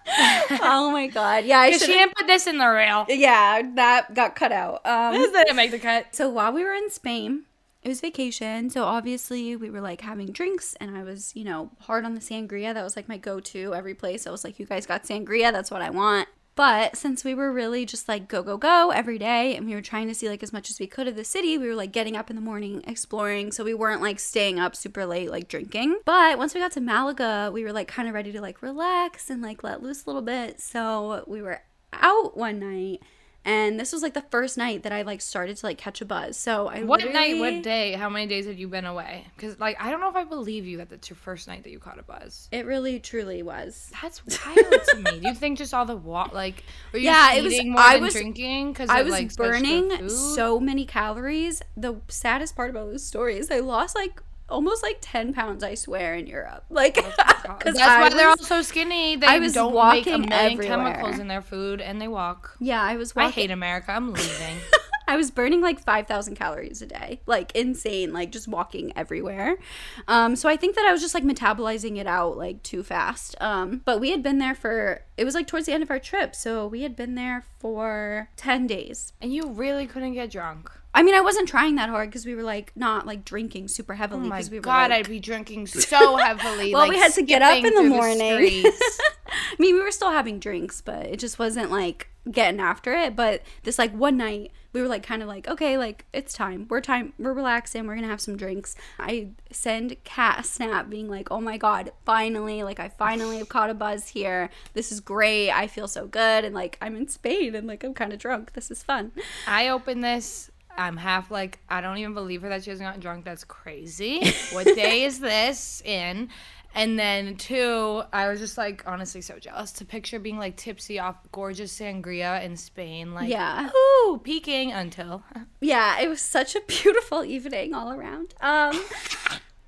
oh 0.63 0.91
my 0.93 1.07
god. 1.07 1.45
Yeah, 1.45 1.59
I 1.59 1.73
should. 1.73 1.83
she 1.83 1.93
didn't 1.93 2.17
put 2.17 2.27
this 2.27 2.47
in 2.47 2.59
the 2.59 2.67
reel. 2.67 3.07
Yeah, 3.09 3.63
that 3.75 4.15
got 4.15 4.37
cut 4.37 4.53
out. 4.53 4.85
Um, 4.87 5.15
didn't 5.15 5.57
make 5.57 5.71
the 5.71 5.79
cut. 5.79 6.15
So 6.15 6.29
while 6.29 6.53
we 6.53 6.65
were 6.65 6.75
in 6.75 6.91
Spain, 6.91 7.45
it 7.83 7.89
was 7.89 8.01
vacation. 8.01 8.71
So 8.71 8.85
obviously 8.85 9.57
we 9.57 9.71
were 9.71 9.81
like 9.81 10.03
having 10.03 10.33
drinks 10.33 10.75
and 10.81 10.97
I 10.97 11.03
was, 11.03 11.35
you 11.35 11.45
know, 11.45 11.71
hard 11.81 12.05
on 12.05 12.15
the 12.15 12.21
sangria. 12.21 12.75
That 12.75 12.85
was 12.85 12.97
like 12.97 13.09
my 13.09 13.17
go-to 13.17 13.75
every 13.75 13.95
place. 13.95 14.27
I 14.27 14.31
was 14.31 14.45
like, 14.45 14.59
you 14.59 14.67
guys 14.67 14.87
got 14.87 15.05
sangria, 15.05 15.53
that's 15.53 15.71
what 15.71 15.83
I 15.83 15.91
want. 15.91 16.29
But 16.61 16.94
since 16.94 17.25
we 17.25 17.35
were 17.35 17.51
really 17.51 17.87
just 17.87 18.07
like 18.07 18.29
go 18.29 18.42
go 18.42 18.59
go 18.59 18.90
every 18.90 19.16
day 19.16 19.57
and 19.57 19.64
we 19.64 19.75
were 19.75 19.81
trying 19.81 20.09
to 20.09 20.14
see 20.14 20.29
like 20.29 20.42
as 20.42 20.53
much 20.53 20.68
as 20.68 20.79
we 20.79 20.87
could 20.87 21.09
of 21.09 21.16
the 21.16 21.25
city, 21.25 21.57
we 21.57 21.66
were 21.66 21.75
like 21.75 21.90
getting 21.90 22.18
up 22.18 22.29
in 22.29 22.37
the 22.37 22.42
morning 22.42 22.85
exploring. 22.87 23.51
So 23.51 23.64
we 23.64 23.73
weren't 23.73 24.03
like 24.03 24.20
staying 24.20 24.61
up 24.61 24.77
super 24.77 25.07
late 25.07 25.31
like 25.31 25.49
drinking. 25.49 26.01
But 26.05 26.37
once 26.37 26.53
we 26.53 26.61
got 26.61 26.73
to 26.73 26.83
Malaga, 26.83 27.51
we 27.51 27.64
were 27.64 27.73
like 27.73 27.88
kind 27.88 28.09
of 28.09 28.14
ready 28.14 28.31
to 28.33 28.42
like 28.42 28.61
relax 28.61 29.31
and 29.31 29.40
like 29.40 29.64
let 29.64 29.83
loose 29.83 30.05
a 30.05 30.11
little 30.11 30.20
bit. 30.20 30.61
So 30.61 31.25
we 31.27 31.40
were 31.40 31.62
out 31.94 32.37
one 32.37 32.59
night 32.59 33.01
and 33.44 33.81
this 33.81 33.92
was 33.92 34.03
like 34.03 34.14
the 34.14 34.24
first 34.31 34.59
night 34.59 34.83
that 34.83 34.92
I 34.92 35.03
like 35.03 35.20
started 35.20 35.57
to 35.57 35.66
like 35.66 35.79
catch 35.79 36.00
a 36.00 36.05
buzz. 36.05 36.37
So 36.37 36.68
I 36.68 36.83
What 36.83 37.03
night? 37.12 37.38
What 37.38 37.62
day? 37.62 37.92
How 37.92 38.09
many 38.11 38.26
days 38.26 38.46
had 38.46 38.59
you 38.59 38.68
been 38.68 38.85
away? 38.85 39.26
Because 39.37 39.59
like 39.59 39.76
I 39.81 39.90
don't 39.90 40.00
know 40.00 40.11
if 40.11 40.16
I 40.16 40.24
believe 40.24 40.66
you 40.66 40.76
that 40.79 40.90
that's 40.90 41.09
your 41.09 41.16
first 41.16 41.48
night 41.48 41.62
that 41.64 41.70
you 41.70 41.79
caught 41.79 41.98
a 41.98 42.03
buzz. 42.03 42.48
It 42.53 42.66
really 42.66 43.00
truly 43.00 43.42
was. 43.42 43.90
That's 44.03 44.22
wild 44.26 44.85
to 44.88 44.96
me. 44.96 45.20
Do 45.20 45.29
you 45.29 45.35
think 45.35 45.59
just 45.59 45.72
all 45.72 45.87
the 45.87 45.96
wa- 45.96 46.29
like 46.33 46.64
were 46.92 46.98
you 46.98 47.07
Yeah, 47.07 47.35
it 47.35 47.42
was- 47.42 47.55
eating 47.55 47.72
more 47.72 47.81
I 47.81 47.94
than 47.94 48.03
was- 48.05 48.12
drinking? 48.14 48.72
Because 48.72 48.90
I 48.90 49.03
was 49.03 49.12
like, 49.12 49.35
burning 49.37 50.09
so 50.09 50.61
many 50.61 50.85
calories. 50.85 51.62
The 51.76 51.96
saddest 52.09 52.55
part 52.57 52.70
about 52.70 52.90
this 52.92 53.05
story 53.07 53.38
is 53.38 53.50
I 53.50 53.61
lost 53.61 53.94
like 53.94 54.22
almost 54.51 54.83
like 54.83 54.99
10 55.01 55.33
pounds, 55.33 55.63
I 55.63 55.75
swear, 55.75 56.15
in 56.15 56.27
Europe. 56.27 56.65
Like, 56.69 56.99
oh, 56.99 57.55
because 57.59 57.75
That's 57.77 57.79
why 58.01 58.09
they're 58.11 58.29
all 58.29 58.37
so 58.37 58.63
skinny. 58.63 59.17
They 59.17 59.27
I 59.27 59.39
was 59.39 59.53
don't 59.53 59.75
make 59.75 60.07
a 60.07 60.11
million 60.19 60.33
everywhere. 60.33 60.95
chemicals 60.95 61.19
in 61.19 61.29
their 61.29 61.43
food, 61.43 61.81
and 61.81 62.01
they 62.01 62.09
walk. 62.09 62.57
Yeah, 62.61 62.83
I 62.83 62.97
was 62.97 63.13
I 63.17 63.31
hate 63.31 63.51
America. 63.51 63.93
I'm 63.93 64.13
leaving. 64.13 64.57
I 65.11 65.16
was 65.16 65.33
burning 65.33 65.61
like 65.61 65.81
5,000 65.81 66.37
calories 66.37 66.81
a 66.83 66.87
day. 66.87 67.20
Like 67.27 67.51
insane, 67.57 68.12
like 68.12 68.31
just 68.31 68.46
walking 68.46 68.92
everywhere. 68.94 69.59
Um, 70.07 70.37
so 70.37 70.49
I 70.49 70.57
think 70.57 70.77
that 70.77 70.85
I 70.87 70.92
was 70.92 71.01
just 71.01 71.14
like 71.14 71.25
metabolizing 71.25 71.96
it 71.99 72.07
out 72.07 72.37
like 72.38 72.62
too 72.62 72.85
fast. 72.85 73.35
Um, 73.40 73.83
but 73.85 73.99
we 74.01 74.12
had 74.12 74.23
been 74.23 74.38
there 74.38 74.55
for, 74.55 75.03
it 75.16 75.25
was 75.25 75.35
like 75.35 75.49
towards 75.49 75.66
the 75.66 75.73
end 75.73 75.83
of 75.83 75.90
our 75.90 75.99
trip. 75.99 76.37
So 76.37 76.64
we 76.68 76.83
had 76.83 76.94
been 76.94 77.16
there 77.16 77.44
for 77.59 78.29
10 78.37 78.68
days. 78.68 79.12
and 79.20 79.35
you 79.35 79.49
really 79.49 79.85
couldn't 79.88 80.14
get 80.14 80.31
drunk. 80.31 80.70
I 80.94 81.03
mean, 81.03 81.14
I 81.16 81.20
wasn't 81.20 81.49
trying 81.49 81.75
that 81.75 81.88
hard 81.88 82.09
because 82.09 82.25
we 82.25 82.37
were 82.37 82.42
like 82.44 82.73
not 82.77 83.05
like 83.05 83.25
drinking 83.25 83.66
super 83.66 83.94
heavily 83.94 84.27
Oh 84.27 84.29
my 84.29 84.37
because 84.37 84.51
we 84.51 84.59
were 84.59 84.62
god, 84.62 84.90
like, 84.90 85.07
I'd 85.07 85.09
be 85.09 85.18
drinking 85.20 85.66
so 85.66 86.16
heavily. 86.18 86.73
Well, 86.73 86.83
like, 86.83 86.90
we 86.90 86.99
had 86.99 87.12
to 87.14 87.23
get 87.23 87.42
up 87.42 87.64
in 87.64 87.75
the 87.75 87.83
morning. 87.83 88.37
streets. 88.46 89.01
I 89.27 89.57
mean, 89.59 89.75
we 89.75 89.83
were 89.83 89.90
still 89.90 90.11
having 90.11 90.38
drinks, 90.38 90.81
but 90.81 91.07
it 91.07 91.18
just 91.18 91.38
wasn't 91.38 91.70
like 91.73 92.09
getting 92.31 92.61
after 92.61 92.92
it. 92.92 93.14
But 93.16 93.42
this 93.64 93.79
like 93.79 93.92
one 93.92 94.16
night, 94.16 94.53
we 94.73 94.81
were 94.83 94.89
like 94.89 95.03
kind 95.03 95.23
of 95.23 95.29
like, 95.29 95.49
okay, 95.49 95.77
like 95.77 96.05
it's 96.13 96.33
time. 96.33 96.67
We're 96.69 96.81
time. 96.81 97.13
We're 97.19 97.33
relaxing. 97.33 97.87
We're 97.87 97.97
gonna 97.97 98.07
have 98.07 98.21
some 98.21 98.37
drinks. 98.37 98.77
I 98.99 99.29
send 99.51 100.03
cat 100.05 100.41
a 100.41 100.43
snap 100.43 100.89
being 100.89 101.09
like, 101.09 101.31
oh 101.31 101.41
my 101.41 101.57
god, 101.57 101.93
finally, 102.05 102.63
like 102.63 102.81
I 102.81 102.89
finally 102.89 103.39
have 103.39 103.49
caught 103.49 103.71
a 103.71 103.75
buzz 103.75 104.09
here. 104.09 104.51
This 104.75 104.93
is 104.93 105.01
great. 105.01 105.51
I 105.51 105.67
feel 105.67 105.89
so 105.89 106.07
good, 106.07 106.45
and 106.45 106.55
like 106.55 106.79
I'm 106.81 106.97
in 106.97 107.09
Spain, 107.09 107.55
and 107.55 107.67
like 107.67 107.85
I'm 107.85 107.95
kind 107.95 108.13
of 108.13 108.19
drunk. 108.19 108.53
This 108.53 108.71
is 108.71 108.83
fun. 108.83 109.13
I 109.47 109.69
open 109.69 110.01
this. 110.01 110.51
I'm 110.77 110.97
half 110.97 111.31
like 111.31 111.59
I 111.69 111.81
don't 111.81 111.99
even 111.99 112.15
believe 112.15 112.43
her 112.43 112.49
that 112.49 112.65
she 112.65 112.71
hasn't 112.71 112.87
gotten 112.87 113.01
drunk. 113.01 113.25
That's 113.25 113.45
crazy. 113.45 114.33
What 114.53 114.65
day 114.67 115.05
is 115.05 115.21
this 115.21 115.81
in? 115.85 116.29
And 116.75 116.99
then 116.99 117.37
two, 117.37 118.03
I 118.13 118.29
was 118.29 118.39
just 118.39 118.57
like 118.57 118.83
honestly 118.87 119.21
so 119.21 119.39
jealous 119.39 119.73
to 119.73 119.85
picture 119.85 120.19
being 120.19 120.39
like 120.39 120.57
tipsy 120.57 120.99
off 120.99 121.17
gorgeous 121.33 121.77
sangria 121.79 122.43
in 122.45 122.57
Spain, 122.57 123.13
like 123.13 123.29
Yeah. 123.29 123.69
ooh, 124.05 124.21
peaking 124.23 124.73
until 124.73 125.23
yeah, 125.61 126.01
it 126.01 126.09
was 126.09 126.21
such 126.21 126.55
a 126.55 126.61
beautiful 126.67 127.25
evening 127.25 127.75
all 127.75 127.93
around. 127.93 128.35
Um, 128.41 128.81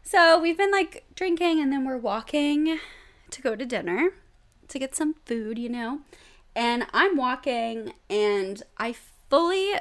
so 0.03 0.41
we've 0.41 0.57
been 0.59 0.71
like 0.71 1.05
drinking 1.15 1.61
and 1.61 1.73
then 1.73 1.85
we're 1.85 1.99
walking 1.99 2.79
to 3.31 3.43
go 3.43 3.57
to 3.57 3.65
dinner 3.67 4.11
to 4.69 4.79
get 4.79 4.95
some 4.95 5.15
food, 5.25 5.59
you 5.59 5.69
know. 5.69 6.01
And 6.55 6.87
I'm 6.93 7.17
walking 7.17 7.95
and 8.09 8.63
I 8.79 8.95
fully, 9.29 9.73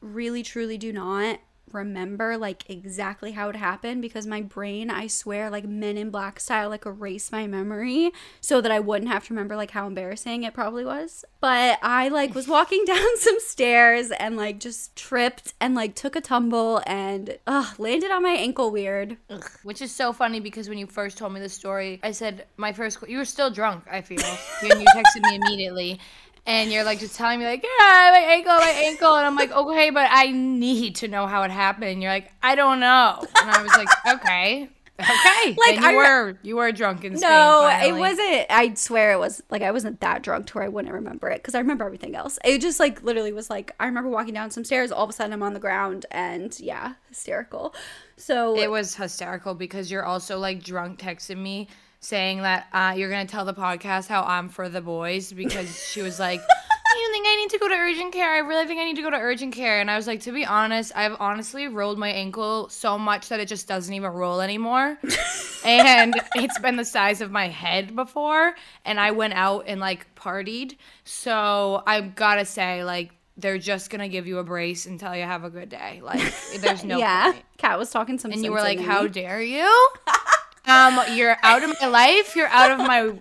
really, 0.00 0.42
truly 0.42 0.78
do 0.78 0.92
not 0.92 1.40
remember 1.72 2.36
like 2.36 2.68
exactly 2.68 3.32
how 3.32 3.48
it 3.48 3.56
happened 3.56 4.02
because 4.02 4.26
my 4.26 4.42
brain, 4.42 4.90
I 4.90 5.06
swear, 5.06 5.50
like 5.50 5.64
men 5.64 5.96
in 5.96 6.10
black 6.10 6.40
style, 6.40 6.68
like 6.68 6.86
erased 6.86 7.32
my 7.32 7.46
memory 7.46 8.12
so 8.40 8.60
that 8.60 8.72
I 8.72 8.80
wouldn't 8.80 9.10
have 9.10 9.26
to 9.26 9.34
remember 9.34 9.56
like 9.56 9.72
how 9.72 9.86
embarrassing 9.86 10.44
it 10.44 10.54
probably 10.54 10.84
was. 10.84 11.24
But 11.40 11.78
I 11.82 12.08
like 12.08 12.34
was 12.34 12.48
walking 12.48 12.84
down 12.86 13.18
some 13.18 13.38
stairs 13.40 14.10
and 14.10 14.36
like 14.36 14.60
just 14.60 14.94
tripped 14.96 15.54
and 15.60 15.74
like 15.74 15.94
took 15.94 16.16
a 16.16 16.20
tumble 16.20 16.82
and 16.86 17.38
ugh, 17.46 17.78
landed 17.78 18.10
on 18.10 18.22
my 18.22 18.32
ankle 18.32 18.70
weird. 18.70 19.16
Which 19.62 19.82
is 19.82 19.92
so 19.92 20.12
funny 20.12 20.40
because 20.40 20.68
when 20.68 20.78
you 20.78 20.86
first 20.86 21.18
told 21.18 21.32
me 21.32 21.40
the 21.40 21.48
story, 21.48 22.00
I 22.02 22.12
said 22.12 22.46
my 22.56 22.72
first. 22.72 22.98
You 23.08 23.18
were 23.18 23.24
still 23.24 23.50
drunk. 23.50 23.84
I 23.90 24.00
feel, 24.00 24.20
and 24.62 24.80
you 24.80 24.86
texted 24.94 25.22
me 25.22 25.36
immediately, 25.36 26.00
and 26.46 26.72
you're 26.72 26.84
like 26.84 26.98
just 26.98 27.14
telling 27.16 27.38
me 27.38 27.46
like, 27.46 27.62
yeah, 27.62 28.10
my 28.12 28.24
ankle, 28.32 28.52
my 28.56 28.70
ankle, 28.84 29.14
and 29.14 29.26
I'm 29.26 29.36
like, 29.36 29.52
okay, 29.52 29.90
but 29.90 30.08
I 30.10 30.32
need 30.32 30.96
to 30.96 31.08
know 31.08 31.26
how 31.26 31.42
it 31.42 31.50
happened. 31.50 31.90
And 31.90 32.02
you're 32.02 32.10
like, 32.10 32.32
I 32.42 32.54
don't 32.54 32.80
know, 32.80 33.24
and 33.40 33.50
I 33.50 33.62
was 33.62 33.72
like, 33.76 33.88
okay. 34.16 34.68
Okay, 35.00 35.56
like 35.58 35.80
you 35.80 35.86
I 35.86 35.94
were, 35.94 36.38
you 36.42 36.56
were 36.56 36.70
drunk 36.70 37.04
in 37.04 37.16
Spain. 37.16 37.28
No, 37.28 37.66
it 37.82 37.92
wasn't. 37.92 38.46
I 38.50 38.74
swear 38.74 39.12
it 39.12 39.18
was 39.18 39.42
like 39.50 39.62
I 39.62 39.72
wasn't 39.72 40.00
that 40.00 40.22
drunk 40.22 40.46
to 40.48 40.54
where 40.58 40.64
I 40.64 40.68
wouldn't 40.68 40.92
remember 40.94 41.28
it 41.28 41.38
because 41.38 41.54
I 41.54 41.58
remember 41.58 41.84
everything 41.84 42.14
else. 42.14 42.38
It 42.44 42.60
just 42.60 42.78
like 42.78 43.02
literally 43.02 43.32
was 43.32 43.50
like 43.50 43.72
I 43.80 43.86
remember 43.86 44.10
walking 44.10 44.34
down 44.34 44.50
some 44.50 44.64
stairs. 44.64 44.92
All 44.92 45.02
of 45.02 45.10
a 45.10 45.12
sudden, 45.12 45.32
I'm 45.32 45.42
on 45.42 45.54
the 45.54 45.60
ground, 45.60 46.06
and 46.10 46.58
yeah, 46.60 46.94
hysterical. 47.08 47.74
So 48.16 48.56
It 48.56 48.70
was 48.70 48.94
hysterical 48.94 49.54
because 49.54 49.90
you're 49.90 50.04
also 50.04 50.38
like 50.38 50.62
drunk 50.62 51.00
texting 51.00 51.38
me 51.38 51.68
saying 52.02 52.42
that 52.42 52.66
uh, 52.72 52.92
you're 52.96 53.08
gonna 53.08 53.26
tell 53.26 53.44
the 53.44 53.54
podcast 53.54 54.08
how 54.08 54.22
I'm 54.24 54.48
for 54.48 54.68
the 54.68 54.80
boys 54.80 55.32
because 55.32 55.88
she 55.88 56.02
was 56.02 56.18
like, 56.18 56.40
"You 56.96 57.12
think 57.12 57.26
I 57.28 57.36
need 57.36 57.50
to 57.50 57.58
go 57.58 57.68
to 57.68 57.74
urgent 57.74 58.12
care? 58.12 58.28
I 58.28 58.38
really 58.38 58.66
think 58.66 58.80
I 58.80 58.84
need 58.84 58.96
to 58.96 59.02
go 59.02 59.10
to 59.10 59.16
urgent 59.16 59.54
care." 59.54 59.80
And 59.80 59.90
I 59.90 59.96
was 59.96 60.08
like, 60.08 60.20
to 60.22 60.32
be 60.32 60.44
honest, 60.44 60.92
I've 60.96 61.16
honestly 61.20 61.68
rolled 61.68 61.98
my 61.98 62.08
ankle 62.10 62.68
so 62.68 62.98
much 62.98 63.28
that 63.28 63.38
it 63.38 63.46
just 63.46 63.68
doesn't 63.68 63.94
even 63.94 64.10
roll 64.10 64.40
anymore, 64.40 64.98
and 65.64 66.14
it's 66.34 66.58
been 66.58 66.76
the 66.76 66.84
size 66.84 67.20
of 67.20 67.30
my 67.30 67.48
head 67.48 67.94
before. 67.94 68.54
And 68.84 68.98
I 68.98 69.12
went 69.12 69.34
out 69.34 69.64
and 69.68 69.80
like 69.80 70.12
partied, 70.16 70.76
so 71.04 71.82
I've 71.86 72.14
gotta 72.14 72.44
say 72.44 72.84
like. 72.84 73.12
They're 73.38 73.56
just 73.56 73.88
gonna 73.88 74.10
give 74.10 74.26
you 74.26 74.38
a 74.38 74.44
brace 74.44 74.84
and 74.84 75.00
tell 75.00 75.16
you 75.16 75.22
have 75.22 75.42
a 75.42 75.48
good 75.48 75.70
day. 75.70 76.02
Like, 76.04 76.20
there's 76.60 76.84
no 76.84 76.98
yeah, 76.98 77.32
point. 77.32 77.44
Kat 77.56 77.78
was 77.78 77.90
talking 77.90 78.18
some. 78.18 78.30
And 78.30 78.44
you 78.44 78.52
were 78.52 78.60
like, 78.60 78.78
"How 78.78 79.06
dare 79.06 79.40
you? 79.40 79.88
Um, 80.72 81.16
you're 81.16 81.36
out 81.42 81.62
of 81.62 81.74
my 81.80 81.86
life. 81.86 82.36
You're 82.36 82.48
out 82.48 82.70
of 82.70 82.78
my. 82.78 83.18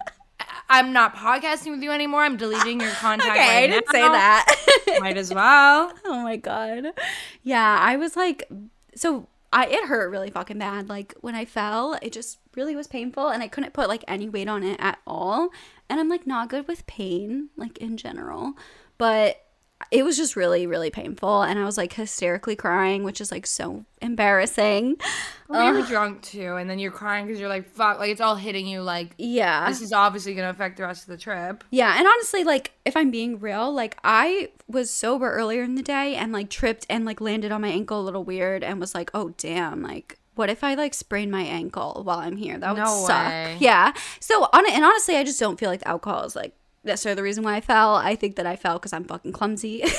I'm 0.70 0.94
not 0.94 1.16
podcasting 1.16 1.72
with 1.72 1.84
you 1.84 1.92
anymore. 1.92 2.22
I'm 2.22 2.38
deleting 2.38 2.80
your 2.80 2.92
contact. 2.92 3.32
Okay, 3.32 3.40
right 3.40 3.64
I 3.64 3.68
didn't 3.68 3.90
say 3.90 4.02
that. 4.02 4.46
Might 5.02 5.18
as 5.18 5.34
well. 5.34 5.94
oh 6.06 6.24
my 6.24 6.38
god. 6.38 6.94
Yeah, 7.44 7.78
I 7.80 7.98
was 7.98 8.16
like, 8.16 8.50
so 8.96 9.28
I 9.52 9.66
it 9.66 9.86
hurt 9.86 10.10
really 10.10 10.30
fucking 10.30 10.58
bad. 10.58 10.88
Like 10.88 11.14
when 11.22 11.36
I 11.36 11.46
fell, 11.46 11.98
it 12.02 12.14
just 12.14 12.40
really 12.56 12.76
was 12.76 12.88
painful, 12.88 13.28
and 13.28 13.44
I 13.44 13.48
couldn't 13.48 13.74
put 13.74 13.90
like 13.90 14.04
any 14.08 14.30
weight 14.30 14.48
on 14.48 14.64
it 14.64 14.80
at 14.80 15.00
all. 15.06 15.50
And 15.90 16.00
I'm 16.00 16.08
like 16.10 16.26
not 16.26 16.50
good 16.50 16.68
with 16.68 16.88
pain, 16.88 17.50
like 17.58 17.78
in 17.80 17.98
general, 17.98 18.54
but 18.98 19.44
it 19.92 20.04
was 20.04 20.16
just 20.18 20.36
really 20.36 20.66
really 20.66 20.90
painful 20.90 21.42
and 21.44 21.60
i 21.60 21.66
was 21.66 21.78
like 21.78 21.94
hysterically 21.94 22.56
crying 22.56 23.04
which 23.04 23.20
is 23.22 23.32
like 23.32 23.46
so 23.46 23.84
embarrassing 24.02 24.96
you 25.54 25.58
were 25.74 25.82
drunk 25.82 26.22
too, 26.22 26.56
and 26.56 26.70
then 26.70 26.80
you're 26.80 26.94
crying 26.94 27.26
because 27.26 27.38
you're 27.38 27.50
like, 27.50 27.68
"Fuck!" 27.72 28.00
Like 28.00 28.10
it's 28.10 28.22
all 28.22 28.38
hitting 28.38 28.66
you. 28.68 28.82
Like 28.82 29.10
yeah 29.18 29.68
this 29.68 29.82
is 29.82 29.92
obviously 29.92 30.34
gonna 30.34 30.50
affect 30.50 30.78
the 30.78 30.84
rest 30.84 31.04
of 31.04 31.08
the 31.10 31.18
trip. 31.18 31.66
Yeah, 31.72 31.94
and 31.98 32.08
honestly, 32.08 32.46
like 32.46 32.72
if 32.86 32.96
I'm 32.96 33.12
being 33.12 33.38
real, 33.38 33.70
like 33.74 33.98
I 34.02 34.48
was 34.70 34.90
sober 34.90 35.30
earlier 35.30 35.64
in 35.64 35.76
the 35.76 35.84
day 35.84 36.16
and 36.16 36.32
like 36.32 36.50
tripped 36.50 36.86
and 36.90 37.04
like 37.04 37.20
landed 37.20 37.52
on 37.52 37.60
my 37.60 37.68
ankle 37.68 38.00
a 38.00 38.02
little 38.04 38.24
weird 38.24 38.64
and 38.64 38.80
was 38.80 38.96
like, 38.96 39.12
oh 39.14 39.34
damn, 39.38 39.82
like 39.82 40.20
what 40.36 40.50
if 40.50 40.64
I 40.64 40.76
like 40.76 40.94
sprain 40.94 41.30
my 41.30 41.42
ankle 41.44 42.00
while 42.06 42.20
I'm 42.20 42.38
here? 42.38 42.58
That 42.58 42.74
would 42.76 42.80
No 42.84 43.06
suck. 43.06 43.28
way. 43.28 43.58
Yeah. 43.60 43.92
So 44.22 44.48
on 44.54 44.64
and 44.72 44.86
honestly, 44.86 45.18
I 45.18 45.26
just 45.26 45.38
don't 45.40 45.60
feel 45.60 45.70
like 45.70 45.86
alcohol 45.86 46.24
is 46.24 46.34
like 46.34 46.56
necessarily 46.84 47.16
the 47.16 47.24
reason 47.24 47.44
why 47.44 47.56
I 47.56 47.62
fell. 47.62 47.96
I 47.96 48.16
think 48.16 48.36
that 48.38 48.46
I 48.46 48.56
fell 48.56 48.74
because 48.80 48.94
I'm 48.94 49.04
fucking 49.06 49.32
clumsy. 49.34 49.84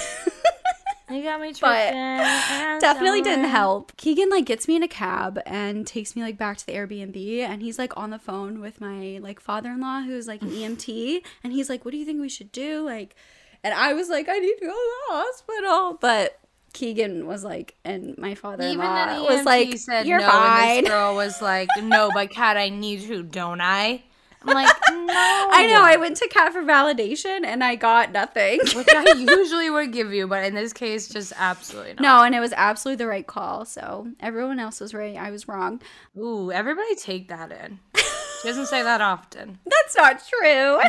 You 1.10 1.22
got 1.24 1.42
me 1.42 1.48
But 1.60 1.90
tripping. 1.90 2.80
definitely 2.80 3.20
didn't 3.20 3.44
help. 3.50 3.94
Keegan 3.98 4.30
like 4.30 4.46
gets 4.46 4.66
me 4.66 4.76
in 4.76 4.82
a 4.82 4.88
cab 4.88 5.38
and 5.44 5.86
takes 5.86 6.16
me 6.16 6.22
like 6.22 6.38
back 6.38 6.56
to 6.56 6.64
the 6.64 6.72
Airbnb 6.72 7.40
and 7.40 7.60
he's 7.60 7.78
like 7.78 7.94
on 7.98 8.08
the 8.08 8.18
phone 8.18 8.60
with 8.62 8.80
my 8.80 9.18
like 9.20 9.38
father-in-law 9.38 10.02
who's 10.04 10.26
like 10.26 10.40
an 10.40 10.48
EMT 10.48 11.20
and 11.44 11.52
he's 11.52 11.68
like, 11.68 11.84
"What 11.84 11.90
do 11.90 11.98
you 11.98 12.06
think 12.06 12.22
we 12.22 12.30
should 12.30 12.50
do?" 12.50 12.82
Like 12.82 13.14
and 13.62 13.74
I 13.74 13.92
was 13.92 14.08
like, 14.08 14.26
"I 14.30 14.38
need 14.38 14.54
to 14.54 14.64
go 14.64 14.68
to 14.68 14.72
the 15.08 15.14
hospital." 15.14 15.98
But 16.00 16.38
Keegan 16.72 17.26
was 17.26 17.44
like 17.44 17.74
and 17.84 18.16
my 18.16 18.34
father-in-law 18.34 19.24
was 19.28 19.44
like, 19.44 19.76
said 19.76 20.06
"You're 20.06 20.18
no, 20.18 20.24
and 20.24 20.32
fine." 20.32 20.84
this 20.84 20.90
girl 20.90 21.14
was 21.14 21.42
like, 21.42 21.68
"No, 21.82 22.10
but 22.14 22.30
Kat, 22.30 22.56
I 22.56 22.70
need 22.70 23.02
to, 23.08 23.22
don't 23.22 23.60
I?" 23.60 24.02
I'm 24.44 24.54
like, 24.54 24.66
"No." 24.90 25.06
I 25.08 25.66
know. 25.70 25.82
I 25.82 25.96
went 25.96 26.16
to 26.18 26.28
Kat 26.28 26.52
for 26.52 26.62
validation 26.62 27.44
and 27.44 27.62
I 27.62 27.76
got 27.76 28.12
nothing. 28.12 28.60
which 28.74 28.88
I 28.90 29.12
usually 29.16 29.70
would 29.70 29.92
give 29.92 30.12
you, 30.12 30.26
but 30.26 30.44
in 30.44 30.54
this 30.54 30.72
case, 30.72 31.08
just 31.08 31.32
absolutely 31.36 31.94
not. 31.94 32.00
no, 32.02 32.22
and 32.24 32.34
it 32.34 32.40
was 32.40 32.52
absolutely 32.56 33.04
the 33.04 33.08
right 33.08 33.26
call. 33.26 33.64
So 33.64 34.08
everyone 34.20 34.58
else 34.58 34.80
was 34.80 34.94
right. 34.94 35.16
I 35.16 35.30
was 35.30 35.48
wrong. 35.48 35.80
Ooh, 36.18 36.50
everybody 36.50 36.94
take 36.96 37.28
that 37.28 37.52
in. 37.52 37.78
She 37.94 38.48
doesn't 38.48 38.66
say 38.66 38.82
that 38.82 39.00
often. 39.00 39.58
That's 39.64 39.96
not 39.96 40.22
true. 40.28 40.80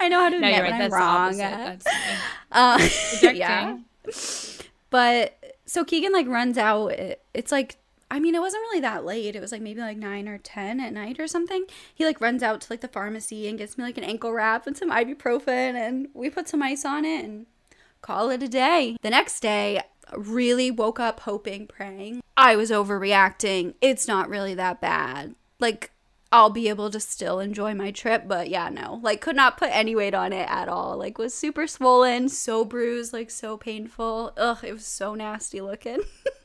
I 0.00 0.08
know 0.08 0.20
how 0.20 0.28
to 0.30 0.38
No, 0.38 0.46
admit 0.48 0.54
you're 0.56 0.62
when 0.64 0.72
right. 0.72 0.82
I'm 0.82 0.92
wrong. 0.92 1.36
That's. 1.38 1.86
Uh, 2.52 2.88
yeah. 3.32 3.78
But 4.90 5.38
so 5.66 5.84
Keegan 5.84 6.12
like 6.12 6.26
runs 6.28 6.58
out. 6.58 6.88
It, 6.88 7.22
it's 7.32 7.50
like 7.50 7.76
I 8.14 8.20
mean, 8.20 8.36
it 8.36 8.40
wasn't 8.40 8.62
really 8.62 8.78
that 8.78 9.04
late. 9.04 9.34
It 9.34 9.40
was 9.40 9.50
like 9.50 9.60
maybe 9.60 9.80
like 9.80 9.96
nine 9.96 10.28
or 10.28 10.38
ten 10.38 10.78
at 10.78 10.92
night 10.92 11.18
or 11.18 11.26
something. 11.26 11.64
He 11.92 12.04
like 12.04 12.20
runs 12.20 12.44
out 12.44 12.60
to 12.60 12.72
like 12.72 12.80
the 12.80 12.86
pharmacy 12.86 13.48
and 13.48 13.58
gets 13.58 13.76
me 13.76 13.82
like 13.82 13.98
an 13.98 14.04
ankle 14.04 14.32
wrap 14.32 14.68
and 14.68 14.76
some 14.76 14.92
ibuprofen, 14.92 15.74
and 15.74 16.06
we 16.14 16.30
put 16.30 16.48
some 16.48 16.62
ice 16.62 16.84
on 16.84 17.04
it 17.04 17.24
and 17.24 17.46
call 18.02 18.30
it 18.30 18.40
a 18.40 18.46
day. 18.46 18.96
The 19.02 19.10
next 19.10 19.40
day, 19.40 19.82
really 20.16 20.70
woke 20.70 21.00
up 21.00 21.20
hoping, 21.20 21.66
praying. 21.66 22.22
I 22.36 22.54
was 22.54 22.70
overreacting. 22.70 23.74
It's 23.80 24.06
not 24.06 24.28
really 24.28 24.54
that 24.54 24.80
bad. 24.80 25.34
Like 25.58 25.90
I'll 26.30 26.50
be 26.50 26.68
able 26.68 26.90
to 26.90 27.00
still 27.00 27.40
enjoy 27.40 27.74
my 27.74 27.90
trip, 27.90 28.28
but 28.28 28.48
yeah, 28.48 28.68
no. 28.68 29.00
Like 29.02 29.22
could 29.22 29.34
not 29.34 29.58
put 29.58 29.70
any 29.72 29.96
weight 29.96 30.14
on 30.14 30.32
it 30.32 30.48
at 30.48 30.68
all. 30.68 30.96
Like 30.96 31.18
was 31.18 31.34
super 31.34 31.66
swollen, 31.66 32.28
so 32.28 32.64
bruised, 32.64 33.12
like 33.12 33.32
so 33.32 33.56
painful. 33.56 34.34
Ugh, 34.36 34.58
it 34.62 34.72
was 34.72 34.86
so 34.86 35.16
nasty 35.16 35.60
looking. 35.60 35.98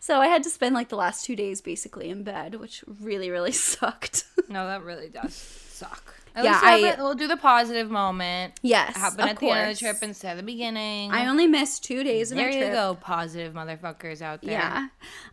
so 0.00 0.20
I 0.20 0.26
had 0.28 0.42
to 0.44 0.50
spend 0.50 0.74
like 0.74 0.88
the 0.88 0.96
last 0.96 1.24
2 1.24 1.36
days 1.36 1.60
basically 1.60 2.08
in 2.10 2.22
bed, 2.22 2.56
which 2.56 2.84
really 3.00 3.30
really 3.30 3.52
sucked. 3.72 4.24
No, 4.48 4.66
that 4.66 4.82
really 4.82 5.08
does 5.08 5.34
suck. 5.34 6.14
At 6.34 6.44
Yeah, 6.44 6.50
least 6.52 6.62
you 6.62 6.68
have 6.68 6.80
I- 6.80 6.88
it- 6.88 6.98
we'll 6.98 7.14
do 7.14 7.26
the 7.28 7.36
positive 7.38 7.90
moment. 7.90 8.60
yes. 8.62 8.94
Happen 8.96 9.20
at 9.28 9.38
the 9.38 9.48
end 9.50 9.70
of 9.70 9.76
the 9.76 9.80
trip 9.80 9.96
instead 10.02 10.32
of 10.32 10.36
the 10.36 10.42
beginning. 10.42 11.10
I 11.10 11.26
only 11.28 11.46
missed 11.46 11.82
2 11.84 12.04
days 12.04 12.30
of 12.30 12.36
there 12.36 12.50
you 12.50 12.66
go, 12.72 12.96
positive 13.00 13.54
motherfuckers 13.54 14.20
out 14.20 14.42
there. 14.42 14.52
Yeah. 14.52 14.88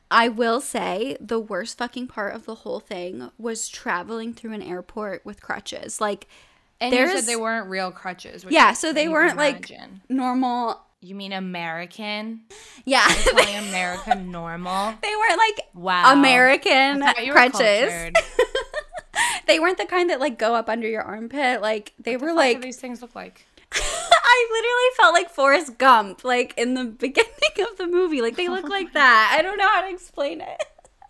I 0.10 0.30
will 0.30 0.62
say 0.62 1.18
the 1.20 1.40
worst 1.40 1.78
fucking 1.78 2.08
part 2.08 2.34
of 2.36 2.46
the 2.46 2.56
whole 2.56 2.80
thing 2.80 3.32
was 3.38 3.68
traveling 3.68 4.34
through 4.34 4.54
an 4.54 4.62
airport 4.62 5.26
with 5.26 5.42
crutches. 5.42 6.00
Like 6.00 6.28
And 6.80 6.92
you 6.94 7.00
There's- 7.00 7.14
said 7.20 7.26
they 7.26 7.36
weren't 7.36 7.70
real 7.70 7.92
crutches. 7.92 8.44
which 8.46 8.54
yeah, 8.54 8.74
so 8.74 8.94
they 8.94 9.08
weren't 9.10 9.38
like 9.38 9.72
normal. 10.10 10.82
You 11.04 11.16
mean 11.16 11.34
American? 11.34 12.42
Yeah. 12.86 13.06
Calling 13.08 13.56
America 13.70 14.16
normal? 14.16 14.94
they 15.02 15.16
weren't 15.16 15.38
like 15.38 15.68
Wow. 15.74 16.14
American 16.14 17.04
I 17.04 17.14
thought 17.14 17.26
you 17.26 17.32
were 17.34 17.38
crutches. 17.38 18.12
They 19.46 19.60
weren't 19.60 19.78
the 19.78 19.86
kind 19.86 20.10
that 20.10 20.20
like 20.20 20.40
go 20.40 20.56
up 20.56 20.70
under 20.70 20.88
your 20.88 21.02
armpit. 21.04 21.62
Like 21.62 21.94
they 22.00 22.16
were 22.18 22.28
What 22.28 22.32
do 22.34 22.38
like 22.38 22.62
these 22.62 22.78
things 22.78 23.02
look 23.02 23.14
like? 23.14 23.46
I 23.74 24.48
literally 24.52 24.96
felt 24.98 25.14
like 25.14 25.30
Forrest 25.30 25.78
Gump, 25.78 26.24
like 26.24 26.54
in 26.58 26.74
the 26.76 26.86
beginning 26.86 27.30
of 27.72 27.78
the 27.78 27.88
movie. 27.88 28.22
Like 28.22 28.36
they 28.38 28.48
look 28.48 28.70
like 28.70 28.94
that. 28.94 29.36
I 29.38 29.42
don't 29.42 29.58
know 29.58 29.68
how 29.68 29.82
to 29.82 29.90
explain 29.90 30.42
it. 30.42 30.64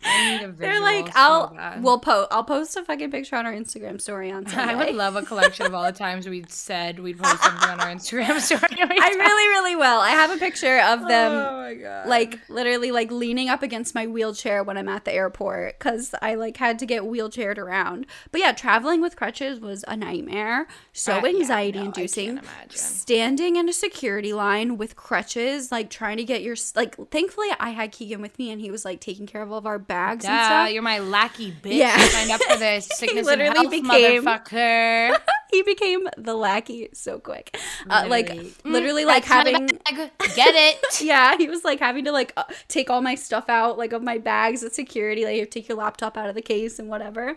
I 0.06 0.32
need 0.38 0.44
a 0.44 0.48
visual 0.52 0.56
They're 0.58 0.82
like, 0.82 1.08
so 1.08 1.14
I'll 1.16 1.54
bad. 1.54 1.84
we'll 1.84 2.00
post. 2.00 2.28
I'll 2.32 2.44
post 2.44 2.76
a 2.76 2.84
fucking 2.84 3.12
picture 3.12 3.36
on 3.36 3.46
our 3.46 3.54
Instagram 3.54 4.00
story 4.02 4.32
on 4.32 4.46
Sunday. 4.48 4.74
I 4.74 4.76
would 4.76 4.96
love 4.96 5.16
a 5.16 5.22
collection 5.24 5.66
of 5.66 5.74
all 5.74 5.84
the 5.84 5.92
times 5.92 6.28
we 6.28 6.44
said 6.50 7.00
we'd 7.00 7.18
post 7.20 7.42
something 7.44 7.70
on 7.70 7.80
our 7.80 7.88
Instagram 7.88 8.40
story. 8.42 8.62
I 8.80 9.10
really, 9.10 9.50
really 9.50 9.76
will. 9.76 10.00
I 10.00 10.10
have 10.12 10.32
a 10.32 10.38
picture 10.38 10.80
of 10.80 11.08
them. 11.08 11.32
Oh 11.32 11.58
my 11.62 11.74
god! 11.76 12.08
like 12.08 12.40
literally 12.50 12.92
like 12.92 13.12
leaning 13.12 13.50
up 13.50 13.64
against 13.64 13.96
my 13.96 14.08
wheelchair 14.08 14.64
when 14.64 14.78
I'm 14.78 14.90
at 14.90 15.06
the 15.06 15.14
airport 15.14 15.80
because 15.80 16.14
I 16.22 16.36
like 16.36 16.58
had 16.58 16.80
to 16.80 16.86
get 16.86 17.04
wheelchaired 17.04 17.58
around. 17.58 18.06
But 18.32 18.42
yeah, 18.42 18.52
traveling 18.52 19.02
with 19.02 19.16
crutches 19.16 19.60
was 19.60 19.84
a 19.88 19.96
nightmare. 19.96 20.68
So 20.92 21.14
Uh, 21.18 21.22
yeah, 21.26 21.40
anxiety 21.40 21.80
no, 21.80 21.86
inducing. 21.86 22.40
Standing 22.70 23.56
in 23.56 23.70
a 23.70 23.74
security 23.74 24.34
line 24.34 24.78
with 24.78 24.96
crutches, 24.96 25.72
like 25.72 25.90
trying 25.90 26.18
to 26.18 26.24
get 26.24 26.42
your 26.42 26.56
like. 26.76 26.96
Thankfully, 27.12 27.48
I 27.60 27.70
had 27.72 27.92
Keegan 27.92 28.22
with 28.22 28.38
me, 28.40 28.52
and 28.52 28.60
he 28.62 28.72
was 28.72 28.84
like 28.86 29.00
taking 29.00 29.26
care 29.26 29.42
of 29.42 29.52
all 29.52 29.58
of 29.58 29.66
our 29.66 29.80
bags 29.94 30.26
and 30.26 30.46
stuff. 30.46 30.72
you're 30.72 30.82
my 30.82 31.00
lackey 31.00 31.52
bitch. 31.52 31.76
Yeah. 31.76 31.96
You 32.00 32.08
signed 32.08 32.32
up 32.32 32.42
for 32.42 32.58
this 32.58 32.88
sickness 32.94 33.28
and 33.28 33.42
health, 33.42 33.70
became- 33.70 34.24
motherfucker. 34.24 35.18
he 35.52 35.62
became 35.64 36.08
the 36.18 36.34
lackey 36.36 36.90
so 36.94 37.20
quick. 37.20 37.56
Uh, 37.90 38.06
like 38.08 38.30
Literally. 38.30 38.54
literally 38.66 39.04
Mm, 39.04 39.08
like 39.08 39.26
having. 39.26 39.68
Get 40.36 40.56
it? 40.56 41.02
yeah, 41.02 41.38
he 41.38 41.48
was 41.48 41.64
like 41.64 41.80
having 41.80 42.06
to 42.06 42.12
like 42.12 42.34
uh, 42.38 42.44
take 42.68 42.90
all 42.90 43.02
my 43.02 43.16
stuff 43.16 43.50
out 43.50 43.78
like 43.78 43.94
of 43.94 44.02
my 44.02 44.18
bags 44.18 44.64
at 44.64 44.74
security, 44.74 45.26
like 45.26 45.52
take 45.52 45.68
your 45.68 45.78
laptop 45.78 46.18
out 46.18 46.30
of 46.30 46.36
the 46.36 46.42
case 46.42 46.80
and 46.80 46.88
whatever. 46.90 47.36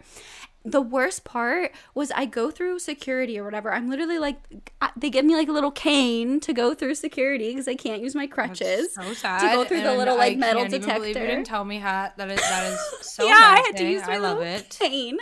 The 0.68 0.80
worst 0.82 1.24
part 1.24 1.72
was 1.94 2.10
I 2.10 2.26
go 2.26 2.50
through 2.50 2.80
security 2.80 3.38
or 3.38 3.44
whatever. 3.44 3.72
I'm 3.72 3.88
literally 3.88 4.18
like 4.18 4.36
they 4.96 5.10
give 5.10 5.24
me 5.24 5.34
like 5.36 5.48
a 5.48 5.52
little 5.52 5.70
cane 5.70 6.40
to 6.40 6.52
go 6.52 6.74
through 6.74 6.96
security 6.96 7.50
because 7.50 7.68
I 7.68 7.74
can't 7.76 8.02
use 8.02 8.14
my 8.14 8.26
crutches 8.26 8.94
so 8.94 9.12
sad. 9.14 9.40
to 9.48 9.56
go 9.56 9.64
through 9.64 9.82
the 9.82 9.94
little 9.94 10.16
like 10.16 10.32
I 10.32 10.36
metal 10.36 10.62
can't 10.62 10.74
even 10.74 10.94
believe 10.94 11.16
you 11.16 11.26
didn't 11.26 11.44
tell 11.44 11.64
me 11.64 11.78
how 11.78 12.10
that 12.16 12.30
is. 12.30 12.40
That 12.40 12.72
is 12.72 12.80
so. 13.06 13.26
yeah, 13.26 13.34
I 13.34 13.62
had 13.66 13.76
to 13.76 13.84
use 13.88 14.06
my 14.06 14.14
I 14.14 14.18
love 14.18 14.38
little 14.38 14.54
it. 14.54 14.76
cane. 14.78 15.18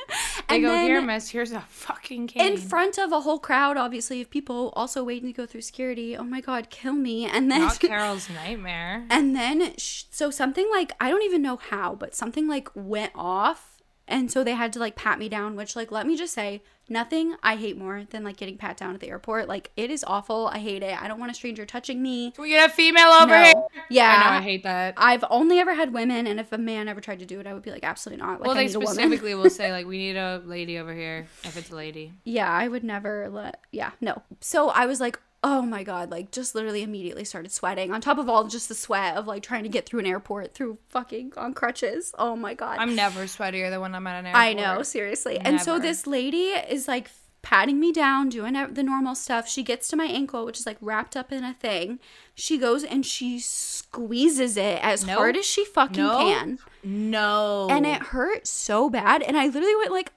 They 0.49 0.57
And 0.57 0.65
go 0.65 0.77
here, 0.79 1.01
miss. 1.03 1.29
Here's 1.29 1.53
a 1.53 1.61
fucking 1.61 2.27
cane. 2.29 2.53
in 2.53 2.57
front 2.59 2.99
of 2.99 3.13
a 3.13 3.21
whole 3.21 3.39
crowd, 3.39 3.77
obviously, 3.77 4.21
of 4.23 4.31
people 4.31 4.73
also 4.75 5.05
waiting 5.05 5.29
to 5.29 5.37
go 5.37 5.47
through 5.47 5.61
security. 5.63 6.17
Oh 6.17 6.25
my 6.25 6.41
god, 6.41 6.71
kill 6.71 6.95
me! 6.95 7.27
And 7.27 7.51
then 7.51 7.61
Not 7.61 7.79
Carol's 7.81 8.29
nightmare. 8.31 9.07
And 9.11 9.37
then, 9.37 9.73
so 9.77 10.31
something 10.31 10.69
like, 10.71 10.93
I 11.01 11.11
don't 11.11 11.23
even 11.23 11.43
know 11.43 11.57
how, 11.57 11.95
but 11.95 12.15
something 12.15 12.49
like 12.49 12.69
went 12.75 13.13
off. 13.15 13.74
And 14.07 14.31
so 14.31 14.45
they 14.45 14.53
had 14.53 14.73
to 14.75 14.79
like 14.79 14.97
pat 14.97 15.19
me 15.19 15.29
down, 15.29 15.57
which, 15.57 15.75
like, 15.77 15.91
let 15.91 16.07
me 16.07 16.17
just 16.17 16.35
say, 16.35 16.63
nothing 16.91 17.35
I 17.43 17.57
hate 17.57 17.79
more 17.79 18.05
than 18.11 18.23
like 18.25 18.37
getting 18.37 18.59
pat 18.59 18.77
down 18.77 18.93
at 18.95 19.01
the 19.01 19.09
airport. 19.09 19.49
Like, 19.49 19.71
it 19.77 19.91
is 19.91 20.05
awful. 20.07 20.49
I 20.49 20.59
hate 20.59 20.83
it. 20.83 21.01
I 21.01 21.09
don't 21.09 21.19
want 21.19 21.31
a 21.33 21.35
stranger 21.35 21.65
touching 21.65 22.03
me. 22.03 22.33
Can 22.33 22.43
we 22.43 22.51
get 22.51 22.69
a 22.69 22.73
female 22.73 23.09
over 23.09 23.33
No. 23.33 23.43
here? 23.43 23.55
Yeah. 23.89 24.11
I 24.27 24.31
know. 24.31 24.37
I 24.39 24.43
hate 24.43 24.63
that. 24.65 24.95
I've 24.99 25.25
only 25.31 25.59
ever 25.59 25.73
had 25.75 25.95
women, 25.95 26.27
and 26.27 26.39
if 26.39 26.53
a 26.53 26.59
man 26.59 26.87
ever 26.89 27.01
tried 27.01 27.21
to 27.21 27.27
do 27.27 27.41
it, 27.41 27.47
I 27.47 27.55
would 27.55 27.63
be 27.63 27.71
like, 27.71 27.83
absolutely 27.85 28.23
not. 28.23 28.41
Like, 28.41 28.47
well, 28.49 28.55
they 28.55 28.67
need 28.67 28.75
a 28.75 28.79
woman. 28.79 28.95
specifically 28.95 29.35
will 29.35 29.49
say 29.49 29.73
like, 29.73 29.87
we 29.87 29.97
need 29.97 30.17
a 30.17 30.43
lady 30.45 30.79
over 30.79 30.93
here 30.93 31.27
if 31.45 31.57
it's 31.57 31.71
a 31.71 31.75
lady. 31.77 32.13
Yeah, 32.25 32.51
I 32.51 32.69
would 32.69 32.85
never 32.85 33.29
let. 33.31 33.61
Yeah, 33.73 33.93
no. 34.01 34.21
So 34.41 34.69
I 34.69 34.85
was 34.87 35.01
like, 35.01 35.19
oh 35.47 35.61
my 35.63 35.83
god, 35.85 36.11
like 36.11 36.33
just 36.33 36.55
literally 36.55 36.83
immediately 36.83 37.23
started 37.25 37.53
sweating. 37.53 37.93
On 37.93 38.01
top 38.01 38.19
of 38.19 38.29
all 38.29 38.49
just 38.49 38.69
the 38.69 38.75
sweat 38.75 39.17
of 39.17 39.27
like 39.27 39.43
trying 39.43 39.63
to 39.63 39.69
get 39.69 39.87
through 39.87 40.01
an 40.01 40.07
airport 40.07 40.55
through 40.55 40.79
fucking 40.89 41.35
on 41.37 41.53
crutches. 41.55 42.13
Oh 42.19 42.35
my 42.35 42.55
god. 42.55 42.79
I'm 42.81 42.97
never 42.97 43.25
sweatier 43.25 43.69
than 43.71 43.81
when 43.81 43.95
I'm 43.95 44.07
at 44.07 44.19
an 44.21 44.27
airport. 44.27 44.43
I 44.43 44.53
know, 44.55 44.83
seriously. 44.83 45.39
And 45.39 45.61
so 45.61 45.79
this 45.79 46.07
lady 46.07 46.47
is 46.49 46.89
like 46.89 47.11
patting 47.43 47.79
me 47.79 47.93
down, 47.93 48.31
doing 48.31 48.55
the 48.73 48.83
normal 48.83 49.15
stuff. 49.15 49.47
She 49.47 49.63
gets 49.63 49.87
to 49.89 49.97
my 49.97 50.07
ankle, 50.07 50.47
which 50.47 50.59
is 50.59 50.65
like 50.67 50.79
wrapped 50.81 51.15
up 51.15 51.31
in 51.31 51.45
a 51.45 51.53
thing. 51.53 51.99
She 52.35 52.57
goes 52.57 52.83
and 52.83 53.05
she 53.05 53.39
squeezes 53.39 54.57
it 54.57 54.83
as 54.83 55.05
Nope. 55.05 55.19
hard 55.19 55.37
as 55.37 55.45
she 55.45 55.67
fucking 55.67 56.03
No. 56.03 56.19
can. 56.19 56.59
No. 56.83 57.69
And 57.71 57.85
it 57.87 58.01
hurt 58.03 58.47
so 58.47 58.89
bad. 58.89 59.23
And 59.23 59.37
I 59.37 59.47
literally 59.47 59.77
went 59.77 59.93
like! 59.93 60.11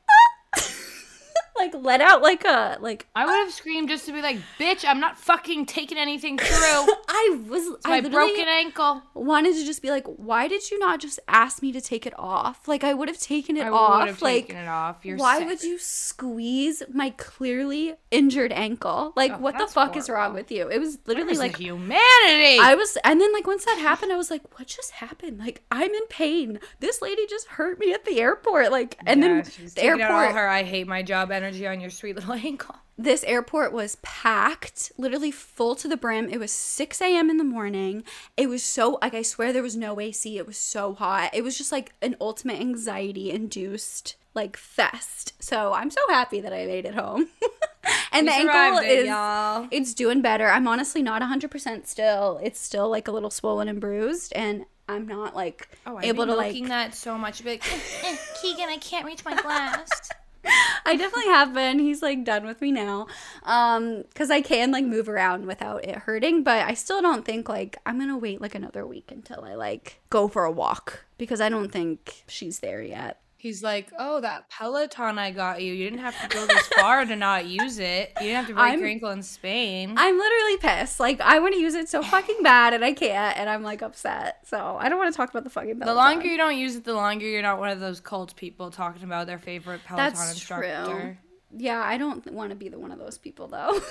Like 1.57 1.73
let 1.75 2.01
out 2.01 2.21
like 2.21 2.43
a, 2.45 2.77
like, 2.79 3.07
I 3.15 3.25
would 3.25 3.31
ah. 3.31 3.43
have 3.45 3.53
screamed 3.53 3.89
just 3.89 4.05
to 4.05 4.11
be 4.13 4.21
like, 4.21 4.37
bitch, 4.59 4.85
I'm 4.87 4.99
not 4.99 5.17
fucking 5.17 5.65
taking 5.65 5.97
anything 5.97 6.37
through. 6.37 6.87
I 7.07 7.39
was, 7.47 7.77
I 7.85 8.01
my 8.01 8.09
broken 8.09 8.45
ankle. 8.47 9.01
wanted 9.13 9.53
to 9.55 9.65
just 9.65 9.81
be 9.81 9.89
like, 9.89 10.05
why 10.05 10.47
did 10.47 10.69
you 10.71 10.79
not 10.79 10.99
just 10.99 11.19
ask 11.27 11.61
me 11.61 11.71
to 11.71 11.81
take 11.81 12.05
it 12.05 12.13
off? 12.17 12.67
Like 12.67 12.83
I 12.83 12.93
would 12.93 13.07
have 13.07 13.19
taken 13.19 13.57
it 13.57 13.65
I 13.65 13.69
off. 13.69 13.99
would 13.99 14.07
have 14.07 14.21
like, 14.21 14.47
taken 14.47 14.57
it 14.57 14.67
off. 14.67 14.97
Why 15.03 15.39
sick. 15.39 15.47
would 15.47 15.63
you 15.63 15.77
squeeze 15.79 16.83
my 16.93 17.09
clearly 17.11 17.95
injured 18.11 18.51
ankle? 18.51 19.13
Like, 19.15 19.33
Oh, 19.33 19.37
what 19.39 19.57
the 19.57 19.67
fuck 19.67 19.97
is 19.97 20.09
wrong 20.09 20.33
with 20.33 20.51
you? 20.51 20.69
It 20.69 20.79
was 20.79 20.99
literally 21.05 21.27
Where's 21.27 21.39
like, 21.39 21.57
humanity. 21.57 22.59
I 22.61 22.75
was, 22.77 22.97
and 23.03 23.19
then 23.19 23.33
like 23.33 23.47
once 23.47 23.65
that 23.65 23.77
happened, 23.77 24.11
I 24.11 24.17
was 24.17 24.31
like, 24.31 24.41
what 24.57 24.67
just 24.67 24.91
happened? 24.91 25.39
Like, 25.39 25.63
I'm 25.71 25.91
in 25.93 26.07
pain. 26.07 26.59
This 26.79 27.01
lady 27.01 27.25
just 27.27 27.47
hurt 27.47 27.79
me 27.79 27.93
at 27.93 28.05
the 28.05 28.19
airport. 28.19 28.71
Like, 28.71 28.97
and 29.05 29.21
Yeah, 29.21 29.27
then 29.27 29.43
she's 29.45 29.73
the 29.73 29.81
taking 29.81 30.01
out 30.01 30.11
all 30.11 30.19
airport, 30.21 30.35
her 30.35 30.47
I 30.47 30.63
hate 30.63 30.87
my 30.87 31.01
job 31.03 31.31
energy 31.31 31.46
on 31.47 31.79
your 31.81 31.89
sweet 31.89 32.15
little 32.17 32.33
ankle. 32.33 32.75
this 32.97 33.23
airport 33.23 33.71
was 33.73 33.97
packed, 34.01 34.91
literally 34.97 35.31
full 35.31 35.75
to 35.75 35.87
the 35.87 35.97
brim. 35.97 36.29
It 36.29 36.39
was 36.39 36.51
6 36.51 37.01
a.m. 37.01 37.29
in 37.29 37.37
the 37.37 37.43
morning. 37.43 38.03
It 38.35 38.49
was 38.49 38.63
so, 38.63 38.97
like, 39.01 39.13
I 39.13 39.21
swear 39.21 39.53
there 39.53 39.63
was 39.63 39.75
no 39.77 39.99
AC. 39.99 40.37
It 40.37 40.47
was 40.47 40.57
so 40.57 40.93
hot. 40.93 41.31
It 41.33 41.43
was 41.43 41.57
just 41.57 41.71
like 41.71 41.93
an 42.01 42.15
ultimate 42.19 42.59
anxiety 42.59 43.31
induced, 43.31 44.15
like, 44.33 44.57
fest. 44.57 45.33
So 45.39 45.73
I'm 45.73 45.89
so 45.91 46.01
happy 46.09 46.41
that 46.41 46.53
I 46.53 46.65
made 46.65 46.85
it 46.85 46.95
home. 46.95 47.27
and 48.11 48.25
We 48.27 48.31
the 48.33 48.35
ankle 48.35 48.79
it, 48.79 48.87
is, 48.89 49.07
y'all. 49.07 49.67
it's 49.71 49.93
doing 49.93 50.21
better. 50.21 50.47
I'm 50.47 50.67
honestly 50.67 51.01
not 51.03 51.21
100% 51.21 51.85
still. 51.87 52.39
It's 52.43 52.59
still 52.59 52.89
like 52.89 53.07
a 53.07 53.11
little 53.11 53.29
swollen 53.31 53.67
and 53.67 53.79
bruised. 53.79 54.33
And 54.33 54.65
I'm 54.89 55.05
not 55.07 55.35
like 55.35 55.67
Oh, 55.85 55.97
I've 55.97 56.05
able 56.05 56.25
been 56.25 56.33
to 56.33 56.37
like 56.37 56.67
that 56.67 56.95
so 56.95 57.17
much. 57.17 57.43
Be 57.43 57.51
like, 57.51 57.63
Eh, 58.05 58.15
Keegan, 58.41 58.69
I 58.69 58.77
can't 58.77 59.05
reach 59.05 59.23
my 59.25 59.39
glass. 59.41 59.89
I 60.85 60.95
definitely 60.95 61.31
have 61.31 61.53
been. 61.53 61.79
He's 61.79 62.01
like 62.01 62.23
done 62.23 62.45
with 62.45 62.61
me 62.61 62.71
now. 62.71 63.07
Um, 63.43 64.03
cuz 64.15 64.29
I 64.29 64.41
can 64.41 64.71
like 64.71 64.85
move 64.85 65.09
around 65.09 65.45
without 65.45 65.83
it 65.83 65.95
hurting, 65.95 66.43
but 66.43 66.65
I 66.67 66.73
still 66.73 67.01
don't 67.01 67.25
think 67.25 67.49
like 67.49 67.77
I'm 67.85 67.99
to 67.99 68.17
wait 68.17 68.41
like 68.41 68.55
another 68.55 68.85
week 68.85 69.11
until 69.11 69.43
I 69.43 69.55
like 69.55 69.99
go 70.09 70.27
for 70.27 70.45
a 70.45 70.51
walk 70.51 71.05
because 71.17 71.41
I 71.41 71.49
don't 71.49 71.71
think 71.71 72.23
she's 72.27 72.59
there 72.59 72.81
yet. 72.81 73.19
He's 73.39 73.61
like, 73.61 73.91
oh, 73.99 74.19
that 74.21 74.49
Peloton 74.49 75.19
I 75.19 75.29
got 75.29 75.61
you. 75.61 75.71
You 75.71 75.89
didn't 75.89 75.99
have 75.99 76.19
to 76.21 76.27
go 76.27 76.45
this 76.47 76.67
far 76.79 77.05
to 77.05 77.15
not 77.15 77.45
use 77.45 77.77
it. 77.77 78.11
You 78.19 78.27
didn't 78.27 78.35
have 78.35 78.47
to 78.47 78.53
break 78.55 78.65
I'm- 78.65 78.79
your 78.79 78.87
ankle 78.87 79.09
in 79.11 79.21
Spain. 79.21 79.93
I'm 79.95 80.17
literally 80.17 80.57
pissed. 80.57 80.99
Like 80.99 81.21
I 81.21 81.39
want 81.39 81.53
to 81.53 81.59
use 81.59 81.75
it 81.75 81.87
so 81.87 82.01
fucking 82.01 82.41
bad 82.41 82.73
and 82.73 82.83
I 82.83 82.93
can't 82.93 83.37
and 83.37 83.49
I'm 83.49 83.61
like 83.63 83.81
upset. 83.81 84.39
So, 84.47 84.77
I 84.79 84.89
don't 84.89 84.97
want 84.97 85.13
to 85.13 85.17
talk 85.17 85.29
about 85.29 85.43
the 85.43 85.49
fucking 85.49 85.79
Peloton. 85.79 85.87
the 85.87 85.93
longer 85.93 86.25
you 86.25 86.37
don't 86.37 86.57
use 86.57 86.75
it, 86.75 86.83
the 86.83 86.93
longer 86.93 87.25
you're 87.27 87.41
not 87.43 87.59
one 87.59 87.69
of 87.69 87.79
those 87.79 87.99
cult 87.99 88.35
people 88.35 88.71
talking 88.71 89.03
about 89.03 89.27
their 89.27 89.39
favorite 89.39 89.81
Peloton 89.85 90.13
That's 90.13 90.31
instructor. 90.31 90.85
true. 90.85 91.17
Yeah, 91.55 91.81
I 91.81 91.97
don't 91.97 92.29
want 92.31 92.49
to 92.49 92.55
be 92.55 92.69
the 92.69 92.79
one 92.79 92.91
of 92.91 92.99
those 92.99 93.17
people 93.17 93.47
though. 93.47 93.79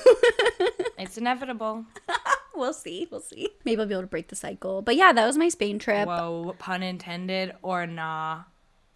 It's 0.99 1.19
inevitable. 1.19 1.85
we'll 2.55 2.73
see. 2.73 3.07
We'll 3.11 3.21
see. 3.21 3.51
Maybe 3.65 3.81
I'll 3.81 3.87
be 3.87 3.95
able 3.95 4.03
to 4.03 4.07
break 4.09 4.29
the 4.29 4.37
cycle. 4.37 4.83
But 4.83 4.97
yeah, 4.97 5.13
that 5.13 5.27
was 5.27 5.37
my 5.37 5.49
Spain 5.49 5.79
trip. 5.79 6.09
Whoa, 6.09 6.55
pun 6.59 6.83
intended 6.83 7.55
or 7.63 7.87
nah. 7.87 8.45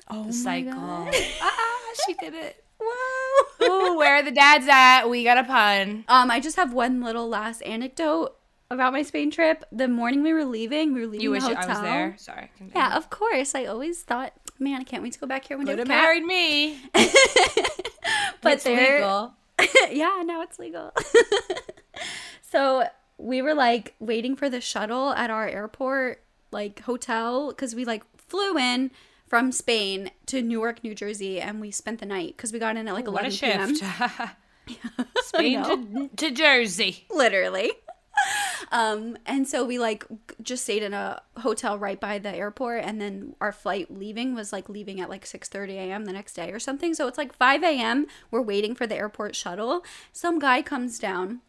Oh 0.09 0.23
The 0.23 0.29
my 0.29 0.31
cycle. 0.33 0.73
God. 0.73 1.15
ah, 1.43 1.93
she 2.07 2.15
did 2.15 2.35
it. 2.35 2.65
Whoa. 2.83 3.67
Ooh, 3.69 3.97
where 3.99 4.17
are 4.17 4.23
the 4.23 4.31
dads 4.31 4.67
at? 4.69 5.07
We 5.09 5.23
got 5.25 5.37
a 5.39 5.45
pun. 5.45 6.05
Um, 6.09 6.31
I 6.31 6.41
just 6.41 6.57
have 6.57 6.73
one 6.73 7.03
little 7.03 7.29
last 7.29 7.61
anecdote 7.63 8.37
about 8.71 8.93
my 8.95 9.03
Spain 9.03 9.31
trip. 9.31 9.65
The 9.71 9.87
morning 9.89 10.23
we 10.23 10.33
were 10.33 10.45
leaving, 10.47 10.95
we 10.95 11.01
were 11.01 11.07
leaving 11.07 11.21
You 11.23 11.31
wish 11.33 11.43
the 11.45 11.51
I 11.51 11.55
hotel. 11.61 11.69
was 11.69 11.81
there. 11.83 12.15
Sorry. 12.19 12.51
continue. 12.57 12.73
Yeah, 12.75 12.97
of 12.97 13.11
course. 13.11 13.55
I 13.55 13.67
always 13.67 14.03
thought, 14.03 14.33
man, 14.59 14.81
I 14.81 14.85
can't 14.85 15.03
wait 15.03 15.13
to 15.13 15.19
go 15.19 15.27
back 15.27 15.45
here 15.45 15.59
when 15.59 15.67
day. 15.67 15.73
Could 15.73 15.81
have 15.81 15.89
with 15.89 15.95
Kat. 15.95 16.03
married 16.03 16.25
me. 16.25 16.79
But 18.43 18.55
it's 18.55 18.65
there- 18.65 18.95
legal. 19.01 19.35
yeah, 19.91 20.23
now 20.25 20.41
it's 20.41 20.59
legal. 20.59 20.93
so 22.41 22.85
we 23.19 23.43
were 23.43 23.53
like 23.55 23.95
waiting 24.01 24.35
for 24.37 24.49
the 24.49 24.61
shuttle 24.61 25.13
at 25.13 25.29
our 25.31 25.47
airport, 25.47 26.23
like 26.51 26.81
hotel, 26.81 27.49
because 27.49 27.75
we 27.75 27.85
like 27.85 28.03
flew 28.17 28.57
in 28.57 28.91
from 29.31 29.53
Spain 29.53 30.11
to 30.27 30.43
Newark, 30.43 30.83
New 30.83 30.93
Jersey, 30.93 31.41
and 31.41 31.61
we 31.61 31.71
spent 31.71 32.01
the 32.01 32.07
night 32.07 32.37
because 32.37 32.53
we 32.53 32.59
got 32.59 32.77
in 32.77 32.89
at 32.89 32.95
like 32.95 33.07
What 33.07 33.25
11 33.25 33.33
a 33.33 33.39
p.m. 33.39 33.77
shift. 33.77 35.07
Spain 35.23 35.63
to, 35.63 36.11
to 36.17 36.31
Jersey. 36.33 37.07
literally. 37.11 37.71
Um, 38.73 39.17
and 39.25 39.49
so 39.49 39.65
we 39.65 39.79
like 39.79 40.05
just 40.43 40.65
stayed 40.65 40.83
in 40.83 40.93
a 40.93 41.23
hotel 41.39 41.79
right 41.79 41.99
by 41.99 42.19
the 42.19 42.33
airport, 42.33 42.85
and 42.85 43.01
then 43.01 43.35
our 43.41 43.51
flight 43.51 43.91
leaving 43.91 44.35
was 44.35 44.53
like 44.53 44.69
leaving 44.69 45.01
at 45.01 45.09
like 45.09 45.25
six 45.27 45.49
thirty 45.49 45.77
a.m. 45.79 46.05
the 46.05 46.13
next 46.13 46.35
day 46.35 46.53
or 46.53 46.59
something. 46.61 46.93
So 46.95 47.09
it's 47.09 47.17
like 47.19 47.33
five 47.33 47.65
a.m. 47.65 48.07
We're 48.31 48.43
waiting 48.43 48.75
for 48.75 48.87
the 48.87 48.95
airport 48.95 49.35
shuttle. 49.35 49.85
Some 50.13 50.39
guy 50.39 50.61
comes 50.61 50.99
down, 50.99 51.41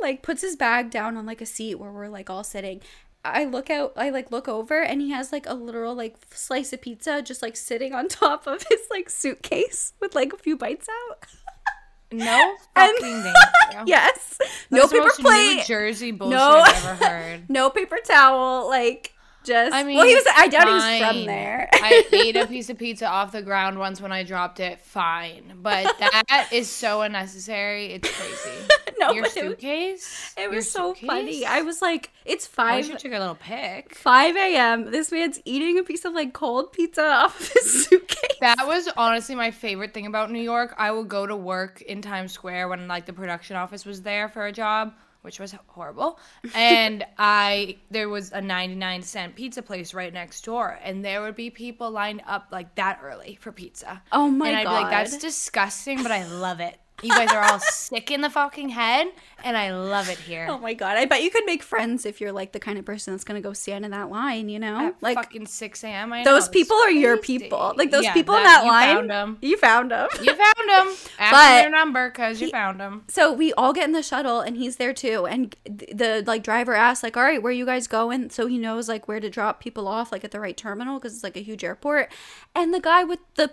like 0.00 0.22
puts 0.22 0.40
his 0.40 0.56
bag 0.56 0.90
down 0.90 1.16
on 1.16 1.26
like 1.26 1.40
a 1.40 1.46
seat 1.46 1.74
where 1.74 1.90
we're 1.90 2.08
like 2.08 2.30
all 2.30 2.44
sitting. 2.44 2.80
I 3.24 3.44
look 3.44 3.70
out, 3.70 3.92
I 3.96 4.10
like 4.10 4.30
look 4.32 4.48
over, 4.48 4.82
and 4.82 5.00
he 5.00 5.10
has 5.12 5.30
like 5.32 5.46
a 5.48 5.54
literal 5.54 5.94
like 5.94 6.16
slice 6.32 6.72
of 6.72 6.80
pizza 6.82 7.22
just 7.22 7.40
like 7.42 7.56
sitting 7.56 7.92
on 7.94 8.08
top 8.08 8.46
of 8.46 8.64
his 8.68 8.80
like 8.90 9.08
suitcase 9.10 9.92
with 10.00 10.14
like 10.14 10.32
a 10.32 10.36
few 10.36 10.56
bites 10.56 10.88
out. 11.10 11.18
No 12.14 12.56
And- 12.76 12.92
fucking 12.98 13.22
thank 13.22 13.86
yes, 13.88 14.38
no 14.70 14.80
That's 14.82 14.92
the 14.92 14.98
paper 14.98 15.10
plate. 15.22 15.56
New 15.56 15.64
Jersey 15.64 16.10
bullshit 16.10 16.36
No. 16.36 16.60
I've 16.60 16.84
ever 16.84 17.04
heard. 17.06 17.48
no 17.48 17.70
paper 17.70 17.96
towel, 18.04 18.68
like 18.68 19.11
just. 19.44 19.74
I 19.74 19.84
mean, 19.84 19.96
well, 19.96 20.06
he 20.06 20.14
was. 20.14 20.24
I 20.36 20.48
doubt 20.48 20.68
he 20.68 20.74
was 20.74 21.10
from 21.10 21.24
there. 21.26 21.68
I 21.72 22.04
ate 22.12 22.36
a 22.36 22.46
piece 22.48 22.70
of 22.70 22.78
pizza 22.78 23.06
off 23.06 23.32
the 23.32 23.42
ground 23.42 23.78
once 23.78 24.00
when 24.00 24.12
I 24.12 24.22
dropped 24.22 24.60
it. 24.60 24.80
Fine, 24.80 25.54
but 25.62 25.98
that 25.98 26.48
is 26.52 26.70
so 26.70 27.02
unnecessary. 27.02 27.92
It's 27.92 28.10
crazy. 28.10 28.68
no, 28.98 29.12
Your 29.12 29.24
but 29.24 29.36
it 29.36 29.44
was, 29.44 29.50
suitcase. 29.50 30.34
it 30.36 30.50
was 30.50 30.70
so 30.70 30.94
funny. 30.94 31.44
I 31.44 31.62
was 31.62 31.82
like, 31.82 32.10
it's 32.24 32.46
five. 32.46 32.86
should 32.86 32.98
take 32.98 33.12
a 33.12 33.18
little 33.18 33.34
pic. 33.34 33.94
5 33.94 34.36
a.m. 34.36 34.90
This 34.90 35.10
man's 35.10 35.40
eating 35.44 35.78
a 35.78 35.82
piece 35.82 36.04
of 36.04 36.12
like 36.12 36.32
cold 36.32 36.72
pizza 36.72 37.04
off 37.04 37.40
of 37.40 37.48
his 37.48 37.86
suitcase. 37.88 38.36
That 38.40 38.66
was 38.66 38.88
honestly 38.96 39.34
my 39.34 39.50
favorite 39.50 39.94
thing 39.94 40.06
about 40.06 40.30
New 40.30 40.40
York. 40.40 40.74
I 40.78 40.90
would 40.90 41.08
go 41.08 41.26
to 41.26 41.36
work 41.36 41.82
in 41.82 42.02
Times 42.02 42.32
Square 42.32 42.68
when 42.68 42.88
like 42.88 43.06
the 43.06 43.12
production 43.12 43.56
office 43.56 43.84
was 43.84 44.02
there 44.02 44.28
for 44.28 44.46
a 44.46 44.52
job, 44.52 44.94
which 45.22 45.40
was 45.40 45.54
horrible. 45.68 46.18
And 46.54 47.04
I 47.18 47.78
there 47.90 48.08
was 48.08 48.32
a 48.32 48.40
99 48.40 49.02
cent 49.02 49.34
pizza 49.34 49.62
place 49.62 49.94
right 49.94 50.12
next 50.12 50.44
door 50.44 50.78
and 50.82 51.04
there 51.04 51.22
would 51.22 51.36
be 51.36 51.50
people 51.50 51.90
lined 51.90 52.22
up 52.26 52.48
like 52.50 52.74
that 52.74 53.00
early 53.02 53.38
for 53.40 53.50
pizza. 53.52 54.02
Oh 54.12 54.28
my 54.28 54.48
and 54.48 54.56
I'd 54.58 54.64
god. 54.64 54.70
be 54.70 54.82
like 54.82 54.90
that's 54.90 55.16
disgusting, 55.16 56.02
but 56.02 56.12
I 56.12 56.26
love 56.26 56.60
it. 56.60 56.78
You 57.02 57.10
guys 57.10 57.30
are 57.32 57.42
all 57.42 57.58
sick 57.60 58.10
in 58.10 58.20
the 58.20 58.30
fucking 58.30 58.68
head, 58.70 59.08
and 59.44 59.56
I 59.56 59.74
love 59.76 60.08
it 60.08 60.18
here. 60.18 60.46
Oh 60.48 60.58
my 60.58 60.72
god! 60.74 60.96
I 60.96 61.04
bet 61.04 61.22
you 61.22 61.30
could 61.30 61.44
make 61.44 61.62
friends 61.62 62.06
if 62.06 62.20
you're 62.20 62.32
like 62.32 62.52
the 62.52 62.60
kind 62.60 62.78
of 62.78 62.84
person 62.84 63.12
that's 63.12 63.24
gonna 63.24 63.40
go 63.40 63.52
stand 63.52 63.84
in 63.84 63.90
that 63.90 64.08
line. 64.10 64.48
You 64.48 64.58
know, 64.60 64.88
At 64.88 65.02
like 65.02 65.16
fucking 65.16 65.46
6 65.46 65.84
a.m. 65.84 66.12
I 66.12 66.22
know. 66.22 66.32
those 66.32 66.46
know, 66.46 66.52
people 66.52 66.76
are 66.78 66.90
your 66.90 67.16
people. 67.16 67.74
Like 67.76 67.90
those 67.90 68.04
Yeah, 68.04 68.12
people 68.14 68.36
in 68.36 68.44
that 68.44 68.64
line. 68.64 68.88
you 68.88 68.94
line. 68.94 69.08
Found 69.08 69.10
'em. 69.12 69.38
You 69.42 69.56
found 69.56 69.90
them. 69.90 70.08
You 70.22 70.34
found 70.34 70.68
them. 70.68 70.94
Ask 71.18 71.32
But- 71.32 71.48
them 71.48 71.62
their 71.62 71.70
number 71.70 72.10
because 72.10 72.40
you 72.40 72.50
found 72.50 72.78
them. 72.80 73.04
so 73.08 73.32
we 73.32 73.52
all 73.54 73.72
get 73.72 73.84
in 73.84 73.92
the 73.92 74.02
shuttle 74.02 74.40
and 74.40 74.56
he's 74.56 74.76
there 74.76 74.92
too 74.94 75.26
and 75.26 75.54
th- 75.66 75.90
the 75.94 76.22
like 76.26 76.42
driver 76.42 76.74
asks 76.74 77.02
like 77.02 77.16
all 77.16 77.22
right 77.22 77.42
where 77.42 77.52
you 77.52 77.64
guys 77.66 77.86
going 77.86 78.30
so 78.30 78.46
he 78.46 78.58
knows 78.58 78.88
like 78.88 79.08
where 79.08 79.20
to 79.20 79.28
drop 79.30 79.60
people 79.60 79.86
off 79.88 80.12
like 80.12 80.24
at 80.24 80.30
the 80.30 80.40
right 80.40 80.56
terminal 80.56 80.98
because 80.98 81.14
it's 81.14 81.22
like 81.24 81.36
a 81.36 81.42
huge 81.42 81.62
airport 81.64 82.10
and 82.54 82.72
the 82.74 82.80
guy 82.80 83.04
with 83.04 83.18
the 83.34 83.50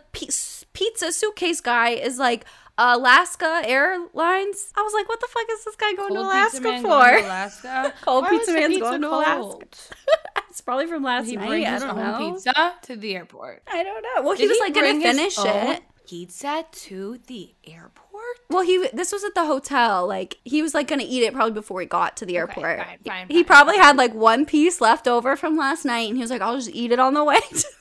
pizza 0.74 1.12
suitcase 1.12 1.62
guy 1.62 1.90
is 1.90 2.18
like 2.20 2.46
alaska 2.80 3.62
airlines 3.66 4.72
i 4.78 4.82
was 4.82 4.94
like 4.94 5.08
what 5.10 5.20
the 5.20 5.28
fuck 5.30 5.46
is 5.52 5.66
this 5.66 5.76
guy 5.76 5.94
going 5.94 6.10
to 6.10 6.16
Cold 6.16 6.26
alaska 6.28 6.58
pizza 6.58 6.62
man 6.72 6.82
for 6.82 6.88
going 6.88 7.22
to 7.22 7.26
Alaska. 7.28 7.94
Cold 8.02 8.24
Why 8.24 8.30
pizza 8.30 8.54
man's 8.54 8.68
pizza 8.74 8.80
going 8.90 9.02
to? 9.02 9.08
Alaska. 9.10 9.96
it's 10.50 10.62
probably 10.62 10.88
from 10.88 11.04
last 11.04 11.26
He 11.28 11.36
night 11.36 11.48
brings 11.48 11.68
i 11.68 11.72
his 11.74 11.84
own 11.84 11.96
know 11.98 12.18
pizza 12.34 12.74
to 12.84 12.96
the 12.96 13.16
airport. 13.16 13.64
i 13.68 13.84
don't 13.84 14.02
know 14.02 14.24
well 14.24 14.36
he 14.36 14.44
Did 14.44 14.50
was 14.50 14.60
like 14.60 14.74
gonna 14.74 15.00
finish 15.00 15.38
own 15.38 15.48
it 15.48 15.84
Pizza 16.10 16.66
to 16.72 17.20
the 17.28 17.54
airport. 17.64 18.24
Well, 18.50 18.64
he 18.64 18.88
this 18.94 19.12
was 19.12 19.24
at 19.24 19.36
the 19.36 19.46
hotel. 19.46 20.08
Like 20.08 20.38
he 20.44 20.64
was 20.64 20.74
like 20.74 20.88
gonna 20.88 21.04
eat 21.06 21.22
it 21.22 21.34
probably 21.36 21.54
before 21.54 21.82
he 21.82 21.86
got 21.86 22.18
to 22.18 22.26
the 22.26 22.36
airport. 22.36 22.80
fine, 22.80 22.98
fine, 23.06 23.28
he 23.28 23.36
fine, 23.36 23.46
probably 23.46 23.76
fine. 23.76 23.84
had 23.84 23.96
like 23.98 24.16
one 24.16 24.48
piece 24.48 24.82
left 24.82 25.08
over 25.08 25.36
from 25.36 25.56
last 25.56 25.86
night, 25.86 26.08
and 26.10 26.18
he 26.18 26.24
was 26.24 26.32
like, 26.32 26.42
"I'll 26.42 26.56
just 26.56 26.72
eat 26.72 26.92
it 26.92 26.98
on 26.98 27.14
the 27.14 27.24
way 27.24 27.36
to 27.40 27.46
the 27.52 27.56
airport." 27.56 27.79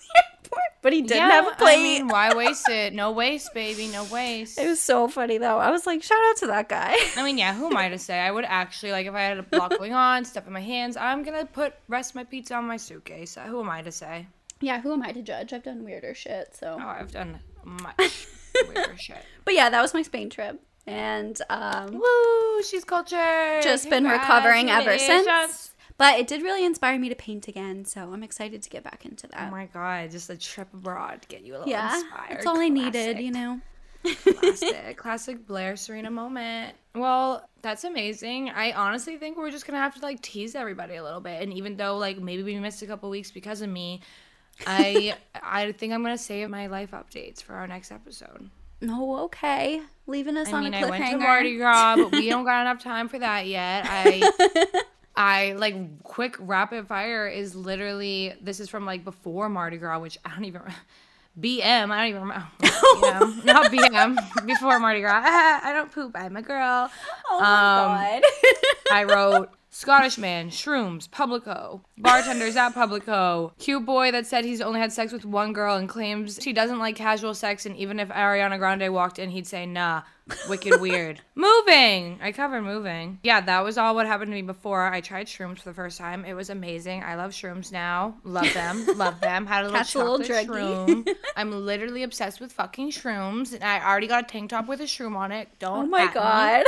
But 0.80 0.92
he 0.92 1.02
didn't 1.02 1.30
have 1.30 1.48
a 1.48 1.56
plate. 1.56 1.80
I 1.80 1.82
mean, 1.82 2.08
why 2.08 2.34
waste 2.36 2.68
it? 2.68 2.92
No 2.94 3.10
waste, 3.10 3.52
baby. 3.52 3.88
No 3.88 4.04
waste. 4.04 4.58
it 4.58 4.66
was 4.68 4.80
so 4.80 5.08
funny 5.08 5.36
though. 5.38 5.58
I 5.58 5.70
was 5.70 5.86
like, 5.86 6.02
"Shout 6.02 6.18
out 6.30 6.36
to 6.38 6.46
that 6.48 6.68
guy." 6.68 6.94
I 7.16 7.22
mean, 7.24 7.36
yeah, 7.36 7.52
who 7.54 7.66
am 7.66 7.76
I 7.76 7.88
to 7.88 7.98
say? 7.98 8.18
I 8.20 8.30
would 8.30 8.44
actually 8.44 8.92
like 8.92 9.06
if 9.06 9.14
I 9.14 9.22
had 9.22 9.38
a 9.38 9.42
block 9.42 9.76
going 9.76 9.92
on, 9.92 10.24
stuff 10.24 10.46
in 10.46 10.52
my 10.52 10.60
hands. 10.60 10.96
I'm 10.96 11.22
gonna 11.24 11.46
put 11.46 11.74
rest 11.88 12.14
my 12.14 12.22
pizza 12.24 12.54
on 12.54 12.64
my 12.66 12.76
suitcase. 12.76 13.36
Uh, 13.36 13.42
Who 13.46 13.60
am 13.60 13.68
I 13.70 13.82
to 13.82 13.90
say? 13.92 14.26
yeah, 14.60 14.80
who 14.80 14.92
am 14.92 15.02
I 15.02 15.12
to 15.12 15.22
judge? 15.22 15.52
I've 15.52 15.62
done 15.62 15.84
weirder 15.84 16.14
shit. 16.14 16.56
So, 16.58 16.76
Oh, 16.80 16.86
I've 16.86 17.12
done 17.12 17.38
much 17.64 18.26
weirder 18.68 18.96
shit. 18.98 19.24
but 19.44 19.54
yeah, 19.54 19.70
that 19.70 19.80
was 19.82 19.94
my 19.94 20.02
Spain 20.02 20.30
trip, 20.30 20.60
and 20.86 21.40
um, 21.50 21.94
Woo! 22.00 22.62
She's 22.62 22.84
cultured. 22.84 23.62
just 23.62 23.88
been 23.90 24.04
recovering 24.04 24.70
ever 24.70 24.98
since. 24.98 25.74
But 25.98 26.20
it 26.20 26.28
did 26.28 26.42
really 26.42 26.64
inspire 26.64 26.96
me 26.96 27.08
to 27.08 27.16
paint 27.16 27.48
again, 27.48 27.84
so 27.84 28.12
I'm 28.12 28.22
excited 28.22 28.62
to 28.62 28.70
get 28.70 28.84
back 28.84 29.04
into 29.04 29.26
that. 29.26 29.48
Oh 29.48 29.50
my 29.50 29.66
god, 29.66 30.12
just 30.12 30.30
a 30.30 30.36
trip 30.36 30.72
abroad 30.72 31.22
to 31.22 31.28
get 31.28 31.42
you 31.42 31.54
a 31.54 31.58
little 31.58 31.68
yeah, 31.68 31.96
inspired. 31.96 32.30
that's 32.30 32.46
all 32.46 32.60
I 32.60 32.68
needed, 32.68 33.18
you 33.18 33.32
know. 33.32 33.60
classic, 34.04 34.96
classic 34.96 35.44
Blair 35.44 35.74
Serena 35.74 36.08
moment. 36.08 36.76
Well, 36.94 37.48
that's 37.62 37.82
amazing. 37.82 38.48
I 38.50 38.72
honestly 38.72 39.16
think 39.16 39.36
we're 39.36 39.50
just 39.50 39.66
gonna 39.66 39.80
have 39.80 39.96
to 39.96 40.00
like 40.00 40.22
tease 40.22 40.54
everybody 40.54 40.94
a 40.94 41.02
little 41.02 41.20
bit, 41.20 41.42
and 41.42 41.52
even 41.52 41.76
though 41.76 41.96
like 41.96 42.18
maybe 42.18 42.44
we 42.44 42.56
missed 42.60 42.80
a 42.82 42.86
couple 42.86 43.10
weeks 43.10 43.32
because 43.32 43.60
of 43.60 43.68
me, 43.68 44.00
I 44.68 45.16
I 45.34 45.72
think 45.72 45.92
I'm 45.92 46.02
gonna 46.04 46.16
save 46.16 46.48
my 46.48 46.68
life 46.68 46.92
updates 46.92 47.42
for 47.42 47.54
our 47.54 47.66
next 47.66 47.90
episode. 47.90 48.48
No, 48.80 49.16
okay, 49.24 49.82
leaving 50.06 50.36
us 50.36 50.52
on 50.52 50.64
a 50.64 50.70
cliffhanger. 50.70 50.76
I 50.76 50.84
mean, 50.84 50.84
I 50.84 50.90
went 50.90 51.10
to. 51.10 51.18
Mardi 51.18 51.56
Gras, 51.56 51.96
but 51.96 52.12
we 52.12 52.28
don't 52.30 52.44
got 52.44 52.60
enough 52.60 52.80
time 52.80 53.08
for 53.08 53.18
that 53.18 53.48
yet. 53.48 53.84
I. 53.88 54.84
I 55.18 55.52
like 55.54 56.02
quick 56.04 56.36
rapid 56.38 56.86
fire 56.86 57.26
is 57.26 57.54
literally 57.56 58.34
this 58.40 58.60
is 58.60 58.68
from 58.68 58.86
like 58.86 59.04
before 59.04 59.48
Mardi 59.48 59.76
Gras, 59.76 59.98
which 59.98 60.16
I 60.24 60.30
don't 60.30 60.44
even 60.44 60.62
BM. 61.40 61.90
I 61.90 61.96
don't 61.98 62.08
even 62.08 62.22
remember. 62.22 62.46
BM, 62.62 63.44
not 63.44 63.70
BM. 63.70 64.46
Before 64.46 64.78
Mardi 64.80 65.00
Gras. 65.00 65.22
I 65.24 65.72
don't 65.72 65.90
poop. 65.92 66.12
I'm 66.16 66.36
a 66.36 66.42
girl. 66.42 66.90
Oh 67.30 67.36
Um, 67.38 67.44
my 67.44 68.20
god. 68.22 68.92
I 68.92 69.04
wrote 69.04 69.50
Scottish 69.70 70.18
man, 70.18 70.50
shrooms, 70.50 71.08
Publico, 71.10 71.82
bartenders 71.98 72.56
at 72.56 72.70
Publico, 72.70 73.52
cute 73.58 73.84
boy 73.84 74.10
that 74.10 74.26
said 74.26 74.44
he's 74.44 74.60
only 74.60 74.80
had 74.80 74.92
sex 74.92 75.12
with 75.12 75.24
one 75.24 75.52
girl 75.52 75.76
and 75.76 75.88
claims 75.88 76.38
she 76.42 76.52
doesn't 76.52 76.78
like 76.78 76.96
casual 76.96 77.34
sex, 77.34 77.66
and 77.66 77.76
even 77.76 78.00
if 78.00 78.08
Ariana 78.08 78.58
Grande 78.58 78.92
walked 78.92 79.18
in, 79.18 79.30
he'd 79.30 79.46
say 79.46 79.66
nah. 79.66 80.02
Wicked 80.48 80.80
weird. 80.80 81.20
moving. 81.34 82.18
I 82.22 82.32
covered 82.32 82.62
moving. 82.62 83.18
Yeah, 83.22 83.40
that 83.40 83.64
was 83.64 83.78
all 83.78 83.94
what 83.94 84.06
happened 84.06 84.30
to 84.30 84.34
me 84.34 84.42
before 84.42 84.86
I 84.92 85.00
tried 85.00 85.26
shrooms 85.26 85.58
for 85.58 85.68
the 85.70 85.74
first 85.74 85.98
time. 85.98 86.24
It 86.24 86.34
was 86.34 86.50
amazing. 86.50 87.02
I 87.02 87.14
love 87.14 87.30
shrooms 87.32 87.72
now. 87.72 88.16
Love 88.24 88.52
them. 88.54 88.86
love 88.96 89.20
them. 89.20 89.46
Had 89.46 89.62
a 89.62 89.64
little 89.68 89.78
Catch 89.78 89.94
a 89.94 89.98
little 89.98 90.18
shroom. 90.18 91.08
I'm 91.36 91.50
literally 91.52 92.02
obsessed 92.02 92.40
with 92.40 92.52
fucking 92.52 92.90
shrooms, 92.90 93.54
and 93.54 93.62
I 93.64 93.84
already 93.86 94.06
got 94.06 94.24
a 94.24 94.26
tank 94.26 94.50
top 94.50 94.66
with 94.68 94.80
a 94.80 94.84
shroom 94.84 95.16
on 95.16 95.32
it. 95.32 95.48
Don't. 95.58 95.84
Oh 95.84 95.86
my 95.86 96.02
at 96.02 96.08
me. 96.08 96.14
god. 96.14 96.64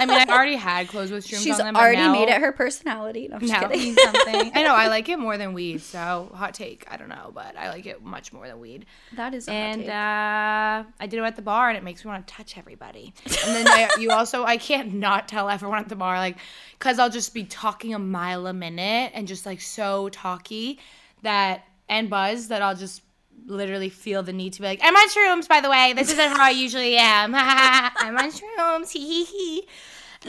I 0.00 0.06
mean, 0.06 0.18
I 0.18 0.24
already 0.32 0.56
had 0.56 0.88
clothes 0.88 1.10
with 1.10 1.26
shrooms 1.26 1.42
She's 1.44 1.60
on 1.60 1.66
them. 1.66 1.76
already 1.76 1.98
now, 1.98 2.12
made 2.12 2.28
it 2.28 2.40
her 2.40 2.52
personality. 2.52 3.28
No, 3.28 3.36
I'm 3.36 3.46
Now 3.46 3.68
kidding. 3.68 3.94
something. 3.94 4.52
I 4.54 4.62
know 4.62 4.74
I 4.74 4.88
like 4.88 5.08
it 5.08 5.18
more 5.18 5.36
than 5.36 5.52
weed. 5.52 5.80
So 5.82 6.30
hot 6.34 6.54
take. 6.54 6.86
I 6.90 6.96
don't 6.96 7.08
know, 7.08 7.30
but 7.34 7.56
I 7.56 7.68
like 7.68 7.86
it 7.86 8.02
much 8.02 8.32
more 8.32 8.46
than 8.48 8.58
weed. 8.60 8.86
that 9.16 9.34
is 9.34 9.48
a 9.48 9.50
hot 9.50 9.56
And 9.60 9.82
uh, 9.90 10.88
I 11.00 11.06
did 11.06 11.18
it 11.18 11.22
at 11.22 11.36
the 11.36 11.42
bar, 11.42 11.68
and 11.68 11.76
it 11.76 11.84
makes 11.84 12.04
me 12.04 12.10
want 12.10 12.26
to 12.26 12.32
touch 12.34 12.56
everybody. 12.58 12.91
And 12.94 13.56
then 13.56 13.68
I, 13.68 13.88
you 13.98 14.10
also, 14.10 14.44
I 14.44 14.56
can't 14.56 14.94
not 14.94 15.28
tell 15.28 15.48
everyone 15.48 15.78
at 15.78 15.88
the 15.88 15.96
bar, 15.96 16.18
like, 16.18 16.36
because 16.78 16.98
I'll 16.98 17.10
just 17.10 17.34
be 17.34 17.44
talking 17.44 17.94
a 17.94 17.98
mile 17.98 18.46
a 18.46 18.52
minute 18.52 19.12
and 19.14 19.26
just 19.28 19.46
like 19.46 19.60
so 19.60 20.08
talky 20.08 20.78
that 21.22 21.64
and 21.88 22.08
buzz 22.10 22.48
that 22.48 22.62
I'll 22.62 22.76
just 22.76 23.02
literally 23.46 23.88
feel 23.88 24.22
the 24.22 24.32
need 24.32 24.52
to 24.54 24.60
be 24.60 24.66
like, 24.66 24.80
I'm 24.82 24.94
on 24.94 25.08
shrooms, 25.08 25.48
by 25.48 25.60
the 25.60 25.70
way. 25.70 25.92
This 25.94 26.12
isn't 26.12 26.30
how 26.30 26.44
I 26.44 26.50
usually 26.50 26.96
am. 26.96 27.32
I'm 27.36 28.16
on 28.16 28.30
shrooms. 28.30 28.90
Hee 28.92 29.24
hee 29.24 29.24
hee. 29.24 29.68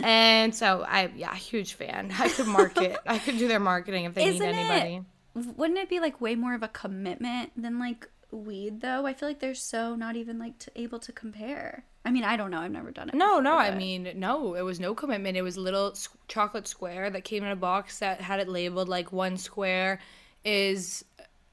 And 0.02 0.56
so 0.56 0.84
I, 0.88 1.12
yeah, 1.16 1.34
huge 1.36 1.74
fan. 1.74 2.12
I 2.18 2.30
could 2.30 2.48
market. 2.48 2.98
I 3.06 3.20
could 3.20 3.38
do 3.38 3.48
their 3.48 3.60
marketing 3.60 4.06
if 4.06 4.16
they 4.16 4.26
Isn't 4.26 4.40
need 4.46 4.56
anybody. 4.56 5.06
it? 5.36 5.58
Wouldn't 5.58 5.80
it 5.80 5.90
be 5.90 6.00
like 6.00 6.20
way 6.22 6.36
more 6.36 6.54
of 6.56 6.64
a 6.64 6.68
commitment 6.68 7.52
than 7.56 7.80
like 7.80 8.10
weed 8.34 8.82
though? 8.82 9.06
I 9.06 9.14
feel 9.14 9.30
like 9.30 9.40
they're 9.40 9.56
so 9.56 9.96
not 9.96 10.16
even 10.16 10.40
like 10.40 10.58
to, 10.60 10.72
able 10.76 11.00
to 11.00 11.12
compare. 11.12 11.86
I 12.06 12.12
mean, 12.12 12.24
I 12.24 12.36
don't 12.36 12.52
know. 12.52 12.60
I've 12.60 12.72
never 12.72 12.92
done 12.92 13.10
it. 13.10 13.16
No, 13.16 13.40
no. 13.40 13.52
before, 13.52 13.62
I 13.62 13.76
mean, 13.76 14.12
no. 14.16 14.56
It 14.56 14.62
was 14.64 14.80
no 14.80 14.94
commitment. 14.94 15.38
It 15.38 15.42
was 15.42 15.56
a 15.56 15.62
little 15.62 15.92
s- 15.92 16.10
chocolate 16.28 16.68
square 16.68 17.10
that 17.10 17.24
came 17.24 17.44
in 17.44 17.52
a 17.52 17.56
box 17.56 18.00
that 18.00 18.20
had 18.20 18.40
it 18.40 18.50
labeled 18.50 18.90
like 18.90 19.14
one 19.14 19.38
square 19.38 20.00
is 20.44 21.06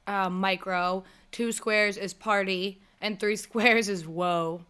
uh, 0.09 0.29
micro, 0.29 1.05
two 1.31 1.53
squares 1.53 1.97
is 1.97 2.13
party, 2.13 2.83
and 3.01 3.21
three 3.21 3.37
squares 3.47 3.89
is 3.89 4.07
whoa. 4.07 4.63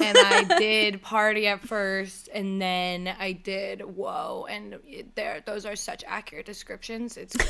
And 0.00 0.18
I 0.18 0.42
did 0.58 1.02
party 1.02 1.46
at 1.46 1.60
first, 1.60 2.28
and 2.34 2.60
then 2.60 3.14
I 3.18 3.30
did 3.30 3.80
whoa, 3.82 4.46
and 4.50 4.76
there 5.14 5.40
those 5.46 5.64
are 5.64 5.76
such 5.76 6.02
accurate 6.06 6.46
descriptions. 6.46 7.16
It's. 7.16 7.36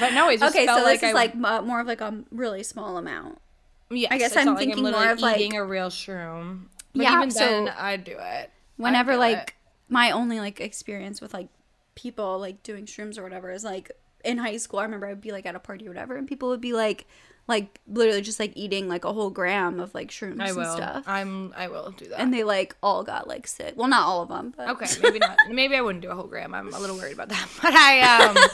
but 0.00 0.12
no, 0.14 0.28
it 0.28 0.40
just 0.40 0.54
Okay, 0.54 0.66
felt 0.66 0.80
so 0.80 0.84
this 0.84 1.02
like 1.02 1.08
is 1.10 1.10
I, 1.10 1.12
like 1.12 1.34
mu- 1.34 1.62
more 1.66 1.80
of 1.80 1.86
like 1.86 2.00
a 2.00 2.22
really 2.30 2.62
small 2.62 2.96
amount. 2.98 3.38
Yeah, 3.90 4.08
I 4.10 4.18
guess 4.18 4.36
I'm 4.36 4.46
like 4.48 4.58
thinking 4.58 4.82
more 4.82 4.92
literally 4.92 5.12
of, 5.12 5.20
like- 5.20 5.38
eating 5.38 5.56
a 5.56 5.64
real 5.64 5.88
shroom. 5.88 6.64
But 6.94 7.02
Yeah, 7.02 7.16
even 7.18 7.30
so 7.30 7.40
then, 7.40 7.68
I'd 7.78 8.04
do 8.04 8.16
it. 8.18 8.50
Whenever 8.76 9.12
do 9.12 9.18
like 9.18 9.38
it. 9.38 9.52
my 9.88 10.10
only 10.10 10.40
like 10.40 10.60
experience 10.60 11.20
with 11.20 11.32
like 11.34 11.48
people 11.94 12.38
like 12.38 12.62
doing 12.62 12.86
shrooms 12.86 13.18
or 13.18 13.22
whatever 13.22 13.50
is 13.50 13.64
like 13.64 13.90
in 14.24 14.38
high 14.38 14.56
school. 14.56 14.78
I 14.80 14.84
remember 14.84 15.06
I'd 15.06 15.20
be 15.20 15.32
like 15.32 15.46
at 15.46 15.54
a 15.54 15.58
party 15.60 15.86
or 15.86 15.90
whatever, 15.90 16.16
and 16.16 16.26
people 16.28 16.48
would 16.50 16.60
be 16.60 16.72
like, 16.72 17.06
like 17.46 17.80
literally 17.86 18.20
just 18.20 18.38
like 18.38 18.52
eating 18.56 18.88
like 18.88 19.04
a 19.04 19.12
whole 19.12 19.30
gram 19.30 19.80
of 19.80 19.94
like 19.94 20.08
shrooms 20.10 20.40
I 20.40 20.48
and 20.48 20.66
stuff. 20.70 21.04
I'm. 21.06 21.52
I 21.56 21.68
will 21.68 21.90
do 21.96 22.06
that. 22.08 22.20
and 22.20 22.32
they 22.32 22.44
like 22.44 22.76
all 22.82 23.04
got 23.04 23.26
like 23.26 23.46
sick. 23.46 23.74
Well, 23.76 23.88
not 23.88 24.02
all 24.06 24.22
of 24.22 24.28
them, 24.28 24.52
but 24.56 24.68
okay, 24.70 24.86
maybe 25.02 25.18
not. 25.18 25.36
Maybe 25.50 25.74
I 25.76 25.80
wouldn't 25.80 26.02
do 26.02 26.10
a 26.10 26.14
whole 26.14 26.26
gram. 26.26 26.52
I'm 26.54 26.72
a 26.74 26.78
little 26.78 26.96
worried 26.96 27.14
about 27.14 27.28
that. 27.30 27.48
But 27.62 27.72
I 27.74 28.00
um. 28.26 28.36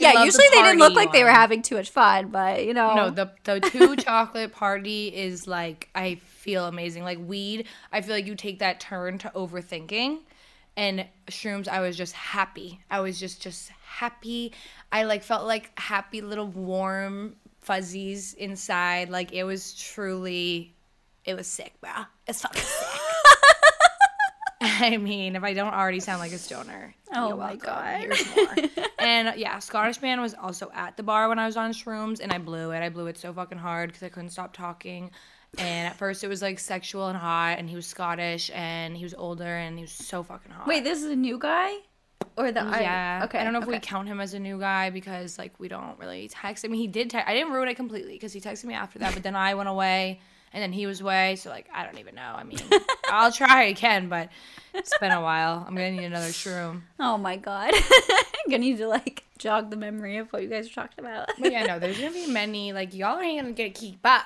Yeah. 0.00 0.12
love 0.12 0.20
the 0.20 0.24
Usually 0.26 0.46
they 0.52 0.62
didn't 0.62 0.78
look 0.78 0.94
like 0.94 1.12
they 1.12 1.24
were 1.24 1.30
having 1.30 1.62
too 1.62 1.76
much 1.76 1.90
fun, 1.90 2.28
but 2.28 2.64
you 2.64 2.74
know, 2.74 2.94
No, 2.94 3.10
the 3.10 3.30
the 3.44 3.60
two 3.60 3.96
chocolate 3.96 4.52
party 4.52 5.08
is 5.08 5.46
like 5.46 5.88
I 5.94 6.16
feel 6.16 6.66
amazing. 6.66 7.04
Like 7.04 7.18
weed, 7.18 7.66
I 7.92 8.00
feel 8.00 8.14
like 8.14 8.26
you 8.26 8.34
take 8.34 8.58
that 8.60 8.80
turn 8.80 9.18
to 9.18 9.30
overthinking. 9.34 10.18
And 10.74 11.06
shrooms, 11.28 11.68
I 11.68 11.80
was 11.80 11.96
just 11.98 12.14
happy. 12.14 12.80
I 12.90 13.00
was 13.00 13.20
just 13.20 13.42
just 13.42 13.70
happy. 13.84 14.52
I 14.90 15.04
like 15.04 15.22
felt 15.22 15.46
like 15.46 15.70
happy 15.78 16.22
little 16.22 16.46
warm 16.48 17.36
fuzzies 17.60 18.34
inside. 18.34 19.10
Like 19.10 19.32
it 19.32 19.44
was 19.44 19.74
truly, 19.74 20.74
it 21.24 21.34
was 21.34 21.46
sick, 21.46 21.74
bro. 21.80 21.90
It's 22.26 22.40
fucking 22.42 22.62
sick. 22.62 22.91
I 24.80 24.96
mean, 24.96 25.34
if 25.36 25.42
I 25.42 25.54
don't 25.54 25.74
already 25.74 26.00
sound 26.00 26.20
like 26.20 26.32
a 26.32 26.38
stoner, 26.38 26.94
Oh 27.14 27.36
my. 27.36 27.56
God. 27.56 28.06
And 28.98 29.36
yeah, 29.36 29.58
Scottish 29.58 30.00
man 30.00 30.20
was 30.20 30.32
also 30.34 30.70
at 30.72 30.96
the 30.96 31.02
bar 31.02 31.28
when 31.28 31.38
I 31.40 31.46
was 31.46 31.56
on 31.56 31.72
shrooms, 31.72 32.20
and 32.20 32.32
I 32.32 32.38
blew 32.38 32.70
it. 32.70 32.82
I 32.84 32.88
blew 32.88 33.08
it 33.08 33.18
so 33.18 33.32
fucking 33.32 33.58
hard 33.58 33.88
because 33.88 34.04
I 34.04 34.08
couldn't 34.08 34.30
stop 34.30 34.52
talking. 34.52 35.10
And 35.58 35.88
at 35.88 35.96
first, 35.96 36.22
it 36.22 36.28
was 36.28 36.40
like 36.40 36.60
sexual 36.60 37.08
and 37.08 37.18
hot, 37.18 37.58
and 37.58 37.68
he 37.68 37.74
was 37.74 37.84
Scottish, 37.86 38.48
and 38.54 38.96
he 38.96 39.02
was 39.02 39.12
older, 39.14 39.44
and 39.56 39.76
he 39.76 39.82
was 39.82 39.90
so 39.90 40.22
fucking 40.22 40.52
hot. 40.52 40.68
wait, 40.68 40.84
this 40.84 40.98
is 41.02 41.10
a 41.10 41.16
new 41.16 41.36
guy, 41.36 41.72
or 42.36 42.52
the 42.52 42.60
I- 42.62 42.80
yeah. 42.80 43.22
okay. 43.24 43.38
I 43.40 43.44
don't 43.44 43.52
know 43.52 43.60
if 43.60 43.66
we 43.66 43.80
count 43.80 44.06
him 44.06 44.20
as 44.20 44.34
a 44.34 44.38
new 44.38 44.58
guy 44.60 44.90
because 44.90 45.36
like 45.36 45.52
we 45.58 45.66
don't 45.66 45.98
really 45.98 46.28
text. 46.28 46.64
I 46.64 46.68
mean, 46.68 46.80
he 46.80 46.86
did. 46.86 47.10
Te- 47.10 47.18
I 47.18 47.34
didn't 47.34 47.52
ruin 47.52 47.68
it 47.68 47.74
completely 47.74 48.12
because 48.12 48.32
he 48.32 48.40
texted 48.40 48.66
me 48.66 48.74
after 48.74 49.00
that, 49.00 49.14
but 49.14 49.24
then 49.24 49.34
I 49.34 49.54
went 49.54 49.68
away 49.68 50.20
and 50.52 50.62
then 50.62 50.72
he 50.72 50.86
was 50.86 51.00
away. 51.00 51.36
So 51.36 51.50
like, 51.50 51.68
I 51.72 51.84
don't 51.84 51.98
even 51.98 52.14
know. 52.14 52.34
I 52.34 52.44
mean, 52.44 52.58
I'll 53.10 53.32
try 53.32 53.64
again, 53.64 54.08
but 54.08 54.28
it's 54.74 54.96
been 54.98 55.12
a 55.12 55.20
while. 55.20 55.64
I'm 55.66 55.74
gonna 55.74 55.92
need 55.92 56.04
another 56.04 56.28
shroom. 56.28 56.82
Oh 56.98 57.18
my 57.18 57.36
god. 57.36 57.72
I'm 57.74 58.22
gonna 58.50 58.58
need 58.58 58.78
to 58.78 58.88
like 58.88 59.24
jog 59.38 59.70
the 59.70 59.76
memory 59.76 60.18
of 60.18 60.32
what 60.32 60.42
you 60.42 60.48
guys 60.48 60.68
were 60.68 60.82
talking 60.82 61.04
about. 61.04 61.30
But 61.38 61.52
yeah, 61.52 61.64
no, 61.64 61.78
there's 61.78 61.98
gonna 61.98 62.12
be 62.12 62.26
many. 62.26 62.72
Like 62.72 62.94
y'all 62.94 63.20
ain't 63.20 63.42
gonna 63.42 63.54
get 63.54 63.74
to 63.74 63.80
keep 63.80 64.00
up. 64.04 64.24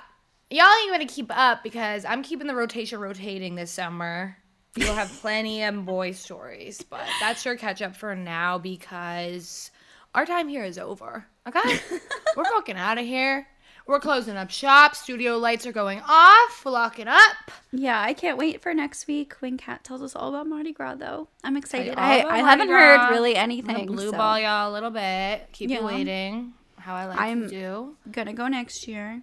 Y'all 0.50 0.66
ain't 0.82 0.92
gonna 0.92 1.06
keep 1.06 1.36
up 1.36 1.62
because 1.62 2.04
I'm 2.04 2.22
keeping 2.22 2.46
the 2.46 2.54
rotation 2.54 3.00
rotating 3.00 3.54
this 3.54 3.70
summer. 3.70 4.36
You'll 4.76 4.94
have 4.94 5.10
plenty 5.20 5.62
of 5.62 5.86
boy 5.86 6.12
stories, 6.12 6.82
but 6.82 7.06
that's 7.18 7.44
your 7.44 7.56
catch 7.56 7.80
up 7.80 7.96
for 7.96 8.14
now 8.14 8.58
because 8.58 9.70
our 10.14 10.26
time 10.26 10.48
here 10.48 10.64
is 10.64 10.78
over. 10.78 11.26
Okay, 11.48 11.78
we're 12.36 12.44
fucking 12.44 12.76
out 12.76 12.98
of 12.98 13.06
here. 13.06 13.46
We're 13.86 14.00
closing 14.00 14.36
up 14.36 14.50
shop. 14.50 14.96
Studio 14.96 15.38
lights 15.38 15.64
are 15.66 15.72
going 15.72 16.00
off. 16.06 16.62
We're 16.64 16.72
locking 16.72 17.06
up. 17.06 17.36
yeah, 17.72 18.00
I 18.00 18.14
can't 18.14 18.36
wait 18.36 18.60
for 18.60 18.74
next 18.74 19.06
week 19.06 19.34
when 19.40 19.56
Kat 19.56 19.84
tells 19.84 20.02
us 20.02 20.16
all 20.16 20.30
about 20.30 20.48
Mardi 20.48 20.72
Gras 20.72 20.96
though. 20.96 21.28
I'm 21.44 21.56
excited. 21.56 21.94
I, 21.96 22.22
I 22.24 22.38
haven't 22.38 22.66
Gras. 22.66 23.06
heard 23.06 23.10
really 23.14 23.36
I'm 23.36 23.44
anything. 23.44 23.86
blue 23.86 24.10
so 24.10 24.16
ball 24.16 24.40
y'all 24.40 24.70
a 24.70 24.72
little 24.72 24.90
bit. 24.90 25.48
Keep 25.52 25.70
Yeah. 25.70 25.80
you 25.80 25.86
waiting. 25.86 26.52
How 26.78 26.94
I 26.96 27.06
like 27.06 27.20
I'm- 27.20 27.42
to 27.42 27.48
do. 27.48 27.96
Gonna 28.10 28.32
go 28.32 28.48
next 28.48 28.88
year. 28.88 29.22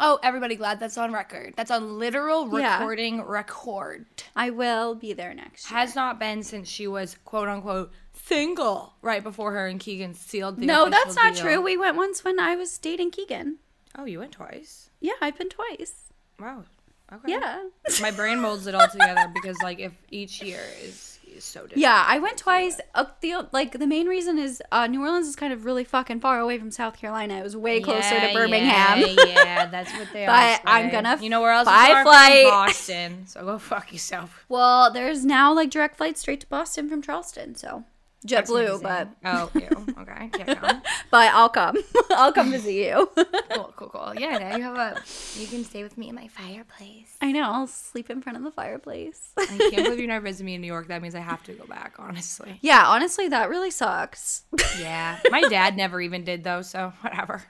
Oh, 0.00 0.18
everybody 0.22 0.54
glad 0.54 0.78
that's 0.78 0.96
on 0.96 1.12
record. 1.12 1.54
That's 1.56 1.70
on 1.72 1.98
literal 1.98 2.48
Yeah. 2.58 2.78
recording 2.78 3.20
record. 3.22 4.06
I 4.36 4.50
will 4.50 4.94
be 4.94 5.12
there 5.12 5.34
next 5.34 5.68
year. 5.70 5.78
Has 5.78 5.94
not 5.96 6.18
been 6.20 6.42
since 6.42 6.68
she 6.68 6.86
was 6.86 7.16
quote 7.24 7.48
unquote 7.48 7.90
single 8.28 8.94
right 9.02 9.22
before 9.22 9.52
her 9.52 9.66
and 9.66 9.80
Keegan 9.80 10.14
sealed 10.14 10.58
the 10.58 10.66
no, 10.66 10.88
that's 10.88 11.16
not 11.16 11.34
deal. 11.34 11.42
true. 11.42 11.60
We 11.62 11.76
went 11.76 11.96
once 11.96 12.22
when 12.24 12.38
I 12.38 12.54
was 12.56 12.76
dating 12.78 13.10
Keegan. 13.10 13.56
Oh, 13.96 14.04
you 14.04 14.18
went 14.20 14.32
twice. 14.32 14.90
Yeah, 15.00 15.12
I've 15.20 15.36
been 15.38 15.48
twice. 15.48 16.12
Wow. 16.38 16.64
Okay. 17.12 17.32
Yeah. 17.32 17.64
My 18.02 18.10
brain 18.10 18.40
molds 18.40 18.66
it 18.66 18.74
all 18.74 18.86
together 18.92 19.30
because 19.34 19.56
like 19.62 19.80
if 19.80 19.92
each 20.10 20.42
year 20.42 20.60
is, 20.82 21.18
is 21.26 21.42
so 21.42 21.62
different. 21.62 21.78
Yeah, 21.80 22.04
I 22.06 22.18
went 22.18 22.36
twice. 22.36 22.80
Uh, 22.94 23.06
the 23.22 23.48
like 23.50 23.78
the 23.78 23.86
main 23.86 24.06
reason 24.06 24.38
is 24.38 24.62
uh, 24.70 24.86
New 24.86 25.00
Orleans 25.00 25.26
is 25.26 25.34
kind 25.34 25.52
of 25.54 25.64
really 25.64 25.84
fucking 25.84 26.20
far 26.20 26.38
away 26.38 26.58
from 26.58 26.70
South 26.70 26.98
Carolina. 26.98 27.38
It 27.38 27.42
was 27.42 27.56
way 27.56 27.80
closer 27.80 28.14
Yeah, 28.14 28.28
to 28.28 28.34
Birmingham. 28.34 28.98
Yeah, 29.00 29.24
yeah, 29.26 29.66
that's 29.66 29.92
what 29.94 30.08
they 30.12 30.26
are. 30.26 30.28
But 30.28 30.60
I'm 30.70 30.90
gonna 30.90 31.18
You 31.20 31.30
know 31.30 31.40
where 31.40 31.52
else 31.52 31.66
far 31.66 32.02
flight. 32.04 32.44
Boston. 32.44 33.26
So 33.26 33.42
go 33.42 33.58
fuck 33.58 33.90
yourself. 33.90 34.44
well, 34.50 34.92
there's 34.92 35.24
now 35.24 35.54
like 35.54 35.70
direct 35.70 35.96
flights 35.96 36.20
straight 36.20 36.40
to 36.40 36.46
Boston 36.48 36.90
from 36.90 37.00
Charleston, 37.00 37.54
so 37.54 37.84
JetBlue, 38.26 38.82
but 38.82 39.08
oh, 39.24 39.48
ew. 39.54 39.94
okay, 40.00 40.28
can't 40.32 40.58
come. 40.58 40.82
but 41.10 41.32
I'll 41.32 41.48
come. 41.48 41.76
I'll 42.10 42.32
come 42.32 42.50
visit 42.50 42.72
you. 42.72 43.08
Cool, 43.50 43.72
cool, 43.76 43.88
cool. 43.92 44.12
Yeah, 44.16 44.38
now 44.38 44.56
you 44.56 44.62
have 44.64 44.76
a. 44.76 45.00
You 45.38 45.46
can 45.46 45.64
stay 45.64 45.84
with 45.84 45.96
me 45.96 46.08
in 46.08 46.16
my 46.16 46.26
fireplace. 46.26 47.16
I 47.20 47.30
know. 47.30 47.42
I'll 47.42 47.68
sleep 47.68 48.10
in 48.10 48.20
front 48.20 48.36
of 48.36 48.42
the 48.42 48.50
fireplace. 48.50 49.30
I 49.38 49.46
can't 49.46 49.84
believe 49.84 50.00
you're 50.00 50.08
never 50.08 50.24
visited 50.24 50.46
me 50.46 50.54
in 50.56 50.60
New 50.60 50.66
York. 50.66 50.88
That 50.88 51.00
means 51.00 51.14
I 51.14 51.20
have 51.20 51.44
to 51.44 51.52
go 51.52 51.64
back. 51.66 51.94
Honestly. 51.98 52.58
yeah, 52.60 52.86
honestly, 52.86 53.28
that 53.28 53.48
really 53.48 53.70
sucks. 53.70 54.42
Yeah, 54.80 55.20
my 55.30 55.42
dad 55.42 55.76
never 55.76 56.00
even 56.00 56.24
did 56.24 56.42
though, 56.42 56.62
so 56.62 56.92
whatever. 57.02 57.44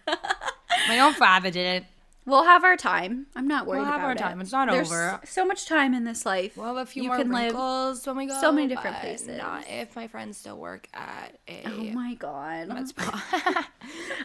My 0.86 1.00
own 1.00 1.14
father 1.14 1.50
didn't. 1.50 1.86
We'll 2.28 2.44
have 2.44 2.62
our 2.62 2.76
time. 2.76 3.26
I'm 3.34 3.48
not 3.48 3.66
worried 3.66 3.78
about 3.80 3.86
it. 3.86 3.86
We'll 3.86 3.92
have 3.92 4.00
about 4.00 4.06
our 4.06 4.12
it. 4.12 4.18
time. 4.18 4.40
It's 4.42 4.52
not 4.52 4.68
There's 4.70 4.92
over. 4.92 5.18
So 5.24 5.46
much 5.46 5.64
time 5.64 5.94
in 5.94 6.04
this 6.04 6.26
life. 6.26 6.58
We'll 6.58 6.66
have 6.66 6.76
a 6.76 6.84
few 6.84 7.04
You 7.04 7.08
more 7.08 7.16
can 7.16 7.32
live 7.32 7.44
wrinkles 7.44 8.06
when 8.06 8.18
we 8.18 8.26
go. 8.26 8.38
so 8.38 8.52
many 8.52 8.68
different 8.68 8.98
places. 9.00 9.28
Not 9.38 9.64
if 9.66 9.96
my 9.96 10.08
friends 10.08 10.36
still 10.36 10.58
work 10.58 10.86
at 10.92 11.38
a. 11.48 11.62
Oh 11.66 11.84
my 11.84 12.12
god. 12.14 12.68
med 12.68 12.86
spa. 12.86 13.26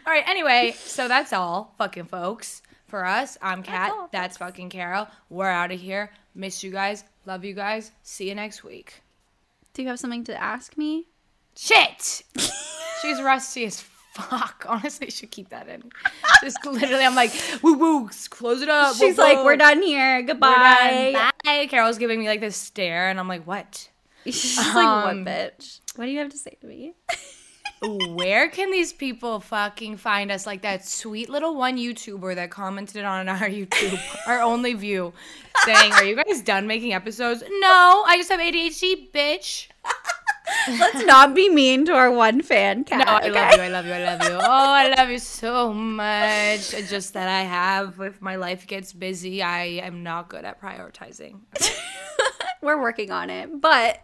all 0.06 0.14
right. 0.14 0.28
Anyway, 0.28 0.76
so 0.78 1.08
that's 1.08 1.32
all, 1.32 1.74
fucking 1.78 2.06
folks. 2.06 2.62
For 2.88 3.06
us, 3.06 3.38
I'm 3.42 3.64
Kat. 3.64 3.90
all, 3.92 4.10
That's 4.12 4.38
fucking 4.38 4.70
Carol. 4.70 5.08
We're 5.30 5.50
out 5.50 5.72
of 5.72 5.80
here. 5.80 6.12
Miss 6.36 6.62
you 6.64 6.70
guys. 6.72 7.04
Love 7.26 7.44
you 7.46 7.54
guys. 7.56 7.92
See 8.04 8.28
you 8.30 8.36
next 8.36 8.64
week. 8.64 9.02
Do 9.74 9.82
you 9.82 9.88
have 9.88 9.98
something 10.00 10.26
to 10.26 10.40
ask 10.40 10.78
me? 10.78 11.08
Shit. 11.56 12.22
She's 13.02 13.20
rusty 13.22 13.66
as 13.66 13.80
fuck. 14.14 14.66
Honestly, 14.70 15.08
I 15.08 15.10
should 15.10 15.32
keep 15.32 15.50
that 15.50 15.68
in. 15.68 15.84
Just 16.42 16.66
literally, 16.66 17.04
I'm 17.06 17.16
like, 17.16 17.34
woo 17.62 17.74
woo, 17.78 18.10
close 18.30 18.62
it 18.62 18.70
up. 18.70 18.96
She's 18.96 19.18
woo, 19.18 19.24
like, 19.24 19.38
woo. 19.38 19.46
we're 19.46 19.58
done 19.58 19.82
here. 19.82 20.22
Goodbye. 20.22 21.12
done. 21.14 21.32
Bye. 21.46 21.68
Carol's 21.68 21.98
giving 21.98 22.20
me 22.20 22.28
like 22.28 22.40
this 22.40 22.56
stare, 22.56 23.10
and 23.10 23.20
I'm 23.20 23.28
like, 23.28 23.46
what? 23.46 23.90
She's 24.26 24.58
like, 24.58 24.76
what, 24.76 25.14
Um, 25.14 25.26
bitch? 25.26 25.80
What 25.96 26.06
do 26.06 26.12
you 26.12 26.20
have 26.20 26.30
to 26.30 26.38
say 26.38 26.58
to 26.62 26.68
me? 26.68 26.94
Where 28.16 28.50
can 28.50 28.72
these 28.72 28.94
people 28.94 29.42
fucking 29.42 29.98
find 29.98 30.32
us? 30.32 30.46
Like 30.46 30.62
that 30.62 30.88
sweet 30.88 31.30
little 31.30 31.56
one 31.56 31.78
YouTuber 31.78 32.36
that 32.36 32.50
commented 32.50 33.04
on 33.04 33.28
our 33.28 33.40
YouTube, 33.50 34.00
our 34.26 34.40
only 34.40 34.74
view, 34.74 35.12
saying, 35.66 35.92
Are 35.92 36.06
you 36.06 36.16
guys 36.16 36.42
done 36.42 36.66
making 36.66 36.94
episodes? 36.94 37.42
No, 37.42 38.04
I 38.08 38.16
just 38.16 38.32
have 38.32 38.40
ADHD, 38.40 39.12
bitch. 39.12 39.68
Let's 40.80 41.06
not 41.06 41.34
be 41.36 41.50
mean 41.50 41.86
to 41.86 41.94
our 41.94 42.12
one 42.12 42.42
fan, 42.42 42.84
Kat. 42.84 43.06
No, 43.06 43.14
I 43.14 43.30
okay? 43.30 43.32
love 43.32 43.56
you, 43.56 43.62
I 43.62 43.68
love 43.70 43.86
you, 43.86 43.94
I 43.94 44.04
love 44.04 44.24
you. 44.24 44.34
Oh, 44.42 44.72
I 44.74 44.94
love 44.96 45.10
you 45.10 45.20
so 45.20 45.74
much. 45.74 46.74
It's 46.74 46.90
just 46.90 47.14
that 47.14 47.28
I 47.28 47.42
have, 47.42 48.00
if 48.00 48.22
my 48.22 48.36
life 48.36 48.68
gets 48.68 48.94
busy, 48.94 49.42
I 49.42 49.64
am 49.64 50.04
not 50.04 50.30
good 50.30 50.46
at 50.46 50.62
prioritizing. 50.62 51.42
We're 52.62 52.82
working 52.82 53.12
on 53.12 53.30
it. 53.30 53.62
But 53.62 54.02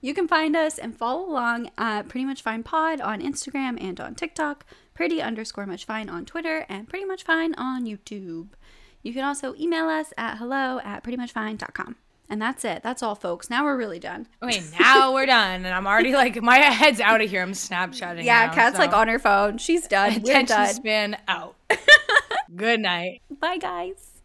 you 0.00 0.14
can 0.14 0.28
find 0.28 0.54
us 0.54 0.78
and 0.78 0.96
follow 0.96 1.28
along 1.28 1.70
at 1.78 2.08
Pretty 2.08 2.24
Much 2.24 2.42
Fine 2.42 2.62
Pod 2.62 3.00
on 3.00 3.20
Instagram 3.20 3.82
and 3.82 4.00
on 4.00 4.14
TikTok, 4.14 4.66
Pretty 4.94 5.20
underscore 5.22 5.66
Much 5.66 5.84
Fine 5.84 6.08
on 6.08 6.24
Twitter, 6.24 6.66
and 6.68 6.88
Pretty 6.88 7.04
Much 7.04 7.22
Fine 7.22 7.54
on 7.54 7.84
YouTube. 7.84 8.48
You 9.02 9.12
can 9.12 9.24
also 9.24 9.54
email 9.58 9.88
us 9.88 10.12
at 10.18 10.38
hello 10.38 10.80
at 10.84 11.04
prettymuchfine.com. 11.04 11.96
And 12.28 12.42
that's 12.42 12.64
it. 12.64 12.82
That's 12.82 13.02
all, 13.02 13.14
folks. 13.14 13.48
Now 13.50 13.64
we're 13.64 13.76
really 13.76 14.00
done. 14.00 14.26
Okay, 14.42 14.60
now 14.80 15.14
we're 15.14 15.26
done, 15.26 15.64
and 15.64 15.74
I'm 15.74 15.86
already 15.86 16.12
like, 16.12 16.42
my 16.42 16.56
head's 16.56 17.00
out 17.00 17.20
of 17.20 17.30
here. 17.30 17.42
I'm 17.42 17.52
Snapchatting. 17.52 18.24
Yeah, 18.24 18.46
now, 18.46 18.54
Kat's 18.54 18.78
like 18.78 18.92
on 18.92 19.08
her 19.08 19.18
phone. 19.18 19.58
She's 19.58 19.86
done. 19.86 20.14
We're 20.14 20.32
Attention 20.32 20.56
done. 20.56 20.74
span 20.74 21.16
out. 21.28 21.54
Good 22.56 22.80
night. 22.80 23.22
Bye, 23.30 23.58
guys. 23.58 24.15